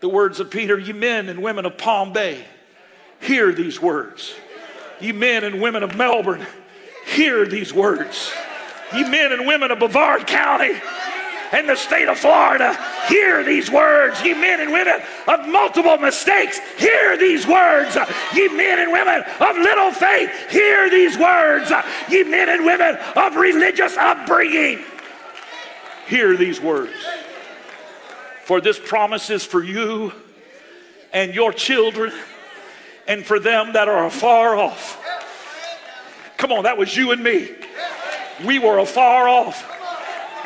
the 0.00 0.08
words 0.08 0.38
of 0.38 0.50
Peter? 0.50 0.78
Ye 0.78 0.92
men 0.92 1.28
and 1.28 1.42
women 1.42 1.66
of 1.66 1.76
Palm 1.76 2.12
Bay, 2.12 2.44
hear 3.20 3.52
these 3.52 3.80
words. 3.80 4.34
Ye 5.00 5.12
men 5.12 5.44
and 5.44 5.60
women 5.60 5.82
of 5.82 5.96
Melbourne, 5.96 6.46
hear 7.06 7.46
these 7.46 7.74
words. 7.74 8.32
Ye 8.94 9.08
men 9.08 9.32
and 9.32 9.46
women 9.46 9.70
of 9.70 9.80
Brevard 9.80 10.26
County, 10.26 10.72
and 11.52 11.68
the 11.68 11.76
state 11.76 12.08
of 12.08 12.18
Florida, 12.18 12.78
hear 13.08 13.42
these 13.44 13.70
words. 13.70 14.22
Ye 14.22 14.34
men 14.34 14.60
and 14.60 14.72
women 14.72 15.00
of 15.26 15.48
multiple 15.48 15.98
mistakes, 15.98 16.58
hear 16.76 17.16
these 17.16 17.46
words. 17.46 17.96
Ye 18.34 18.48
men 18.48 18.78
and 18.78 18.92
women 18.92 19.22
of 19.40 19.56
little 19.56 19.92
faith, 19.92 20.30
hear 20.50 20.90
these 20.90 21.16
words. 21.18 21.70
Ye 22.08 22.24
men 22.24 22.48
and 22.48 22.64
women 22.64 22.96
of 23.16 23.36
religious 23.36 23.96
upbringing, 23.96 24.84
hear 26.06 26.36
these 26.36 26.60
words. 26.60 26.92
For 28.44 28.60
this 28.60 28.78
promise 28.78 29.28
is 29.30 29.44
for 29.44 29.62
you 29.62 30.12
and 31.12 31.34
your 31.34 31.52
children 31.52 32.12
and 33.08 33.24
for 33.24 33.40
them 33.40 33.72
that 33.72 33.88
are 33.88 34.06
afar 34.06 34.56
off. 34.56 35.02
Come 36.36 36.52
on, 36.52 36.64
that 36.64 36.76
was 36.76 36.96
you 36.96 37.12
and 37.12 37.22
me. 37.22 37.50
We 38.44 38.58
were 38.58 38.78
afar 38.78 39.28
off. 39.28 39.72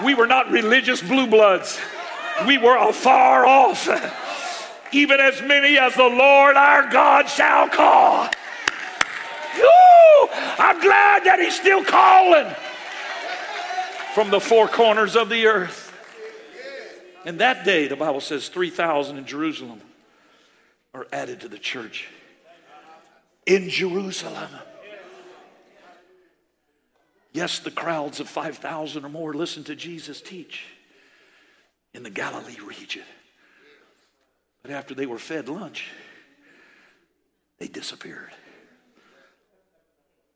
We 0.04 0.14
were 0.14 0.26
not 0.26 0.50
religious 0.50 1.02
blue 1.02 1.26
bloods. 1.26 1.78
We 2.46 2.58
were 2.58 2.76
afar 2.76 3.46
off. 3.46 3.88
Even 4.92 5.20
as 5.20 5.40
many 5.42 5.78
as 5.78 5.94
the 5.94 6.08
Lord 6.08 6.56
our 6.56 6.90
God 6.90 7.28
shall 7.28 7.68
call. 7.68 8.28
I'm 10.58 10.80
glad 10.80 11.24
that 11.24 11.38
He's 11.40 11.58
still 11.58 11.84
calling 11.84 12.54
from 14.14 14.30
the 14.30 14.40
four 14.40 14.68
corners 14.68 15.16
of 15.16 15.28
the 15.28 15.46
earth. 15.46 15.92
And 17.24 17.40
that 17.40 17.64
day, 17.64 17.86
the 17.86 17.96
Bible 17.96 18.20
says 18.20 18.48
3,000 18.48 19.18
in 19.18 19.26
Jerusalem 19.26 19.80
are 20.94 21.06
added 21.12 21.40
to 21.40 21.48
the 21.48 21.58
church. 21.58 22.08
In 23.46 23.68
Jerusalem. 23.68 24.50
Yes, 27.32 27.60
the 27.60 27.70
crowds 27.70 28.20
of 28.20 28.28
5,000 28.28 29.04
or 29.04 29.08
more 29.08 29.34
listened 29.34 29.66
to 29.66 29.76
Jesus 29.76 30.20
teach 30.20 30.64
in 31.94 32.02
the 32.02 32.10
Galilee 32.10 32.58
region. 32.64 33.04
But 34.62 34.72
after 34.72 34.94
they 34.94 35.06
were 35.06 35.18
fed 35.18 35.48
lunch, 35.48 35.90
they 37.58 37.68
disappeared. 37.68 38.30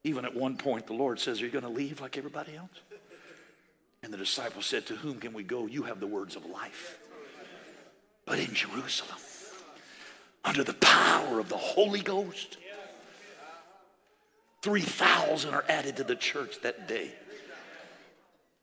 Even 0.03 0.25
at 0.25 0.35
one 0.35 0.57
point, 0.57 0.87
the 0.87 0.93
Lord 0.93 1.19
says, 1.19 1.41
Are 1.41 1.45
you 1.45 1.51
going 1.51 1.65
to 1.65 1.71
leave 1.71 2.01
like 2.01 2.19
everybody 2.19 2.57
else? 2.57 2.81
And 4.03 4.13
the 4.13 4.19
disciples 4.19 4.67
said, 4.67 4.87
To 4.87 4.97
whom 4.97 5.19
can 5.19 5.33
we 5.33 5.43
go? 5.43 5.67
You 5.67 5.85
have 5.85 6.01
the 6.01 6.07
words 6.07 6.37
of 6.37 6.45
life. 6.45 6.99
But 8.27 8.39
in 8.39 8.55
Jerusalem, 8.55 9.19
under 10.45 10.63
the 10.63 10.75
power 10.75 11.41
of 11.41 11.49
the 11.49 11.57
Holy 11.57 12.01
Ghost, 12.01 12.59
3,000 14.63 15.55
are 15.55 15.65
added 15.69 15.97
to 15.97 16.05
the 16.05 16.17
church 16.17 16.61
that 16.63 16.89
day. 16.89 17.13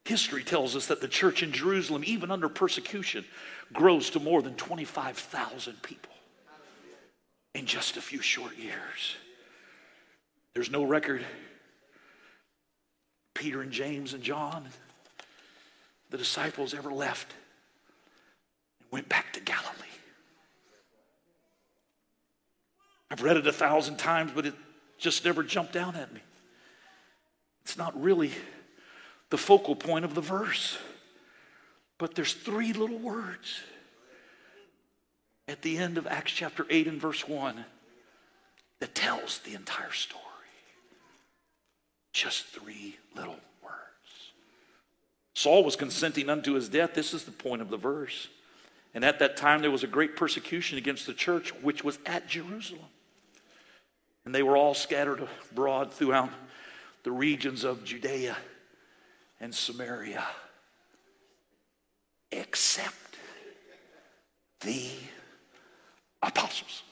History 0.05 0.43
tells 0.43 0.75
us 0.75 0.87
that 0.87 0.99
the 0.99 1.07
church 1.07 1.43
in 1.43 1.51
Jerusalem, 1.51 2.03
even 2.05 2.31
under 2.31 2.49
persecution, 2.49 3.23
grows 3.71 4.09
to 4.11 4.19
more 4.19 4.41
than 4.41 4.55
25,000 4.55 5.81
people 5.83 6.11
in 7.53 7.65
just 7.65 7.97
a 7.97 8.01
few 8.01 8.21
short 8.21 8.57
years. 8.57 9.15
There's 10.53 10.71
no 10.71 10.83
record. 10.83 11.23
Peter 13.33 13.61
and 13.61 13.71
James 13.71 14.13
and 14.13 14.23
John, 14.23 14.67
the 16.09 16.17
disciples, 16.17 16.73
ever 16.73 16.91
left 16.91 17.33
and 18.79 18.91
went 18.91 19.07
back 19.07 19.33
to 19.33 19.39
Galilee. 19.39 19.69
I've 23.09 23.21
read 23.23 23.37
it 23.37 23.47
a 23.47 23.51
thousand 23.51 23.97
times, 23.97 24.31
but 24.33 24.45
it 24.45 24.53
just 24.97 25.25
never 25.25 25.43
jumped 25.43 25.75
out 25.75 25.95
at 25.95 26.13
me. 26.13 26.21
It's 27.63 27.77
not 27.77 27.99
really 28.01 28.31
the 29.31 29.37
focal 29.37 29.75
point 29.75 30.05
of 30.05 30.13
the 30.13 30.21
verse, 30.21 30.77
but 31.97 32.15
there's 32.15 32.33
three 32.33 32.73
little 32.73 32.99
words 32.99 33.61
at 35.47 35.61
the 35.61 35.77
end 35.77 35.97
of 35.97 36.05
Acts 36.05 36.33
chapter 36.33 36.67
8 36.69 36.87
and 36.87 37.01
verse 37.01 37.27
1 37.27 37.65
that 38.79 38.93
tells 38.93 39.39
the 39.39 39.53
entire 39.53 39.93
story. 39.93 40.21
Just 42.11 42.47
three 42.47 42.97
little 43.15 43.39
words. 43.63 44.33
Saul 45.33 45.63
was 45.63 45.77
consenting 45.77 46.29
unto 46.29 46.53
his 46.53 46.67
death. 46.67 46.93
This 46.93 47.13
is 47.13 47.23
the 47.23 47.31
point 47.31 47.61
of 47.61 47.69
the 47.69 47.77
verse. 47.77 48.27
And 48.93 49.05
at 49.05 49.19
that 49.19 49.37
time, 49.37 49.61
there 49.61 49.71
was 49.71 49.83
a 49.83 49.87
great 49.87 50.17
persecution 50.17 50.77
against 50.77 51.07
the 51.07 51.13
church, 51.13 51.53
which 51.61 51.85
was 51.85 51.99
at 52.05 52.27
Jerusalem. 52.27 52.89
And 54.25 54.35
they 54.35 54.43
were 54.43 54.57
all 54.57 54.73
scattered 54.73 55.25
abroad 55.51 55.93
throughout 55.93 56.29
the 57.03 57.13
regions 57.13 57.63
of 57.63 57.85
Judea 57.85 58.35
and 59.41 59.53
Samaria, 59.53 60.23
except 62.31 63.17
the 64.61 64.87
apostles. 66.21 66.83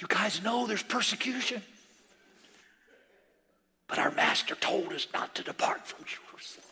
You 0.00 0.06
guys 0.08 0.42
know 0.42 0.66
there's 0.66 0.82
persecution. 0.82 1.62
But 3.88 3.98
our 3.98 4.12
master 4.12 4.54
told 4.54 4.92
us 4.92 5.08
not 5.12 5.34
to 5.34 5.42
depart 5.42 5.84
from 5.84 6.04
Jerusalem. 6.04 6.64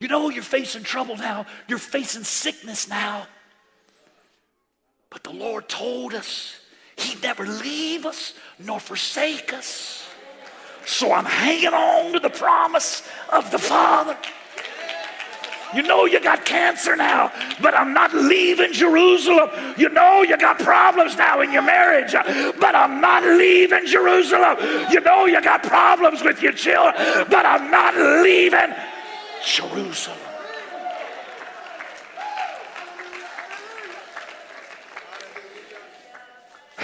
You 0.00 0.08
know, 0.08 0.30
you're 0.30 0.42
facing 0.42 0.82
trouble 0.82 1.16
now, 1.16 1.44
you're 1.68 1.78
facing 1.78 2.24
sickness 2.24 2.88
now. 2.88 3.26
But 5.14 5.22
the 5.22 5.30
Lord 5.30 5.68
told 5.68 6.12
us 6.12 6.56
He'd 6.96 7.22
never 7.22 7.46
leave 7.46 8.04
us 8.04 8.34
nor 8.58 8.80
forsake 8.80 9.52
us. 9.52 10.06
So 10.86 11.12
I'm 11.12 11.24
hanging 11.24 11.72
on 11.72 12.12
to 12.12 12.18
the 12.18 12.30
promise 12.30 13.08
of 13.32 13.50
the 13.50 13.58
Father. 13.58 14.16
You 15.72 15.82
know 15.82 16.04
you 16.04 16.20
got 16.20 16.44
cancer 16.44 16.94
now, 16.96 17.32
but 17.62 17.76
I'm 17.76 17.92
not 17.92 18.12
leaving 18.12 18.72
Jerusalem. 18.72 19.50
You 19.76 19.88
know 19.88 20.22
you 20.22 20.36
got 20.36 20.58
problems 20.58 21.16
now 21.16 21.40
in 21.40 21.52
your 21.52 21.62
marriage, 21.62 22.12
but 22.12 22.74
I'm 22.74 23.00
not 23.00 23.22
leaving 23.22 23.86
Jerusalem. 23.86 24.56
You 24.90 25.00
know 25.00 25.26
you 25.26 25.40
got 25.42 25.62
problems 25.62 26.22
with 26.22 26.42
your 26.42 26.52
children, 26.52 26.94
but 27.30 27.46
I'm 27.46 27.70
not 27.70 27.96
leaving 28.22 28.74
Jerusalem. 29.44 30.33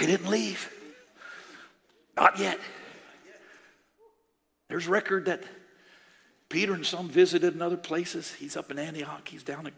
He 0.01 0.07
didn't 0.07 0.31
leave. 0.31 0.73
Not 2.17 2.39
yet. 2.39 2.59
There's 4.67 4.87
record 4.87 5.25
that 5.25 5.43
Peter 6.49 6.73
and 6.73 6.83
some 6.83 7.07
visited 7.07 7.53
in 7.53 7.61
other 7.61 7.77
places. 7.77 8.33
He's 8.33 8.57
up 8.57 8.71
in 8.71 8.79
Antioch. 8.79 9.27
He's 9.27 9.43
down 9.43 9.67
at 9.67 9.73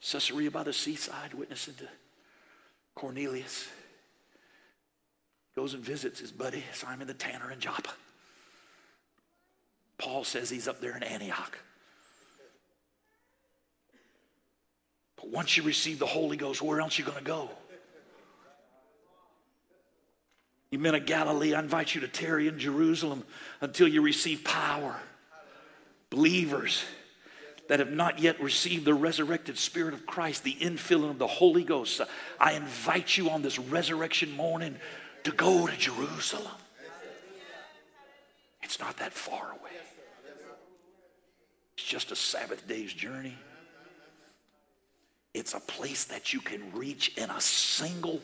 Caesarea 0.00 0.50
by 0.50 0.62
the 0.62 0.72
seaside 0.72 1.34
witnessing 1.34 1.74
to 1.74 1.88
Cornelius. 2.94 3.68
Goes 5.54 5.74
and 5.74 5.84
visits 5.84 6.18
his 6.18 6.32
buddy 6.32 6.64
Simon 6.72 7.06
the 7.06 7.12
Tanner 7.12 7.52
in 7.52 7.60
Joppa. 7.60 7.90
Paul 9.98 10.24
says 10.24 10.48
he's 10.48 10.66
up 10.66 10.80
there 10.80 10.96
in 10.96 11.02
Antioch. 11.02 11.58
But 15.16 15.28
once 15.28 15.58
you 15.58 15.62
receive 15.62 15.98
the 15.98 16.06
Holy 16.06 16.38
Ghost, 16.38 16.62
where 16.62 16.80
else 16.80 16.98
are 16.98 17.02
you 17.02 17.06
going 17.06 17.18
to 17.18 17.24
go? 17.24 17.50
You 20.76 20.82
men 20.82 20.94
of 20.94 21.06
Galilee, 21.06 21.54
I 21.54 21.60
invite 21.60 21.94
you 21.94 22.02
to 22.02 22.06
tarry 22.06 22.48
in 22.48 22.58
Jerusalem 22.58 23.24
until 23.62 23.88
you 23.88 24.02
receive 24.02 24.44
power 24.44 24.94
believers 26.10 26.84
that 27.70 27.78
have 27.78 27.92
not 27.92 28.18
yet 28.18 28.38
received 28.42 28.84
the 28.84 28.92
resurrected 28.92 29.56
Spirit 29.56 29.94
of 29.94 30.04
Christ, 30.04 30.44
the 30.44 30.52
infilling 30.52 31.08
of 31.08 31.18
the 31.18 31.26
Holy 31.26 31.64
Ghost, 31.64 32.02
I 32.38 32.52
invite 32.52 33.16
you 33.16 33.30
on 33.30 33.40
this 33.40 33.58
resurrection 33.58 34.32
morning 34.32 34.76
to 35.24 35.30
go 35.32 35.66
to 35.66 35.74
Jerusalem. 35.78 36.52
It's 38.62 38.78
not 38.78 38.98
that 38.98 39.14
far 39.14 39.52
away, 39.52 39.70
it's 41.78 41.86
just 41.86 42.12
a 42.12 42.16
Sabbath 42.16 42.68
day's 42.68 42.92
journey. 42.92 43.38
It's 45.32 45.54
a 45.54 45.60
place 45.60 46.04
that 46.04 46.34
you 46.34 46.40
can 46.42 46.70
reach 46.74 47.16
in 47.16 47.30
a 47.30 47.40
single 47.40 48.20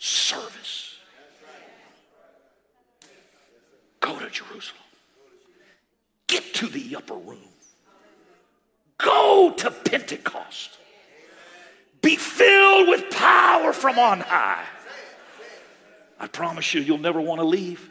service. 0.00 0.93
Go 4.04 4.18
to 4.18 4.28
Jerusalem. 4.28 4.82
Get 6.26 6.52
to 6.56 6.66
the 6.66 6.96
upper 6.96 7.14
room. 7.14 7.38
Go 8.98 9.54
to 9.56 9.70
Pentecost. 9.70 10.76
Be 12.02 12.16
filled 12.16 12.88
with 12.88 13.08
power 13.10 13.72
from 13.72 13.98
on 13.98 14.20
high. 14.20 14.66
I 16.20 16.26
promise 16.26 16.74
you, 16.74 16.82
you'll 16.82 16.98
never 16.98 17.18
want 17.18 17.40
to 17.40 17.46
leave. 17.46 17.88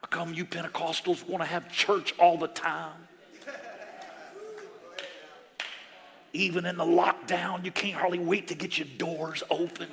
How 0.00 0.06
come 0.10 0.32
you 0.32 0.44
Pentecostals 0.44 1.28
want 1.28 1.42
to 1.42 1.48
have 1.48 1.68
church 1.72 2.14
all 2.20 2.38
the 2.38 2.46
time? 2.46 3.08
Even 6.32 6.66
in 6.66 6.76
the 6.76 6.84
lockdown, 6.84 7.64
you 7.64 7.72
can't 7.72 7.96
hardly 7.96 8.20
wait 8.20 8.46
to 8.46 8.54
get 8.54 8.78
your 8.78 8.86
doors 8.96 9.42
open. 9.50 9.88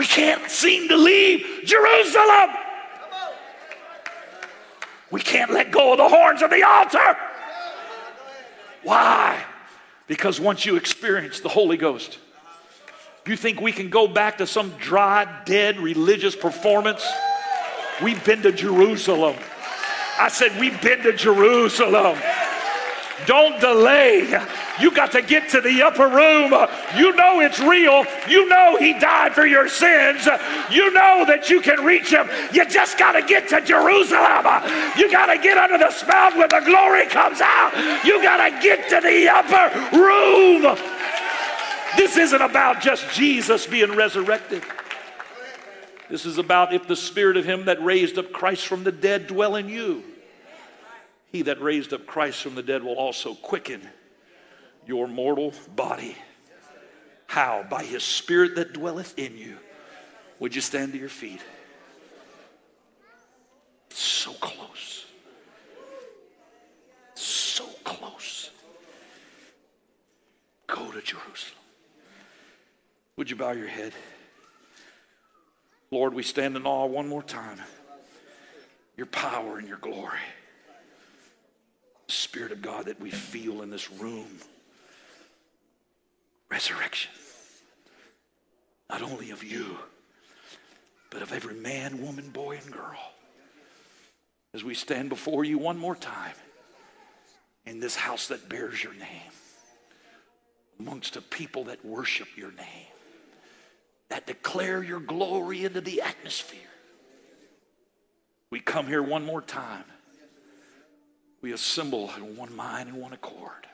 We 0.00 0.06
can't 0.06 0.50
seem 0.50 0.88
to 0.88 0.96
leave 0.96 1.46
Jerusalem. 1.66 2.56
We 5.10 5.20
can't 5.20 5.50
let 5.50 5.70
go 5.70 5.92
of 5.92 5.98
the 5.98 6.08
horns 6.08 6.40
of 6.40 6.48
the 6.48 6.62
altar. 6.62 7.18
Why? 8.82 9.44
Because 10.06 10.40
once 10.40 10.64
you 10.64 10.76
experience 10.76 11.40
the 11.40 11.50
Holy 11.50 11.76
Ghost, 11.76 12.18
you 13.26 13.36
think 13.36 13.60
we 13.60 13.72
can 13.72 13.90
go 13.90 14.08
back 14.08 14.38
to 14.38 14.46
some 14.46 14.70
dry, 14.78 15.42
dead 15.44 15.78
religious 15.78 16.34
performance? 16.34 17.06
We've 18.02 18.24
been 18.24 18.40
to 18.40 18.52
Jerusalem. 18.52 19.36
I 20.18 20.28
said, 20.28 20.58
We've 20.58 20.80
been 20.80 21.02
to 21.02 21.12
Jerusalem. 21.12 22.18
Don't 23.26 23.60
delay. 23.60 24.22
You 24.80 24.90
got 24.90 25.12
to 25.12 25.22
get 25.22 25.48
to 25.50 25.60
the 25.60 25.82
upper 25.82 26.08
room. 26.08 26.52
You 26.96 27.14
know 27.14 27.40
it's 27.40 27.60
real. 27.60 28.04
You 28.28 28.48
know 28.48 28.76
He 28.78 28.98
died 28.98 29.34
for 29.34 29.46
your 29.46 29.68
sins. 29.68 30.26
You 30.70 30.90
know 30.92 31.24
that 31.26 31.48
you 31.50 31.60
can 31.60 31.84
reach 31.84 32.10
Him. 32.10 32.28
You 32.52 32.68
just 32.68 32.98
got 32.98 33.12
to 33.12 33.22
get 33.22 33.48
to 33.50 33.60
Jerusalem. 33.60 34.46
You 34.96 35.10
got 35.10 35.26
to 35.26 35.38
get 35.38 35.58
under 35.58 35.78
the 35.78 35.90
spout 35.90 36.36
where 36.36 36.48
the 36.48 36.62
glory 36.64 37.06
comes 37.06 37.40
out. 37.40 37.72
You 38.04 38.22
got 38.22 38.48
to 38.48 38.62
get 38.62 38.88
to 38.88 39.00
the 39.00 39.28
upper 39.28 39.96
room. 39.96 40.76
This 41.96 42.16
isn't 42.16 42.42
about 42.42 42.80
just 42.80 43.08
Jesus 43.12 43.66
being 43.66 43.94
resurrected. 43.94 44.62
This 46.08 46.26
is 46.26 46.38
about 46.38 46.72
if 46.72 46.88
the 46.88 46.96
spirit 46.96 47.36
of 47.36 47.44
him 47.44 47.66
that 47.66 47.82
raised 47.84 48.18
up 48.18 48.32
Christ 48.32 48.66
from 48.66 48.82
the 48.82 48.92
dead 48.92 49.28
dwell 49.28 49.56
in 49.56 49.68
you. 49.68 50.02
He 51.30 51.42
that 51.42 51.60
raised 51.60 51.92
up 51.92 52.06
Christ 52.06 52.42
from 52.42 52.56
the 52.56 52.62
dead 52.62 52.82
will 52.82 52.96
also 52.96 53.34
quicken 53.34 53.82
your 54.90 55.06
mortal 55.06 55.54
body. 55.76 56.16
How? 57.28 57.64
By 57.70 57.84
his 57.84 58.02
spirit 58.02 58.56
that 58.56 58.72
dwelleth 58.72 59.16
in 59.16 59.38
you. 59.38 59.56
Would 60.40 60.52
you 60.52 60.60
stand 60.60 60.92
to 60.94 60.98
your 60.98 61.08
feet? 61.08 61.40
So 63.90 64.32
close. 64.32 65.06
So 67.14 67.66
close. 67.84 68.50
Go 70.66 70.90
to 70.90 71.00
Jerusalem. 71.00 71.62
Would 73.16 73.30
you 73.30 73.36
bow 73.36 73.52
your 73.52 73.68
head? 73.68 73.92
Lord, 75.92 76.14
we 76.14 76.24
stand 76.24 76.56
in 76.56 76.66
awe 76.66 76.86
one 76.86 77.06
more 77.06 77.22
time. 77.22 77.60
Your 78.96 79.06
power 79.06 79.58
and 79.58 79.68
your 79.68 79.78
glory. 79.78 80.18
Spirit 82.08 82.50
of 82.50 82.60
God 82.60 82.86
that 82.86 83.00
we 83.00 83.12
feel 83.12 83.62
in 83.62 83.70
this 83.70 83.88
room. 83.92 84.26
Resurrection. 86.50 87.12
Not 88.88 89.02
only 89.02 89.30
of 89.30 89.44
you, 89.44 89.78
but 91.10 91.22
of 91.22 91.32
every 91.32 91.54
man, 91.54 92.02
woman, 92.02 92.30
boy, 92.30 92.58
and 92.62 92.72
girl. 92.72 93.12
As 94.52 94.64
we 94.64 94.74
stand 94.74 95.08
before 95.08 95.44
you 95.44 95.58
one 95.58 95.78
more 95.78 95.94
time 95.94 96.34
in 97.66 97.78
this 97.78 97.94
house 97.94 98.28
that 98.28 98.48
bears 98.48 98.82
your 98.82 98.94
name, 98.94 99.32
amongst 100.80 101.16
a 101.16 101.22
people 101.22 101.64
that 101.64 101.84
worship 101.84 102.28
your 102.36 102.50
name, 102.52 102.86
that 104.08 104.26
declare 104.26 104.82
your 104.82 104.98
glory 104.98 105.64
into 105.64 105.80
the 105.80 106.02
atmosphere. 106.02 106.58
We 108.50 108.58
come 108.58 108.88
here 108.88 109.02
one 109.02 109.24
more 109.24 109.42
time 109.42 109.84
we 111.42 111.52
assemble 111.52 112.10
in 112.16 112.36
one 112.36 112.54
mind 112.54 112.88
and 112.88 112.98
one 113.00 113.12
accord 113.12 113.66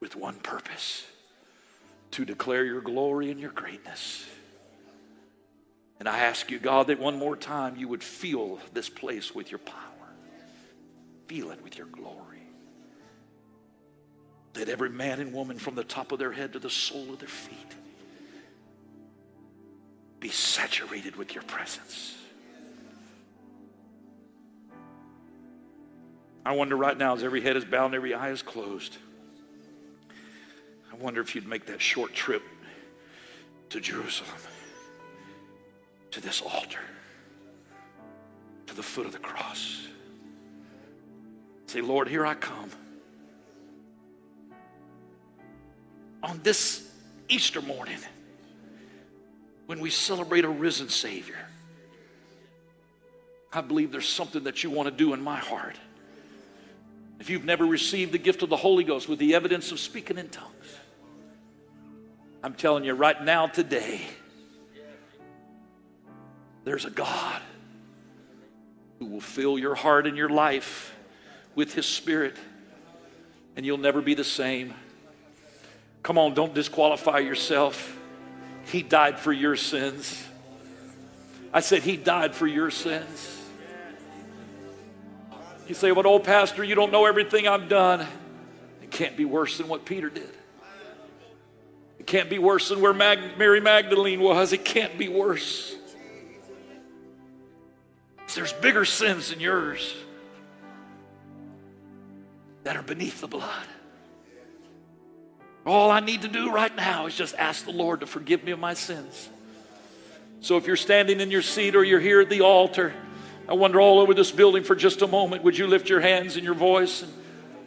with 0.00 0.16
one 0.16 0.36
purpose 0.36 1.04
to 2.16 2.24
declare 2.24 2.64
your 2.64 2.80
glory 2.80 3.30
and 3.30 3.38
your 3.38 3.50
greatness. 3.50 4.24
And 6.00 6.08
I 6.08 6.20
ask 6.20 6.50
you, 6.50 6.58
God, 6.58 6.86
that 6.86 6.98
one 6.98 7.18
more 7.18 7.36
time 7.36 7.76
you 7.76 7.88
would 7.88 8.02
fill 8.02 8.58
this 8.72 8.88
place 8.88 9.34
with 9.34 9.50
your 9.50 9.58
power. 9.58 9.82
Feel 11.26 11.50
it 11.50 11.62
with 11.62 11.76
your 11.76 11.88
glory. 11.88 12.40
Let 14.54 14.70
every 14.70 14.88
man 14.88 15.20
and 15.20 15.34
woman 15.34 15.58
from 15.58 15.74
the 15.74 15.84
top 15.84 16.10
of 16.10 16.18
their 16.18 16.32
head 16.32 16.54
to 16.54 16.58
the 16.58 16.70
sole 16.70 17.12
of 17.12 17.18
their 17.18 17.28
feet 17.28 17.74
be 20.18 20.30
saturated 20.30 21.16
with 21.16 21.34
your 21.34 21.44
presence. 21.44 22.16
I 26.46 26.52
wonder 26.52 26.76
right 26.76 26.96
now, 26.96 27.14
as 27.14 27.22
every 27.22 27.42
head 27.42 27.58
is 27.58 27.66
bowed 27.66 27.86
and 27.86 27.94
every 27.94 28.14
eye 28.14 28.30
is 28.30 28.40
closed, 28.40 28.96
I 30.96 31.02
wonder 31.02 31.20
if 31.20 31.34
you'd 31.34 31.46
make 31.46 31.66
that 31.66 31.80
short 31.80 32.14
trip 32.14 32.42
to 33.68 33.80
Jerusalem, 33.80 34.30
to 36.10 36.20
this 36.20 36.40
altar, 36.40 36.80
to 38.66 38.74
the 38.74 38.82
foot 38.82 39.04
of 39.04 39.12
the 39.12 39.18
cross. 39.18 39.88
Say, 41.66 41.82
Lord, 41.82 42.08
here 42.08 42.24
I 42.24 42.34
come. 42.34 42.70
On 46.22 46.40
this 46.42 46.90
Easter 47.28 47.60
morning, 47.60 47.98
when 49.66 49.80
we 49.80 49.90
celebrate 49.90 50.44
a 50.46 50.48
risen 50.48 50.88
Savior, 50.88 51.36
I 53.52 53.60
believe 53.60 53.92
there's 53.92 54.08
something 54.08 54.44
that 54.44 54.62
you 54.64 54.70
want 54.70 54.88
to 54.88 54.94
do 54.94 55.12
in 55.12 55.20
my 55.20 55.36
heart. 55.36 55.76
If 57.20 57.28
you've 57.28 57.44
never 57.44 57.66
received 57.66 58.12
the 58.12 58.18
gift 58.18 58.42
of 58.42 58.48
the 58.48 58.56
Holy 58.56 58.84
Ghost 58.84 59.08
with 59.08 59.18
the 59.18 59.34
evidence 59.34 59.72
of 59.72 59.80
speaking 59.80 60.16
in 60.16 60.28
tongues, 60.28 60.78
I'm 62.46 62.54
telling 62.54 62.84
you 62.84 62.94
right 62.94 63.20
now, 63.24 63.48
today, 63.48 64.00
there's 66.62 66.84
a 66.84 66.90
God 66.90 67.42
who 69.00 69.06
will 69.06 69.20
fill 69.20 69.58
your 69.58 69.74
heart 69.74 70.06
and 70.06 70.16
your 70.16 70.28
life 70.28 70.94
with 71.56 71.74
His 71.74 71.86
Spirit, 71.86 72.36
and 73.56 73.66
you'll 73.66 73.78
never 73.78 74.00
be 74.00 74.14
the 74.14 74.22
same. 74.22 74.74
Come 76.04 76.18
on, 76.18 76.34
don't 76.34 76.54
disqualify 76.54 77.18
yourself. 77.18 77.98
He 78.66 78.80
died 78.80 79.18
for 79.18 79.32
your 79.32 79.56
sins. 79.56 80.24
I 81.52 81.58
said, 81.58 81.82
He 81.82 81.96
died 81.96 82.32
for 82.32 82.46
your 82.46 82.70
sins. 82.70 83.42
You 85.66 85.74
say, 85.74 85.90
Well, 85.90 86.06
old 86.06 86.22
pastor, 86.22 86.62
you 86.62 86.76
don't 86.76 86.92
know 86.92 87.06
everything 87.06 87.48
I've 87.48 87.68
done. 87.68 88.06
It 88.82 88.92
can't 88.92 89.16
be 89.16 89.24
worse 89.24 89.58
than 89.58 89.66
what 89.66 89.84
Peter 89.84 90.08
did. 90.08 90.35
It 92.06 92.10
can't 92.10 92.30
be 92.30 92.38
worse 92.38 92.68
than 92.68 92.80
where 92.80 92.94
Mag- 92.94 93.36
Mary 93.36 93.60
Magdalene 93.60 94.20
was. 94.20 94.52
It 94.52 94.64
can't 94.64 94.96
be 94.96 95.08
worse. 95.08 95.74
There's 98.32 98.52
bigger 98.52 98.84
sins 98.84 99.30
than 99.30 99.40
yours 99.40 99.92
that 102.62 102.76
are 102.76 102.82
beneath 102.82 103.20
the 103.20 103.26
blood. 103.26 103.66
All 105.66 105.90
I 105.90 105.98
need 105.98 106.22
to 106.22 106.28
do 106.28 106.52
right 106.52 106.74
now 106.76 107.06
is 107.06 107.16
just 107.16 107.34
ask 107.34 107.64
the 107.64 107.72
Lord 107.72 107.98
to 107.98 108.06
forgive 108.06 108.44
me 108.44 108.52
of 108.52 108.60
my 108.60 108.74
sins. 108.74 109.28
So 110.42 110.58
if 110.58 110.68
you're 110.68 110.76
standing 110.76 111.18
in 111.18 111.32
your 111.32 111.42
seat 111.42 111.74
or 111.74 111.82
you're 111.82 111.98
here 111.98 112.20
at 112.20 112.30
the 112.30 112.42
altar, 112.42 112.94
I 113.48 113.54
wonder 113.54 113.80
all 113.80 113.98
over 113.98 114.14
this 114.14 114.30
building 114.30 114.62
for 114.62 114.76
just 114.76 115.02
a 115.02 115.08
moment, 115.08 115.42
would 115.42 115.58
you 115.58 115.66
lift 115.66 115.88
your 115.88 116.00
hands 116.00 116.36
and 116.36 116.44
your 116.44 116.54
voice 116.54 117.02
and 117.02 117.12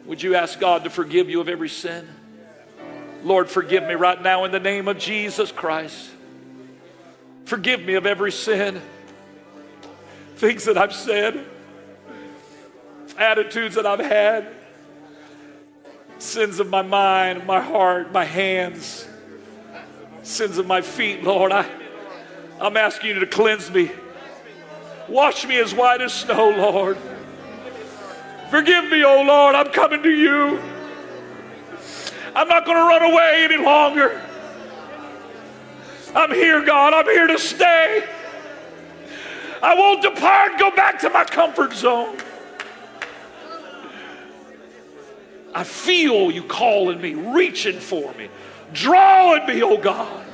would 0.06 0.22
you 0.22 0.34
ask 0.34 0.58
God 0.58 0.84
to 0.84 0.90
forgive 0.90 1.28
you 1.28 1.42
of 1.42 1.50
every 1.50 1.68
sin? 1.68 2.08
Lord, 3.22 3.48
forgive 3.48 3.84
me 3.84 3.94
right 3.94 4.20
now 4.20 4.44
in 4.44 4.52
the 4.52 4.60
name 4.60 4.88
of 4.88 4.98
Jesus 4.98 5.52
Christ. 5.52 6.10
Forgive 7.44 7.82
me 7.82 7.94
of 7.94 8.06
every 8.06 8.32
sin, 8.32 8.80
things 10.36 10.64
that 10.64 10.78
I've 10.78 10.94
said, 10.94 11.44
attitudes 13.18 13.74
that 13.74 13.86
I've 13.86 14.00
had, 14.00 14.54
sins 16.18 16.60
of 16.60 16.68
my 16.68 16.82
mind, 16.82 17.46
my 17.46 17.60
heart, 17.60 18.12
my 18.12 18.24
hands, 18.24 19.06
sins 20.22 20.58
of 20.58 20.66
my 20.66 20.80
feet, 20.80 21.22
Lord. 21.22 21.52
I, 21.52 21.68
I'm 22.60 22.76
asking 22.76 23.10
you 23.10 23.20
to 23.20 23.26
cleanse 23.26 23.70
me. 23.70 23.90
Wash 25.08 25.44
me 25.46 25.58
as 25.58 25.74
white 25.74 26.00
as 26.00 26.12
snow, 26.12 26.50
Lord. 26.50 26.96
Forgive 28.50 28.84
me, 28.90 29.04
oh 29.04 29.22
Lord. 29.22 29.54
I'm 29.54 29.72
coming 29.72 30.02
to 30.02 30.10
you. 30.10 30.60
I'm 32.40 32.48
not 32.48 32.64
going 32.64 32.78
to 32.78 32.84
run 32.84 33.02
away 33.02 33.46
any 33.50 33.62
longer. 33.62 34.18
I'm 36.14 36.32
here, 36.32 36.64
God. 36.64 36.94
I'm 36.94 37.04
here 37.04 37.26
to 37.26 37.38
stay. 37.38 38.02
I 39.62 39.74
won't 39.74 40.00
depart, 40.00 40.58
go 40.58 40.70
back 40.70 40.98
to 41.00 41.10
my 41.10 41.24
comfort 41.24 41.74
zone. 41.74 42.16
I 45.54 45.64
feel 45.64 46.30
you 46.30 46.42
calling 46.44 47.02
me, 47.02 47.12
reaching 47.12 47.78
for 47.78 48.14
me, 48.14 48.30
drawing 48.72 49.44
me, 49.44 49.62
oh 49.62 49.76
God. 49.76 50.24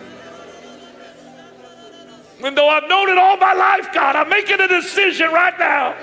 And 2.45 2.57
though 2.57 2.69
I've 2.69 2.89
known 2.89 3.09
it 3.09 3.19
all 3.19 3.37
my 3.37 3.53
life, 3.53 3.93
God, 3.93 4.15
I'm 4.15 4.29
making 4.29 4.61
a 4.61 4.69
decision 4.69 5.33
right 5.33 5.59
now. 5.59 5.97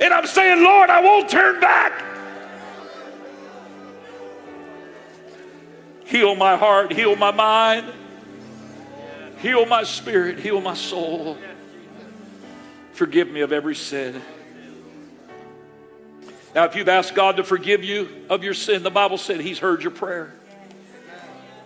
And 0.00 0.12
I'm 0.12 0.26
saying, 0.26 0.60
Lord, 0.64 0.90
I 0.90 1.00
won't 1.00 1.28
turn 1.28 1.60
back. 1.60 2.07
Heal 6.08 6.34
my 6.34 6.56
heart, 6.56 6.90
heal 6.90 7.16
my 7.16 7.30
mind, 7.30 7.92
heal 9.40 9.66
my 9.66 9.84
spirit, 9.84 10.38
heal 10.38 10.58
my 10.58 10.72
soul. 10.72 11.36
Forgive 12.94 13.30
me 13.30 13.42
of 13.42 13.52
every 13.52 13.74
sin. 13.74 14.22
Now, 16.54 16.64
if 16.64 16.74
you've 16.76 16.88
asked 16.88 17.14
God 17.14 17.36
to 17.36 17.44
forgive 17.44 17.84
you 17.84 18.08
of 18.30 18.42
your 18.42 18.54
sin, 18.54 18.82
the 18.82 18.90
Bible 18.90 19.18
said 19.18 19.40
He's 19.40 19.58
heard 19.58 19.82
your 19.82 19.90
prayer 19.90 20.32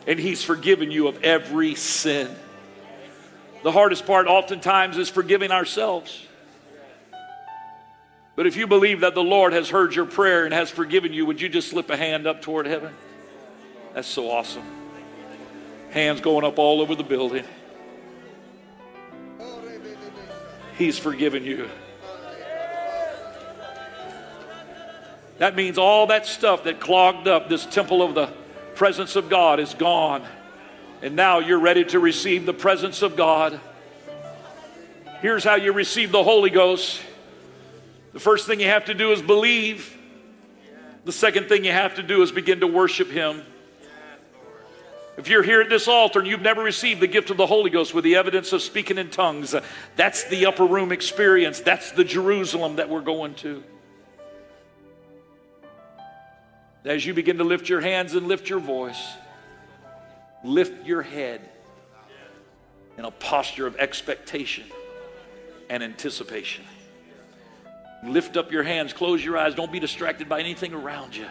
and 0.09 0.19
He's 0.19 0.43
forgiven 0.43 0.91
you 0.91 1.07
of 1.07 1.23
every 1.23 1.77
sin. 1.77 2.29
The 3.63 3.71
hardest 3.71 4.07
part 4.07 4.27
oftentimes 4.27 4.99
is 4.99 5.09
forgiving 5.09 5.53
ourselves. 5.53 6.27
But 8.35 8.49
if 8.49 8.57
you 8.57 8.67
believe 8.67 9.01
that 9.01 9.15
the 9.15 9.23
Lord 9.23 9.53
has 9.53 9.71
heard 9.71 9.95
your 9.95 10.07
prayer 10.07 10.47
and 10.47 10.53
has 10.53 10.69
forgiven 10.69 11.13
you, 11.13 11.27
would 11.27 11.41
you 11.41 11.49
just 11.49 11.71
slip 11.71 11.91
a 11.91 11.97
hand 11.97 12.27
up 12.27 12.43
toward 12.43 12.67
heaven? 12.67 12.93
That's 13.95 14.09
so 14.09 14.31
awesome. 14.31 14.65
Hands 15.91 16.21
going 16.21 16.45
up 16.45 16.59
all 16.59 16.81
over 16.81 16.95
the 16.95 17.05
building. 17.05 17.45
He's 20.79 20.99
forgiven 20.99 21.45
you. 21.45 21.69
That 25.39 25.55
means 25.55 25.77
all 25.77 26.07
that 26.07 26.25
stuff 26.27 26.65
that 26.65 26.81
clogged 26.81 27.29
up 27.29 27.49
this 27.49 27.67
temple 27.67 28.03
of 28.03 28.15
the 28.15 28.29
presence 28.75 29.17
of 29.17 29.29
God 29.29 29.61
is 29.61 29.75
gone. 29.75 30.25
And 31.03 31.17
now 31.17 31.41
you're 31.41 31.59
ready 31.59 31.85
to 31.87 31.99
receive 31.99 32.47
the 32.47 32.55
presence 32.55 33.03
of 33.03 33.17
God. 33.17 33.61
Here's 35.21 35.45
how 35.45 35.57
you 35.57 35.73
receive 35.73 36.13
the 36.13 36.23
Holy 36.23 36.51
Ghost. 36.51 37.03
The 38.13 38.21
first 38.21 38.47
thing 38.47 38.61
you 38.61 38.69
have 38.69 38.87
to 38.87 38.95
do 38.95 39.13
is 39.13 39.21
believe. 39.21 39.99
The 41.05 41.13
second 41.13 41.49
thing 41.49 41.65
you 41.65 41.73
have 41.73 41.97
to 41.97 42.03
do 42.03 42.23
is 42.23 42.33
begin 42.33 42.61
to 42.61 42.67
worship 42.67 43.11
Him. 43.11 43.43
If 45.19 45.29
you're 45.29 45.43
here 45.43 45.61
at 45.61 45.69
this 45.69 45.89
altar 45.89 46.21
and 46.21 46.29
you've 46.29 46.41
never 46.41 46.63
received 46.63 47.01
the 47.01 47.07
gift 47.07 47.31
of 47.31 47.37
the 47.37 47.47
Holy 47.47 47.71
Ghost 47.71 47.93
with 47.93 48.05
the 48.05 48.17
evidence 48.17 48.53
of 48.53 48.63
speaking 48.63 48.97
in 48.97 49.11
tongues, 49.11 49.55
that's 49.95 50.25
the 50.25 50.47
upper 50.47 50.65
room 50.65 50.91
experience. 50.91 51.61
That's 51.61 51.93
the 51.93 52.05
Jerusalem 52.05 52.77
that 52.77 52.89
we're 52.89 53.03
going 53.03 53.35
to. 53.37 53.63
As 56.85 57.05
you 57.05 57.15
begin 57.15 57.39
to 57.39 57.45
lift 57.45 57.69
your 57.69 57.81
hands 57.81 58.15
and 58.15 58.27
lift 58.27 58.49
your 58.49 58.59
voice, 58.59 59.01
lift 60.43 60.87
your 60.87 61.03
head 61.03 61.49
in 62.99 63.05
a 63.05 63.11
posture 63.11 63.67
of 63.67 63.77
expectation 63.77 64.65
and 65.69 65.83
anticipation. 65.83 66.65
Lift 68.05 68.37
up 68.37 68.51
your 68.51 68.65
hands, 68.65 68.93
close 68.93 69.25
your 69.25 69.39
eyes, 69.39 69.55
don't 69.55 69.71
be 69.71 69.79
distracted 69.79 70.29
by 70.29 70.41
anything 70.41 70.75
around 70.75 71.15
you. 71.15 71.27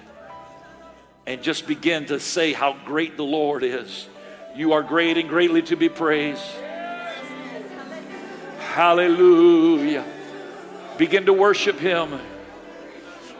And 1.26 1.44
just 1.44 1.68
begin 1.68 2.08
to 2.08 2.20
say 2.20 2.54
how 2.54 2.76
great 2.86 3.16
the 3.16 3.24
Lord 3.24 3.64
is. 3.64 4.08
You 4.56 4.74
are 4.74 4.84
great 4.84 5.18
and 5.18 5.30
greatly 5.30 5.62
to 5.64 5.76
be 5.76 5.88
praised. 5.88 6.42
Hallelujah. 8.60 10.06
Begin 10.98 11.26
to 11.26 11.34
worship 11.34 11.78
Him. 11.78 12.20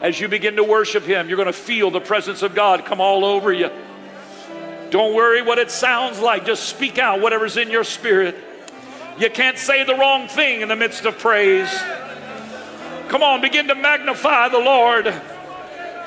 As 0.00 0.20
you 0.20 0.28
begin 0.28 0.56
to 0.56 0.64
worship 0.64 1.04
Him, 1.04 1.28
you're 1.28 1.36
going 1.36 1.46
to 1.46 1.52
feel 1.52 1.90
the 1.90 2.00
presence 2.00 2.42
of 2.42 2.54
God 2.54 2.84
come 2.84 3.00
all 3.00 3.24
over 3.24 3.52
you. 3.52 3.70
Don't 4.90 5.14
worry 5.14 5.42
what 5.42 5.58
it 5.58 5.70
sounds 5.70 6.20
like. 6.20 6.44
Just 6.44 6.64
speak 6.64 6.98
out 6.98 7.20
whatever's 7.20 7.56
in 7.56 7.70
your 7.70 7.84
spirit. 7.84 8.36
You 9.18 9.30
can't 9.30 9.58
say 9.58 9.84
the 9.84 9.94
wrong 9.94 10.28
thing 10.28 10.60
in 10.60 10.68
the 10.68 10.76
midst 10.76 11.04
of 11.04 11.18
praise. 11.18 11.70
Come 13.08 13.22
on, 13.22 13.40
begin 13.40 13.68
to 13.68 13.74
magnify 13.74 14.48
the 14.48 14.58
Lord. 14.58 15.06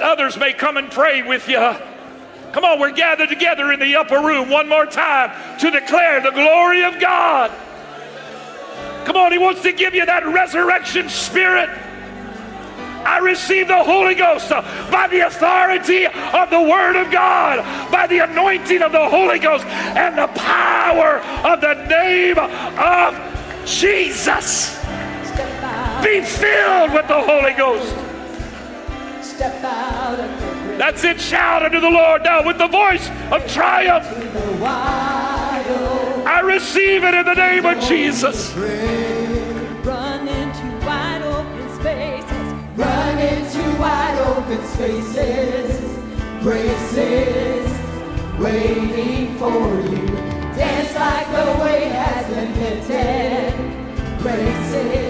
Others 0.01 0.37
may 0.37 0.53
come 0.53 0.77
and 0.77 0.91
pray 0.91 1.21
with 1.21 1.47
you. 1.47 1.75
Come 2.51 2.63
on, 2.63 2.79
we're 2.79 2.91
gathered 2.91 3.29
together 3.29 3.71
in 3.71 3.79
the 3.79 3.95
upper 3.95 4.19
room 4.19 4.49
one 4.49 4.69
more 4.69 4.85
time 4.85 5.59
to 5.59 5.71
declare 5.71 6.21
the 6.21 6.31
glory 6.31 6.83
of 6.83 6.99
God. 6.99 7.51
Come 9.05 9.17
on, 9.17 9.31
He 9.31 9.37
wants 9.37 9.61
to 9.63 9.71
give 9.71 9.93
you 9.93 10.05
that 10.05 10.25
resurrection 10.25 11.09
spirit. 11.09 11.69
I 13.05 13.19
receive 13.19 13.67
the 13.67 13.83
Holy 13.83 14.15
Ghost 14.15 14.49
by 14.49 15.07
the 15.11 15.27
authority 15.27 16.05
of 16.07 16.49
the 16.49 16.61
Word 16.61 16.95
of 16.95 17.11
God, 17.11 17.59
by 17.91 18.07
the 18.07 18.19
anointing 18.19 18.81
of 18.81 18.91
the 18.91 19.09
Holy 19.09 19.37
Ghost, 19.37 19.65
and 19.65 20.17
the 20.17 20.27
power 20.27 21.19
of 21.45 21.61
the 21.61 21.73
name 21.85 22.39
of 22.39 23.65
Jesus. 23.65 24.79
Be 26.03 26.21
filled 26.21 26.93
with 26.93 27.07
the 27.07 27.21
Holy 27.21 27.53
Ghost. 27.53 28.04
That's 29.37 31.03
it. 31.03 31.19
Shout 31.19 31.63
unto 31.63 31.79
the 31.79 31.89
Lord 31.89 32.23
now 32.23 32.45
with 32.45 32.57
the 32.57 32.67
voice 32.67 33.09
of 33.31 33.45
triumph. 33.51 34.05
I 36.27 36.41
receive 36.43 37.03
it 37.03 37.13
in 37.13 37.25
the 37.25 37.33
name 37.33 37.65
of 37.65 37.79
Jesus. 37.83 38.53
Run 38.55 40.27
into 40.27 40.85
wide 40.85 41.21
open 41.23 41.69
spaces. 41.79 42.53
Run 42.77 43.17
into 43.19 43.77
wide 43.79 44.19
open 44.19 44.65
spaces. 44.67 45.81
Graces 46.41 47.65
waiting 48.39 49.37
for 49.37 49.49
you. 49.49 50.07
Dance 50.55 50.95
like 50.95 51.27
the 51.27 51.63
way 51.63 51.83
has 51.89 52.25
been 52.27 52.51
lifted. 52.59 53.53
Graces 54.21 55.04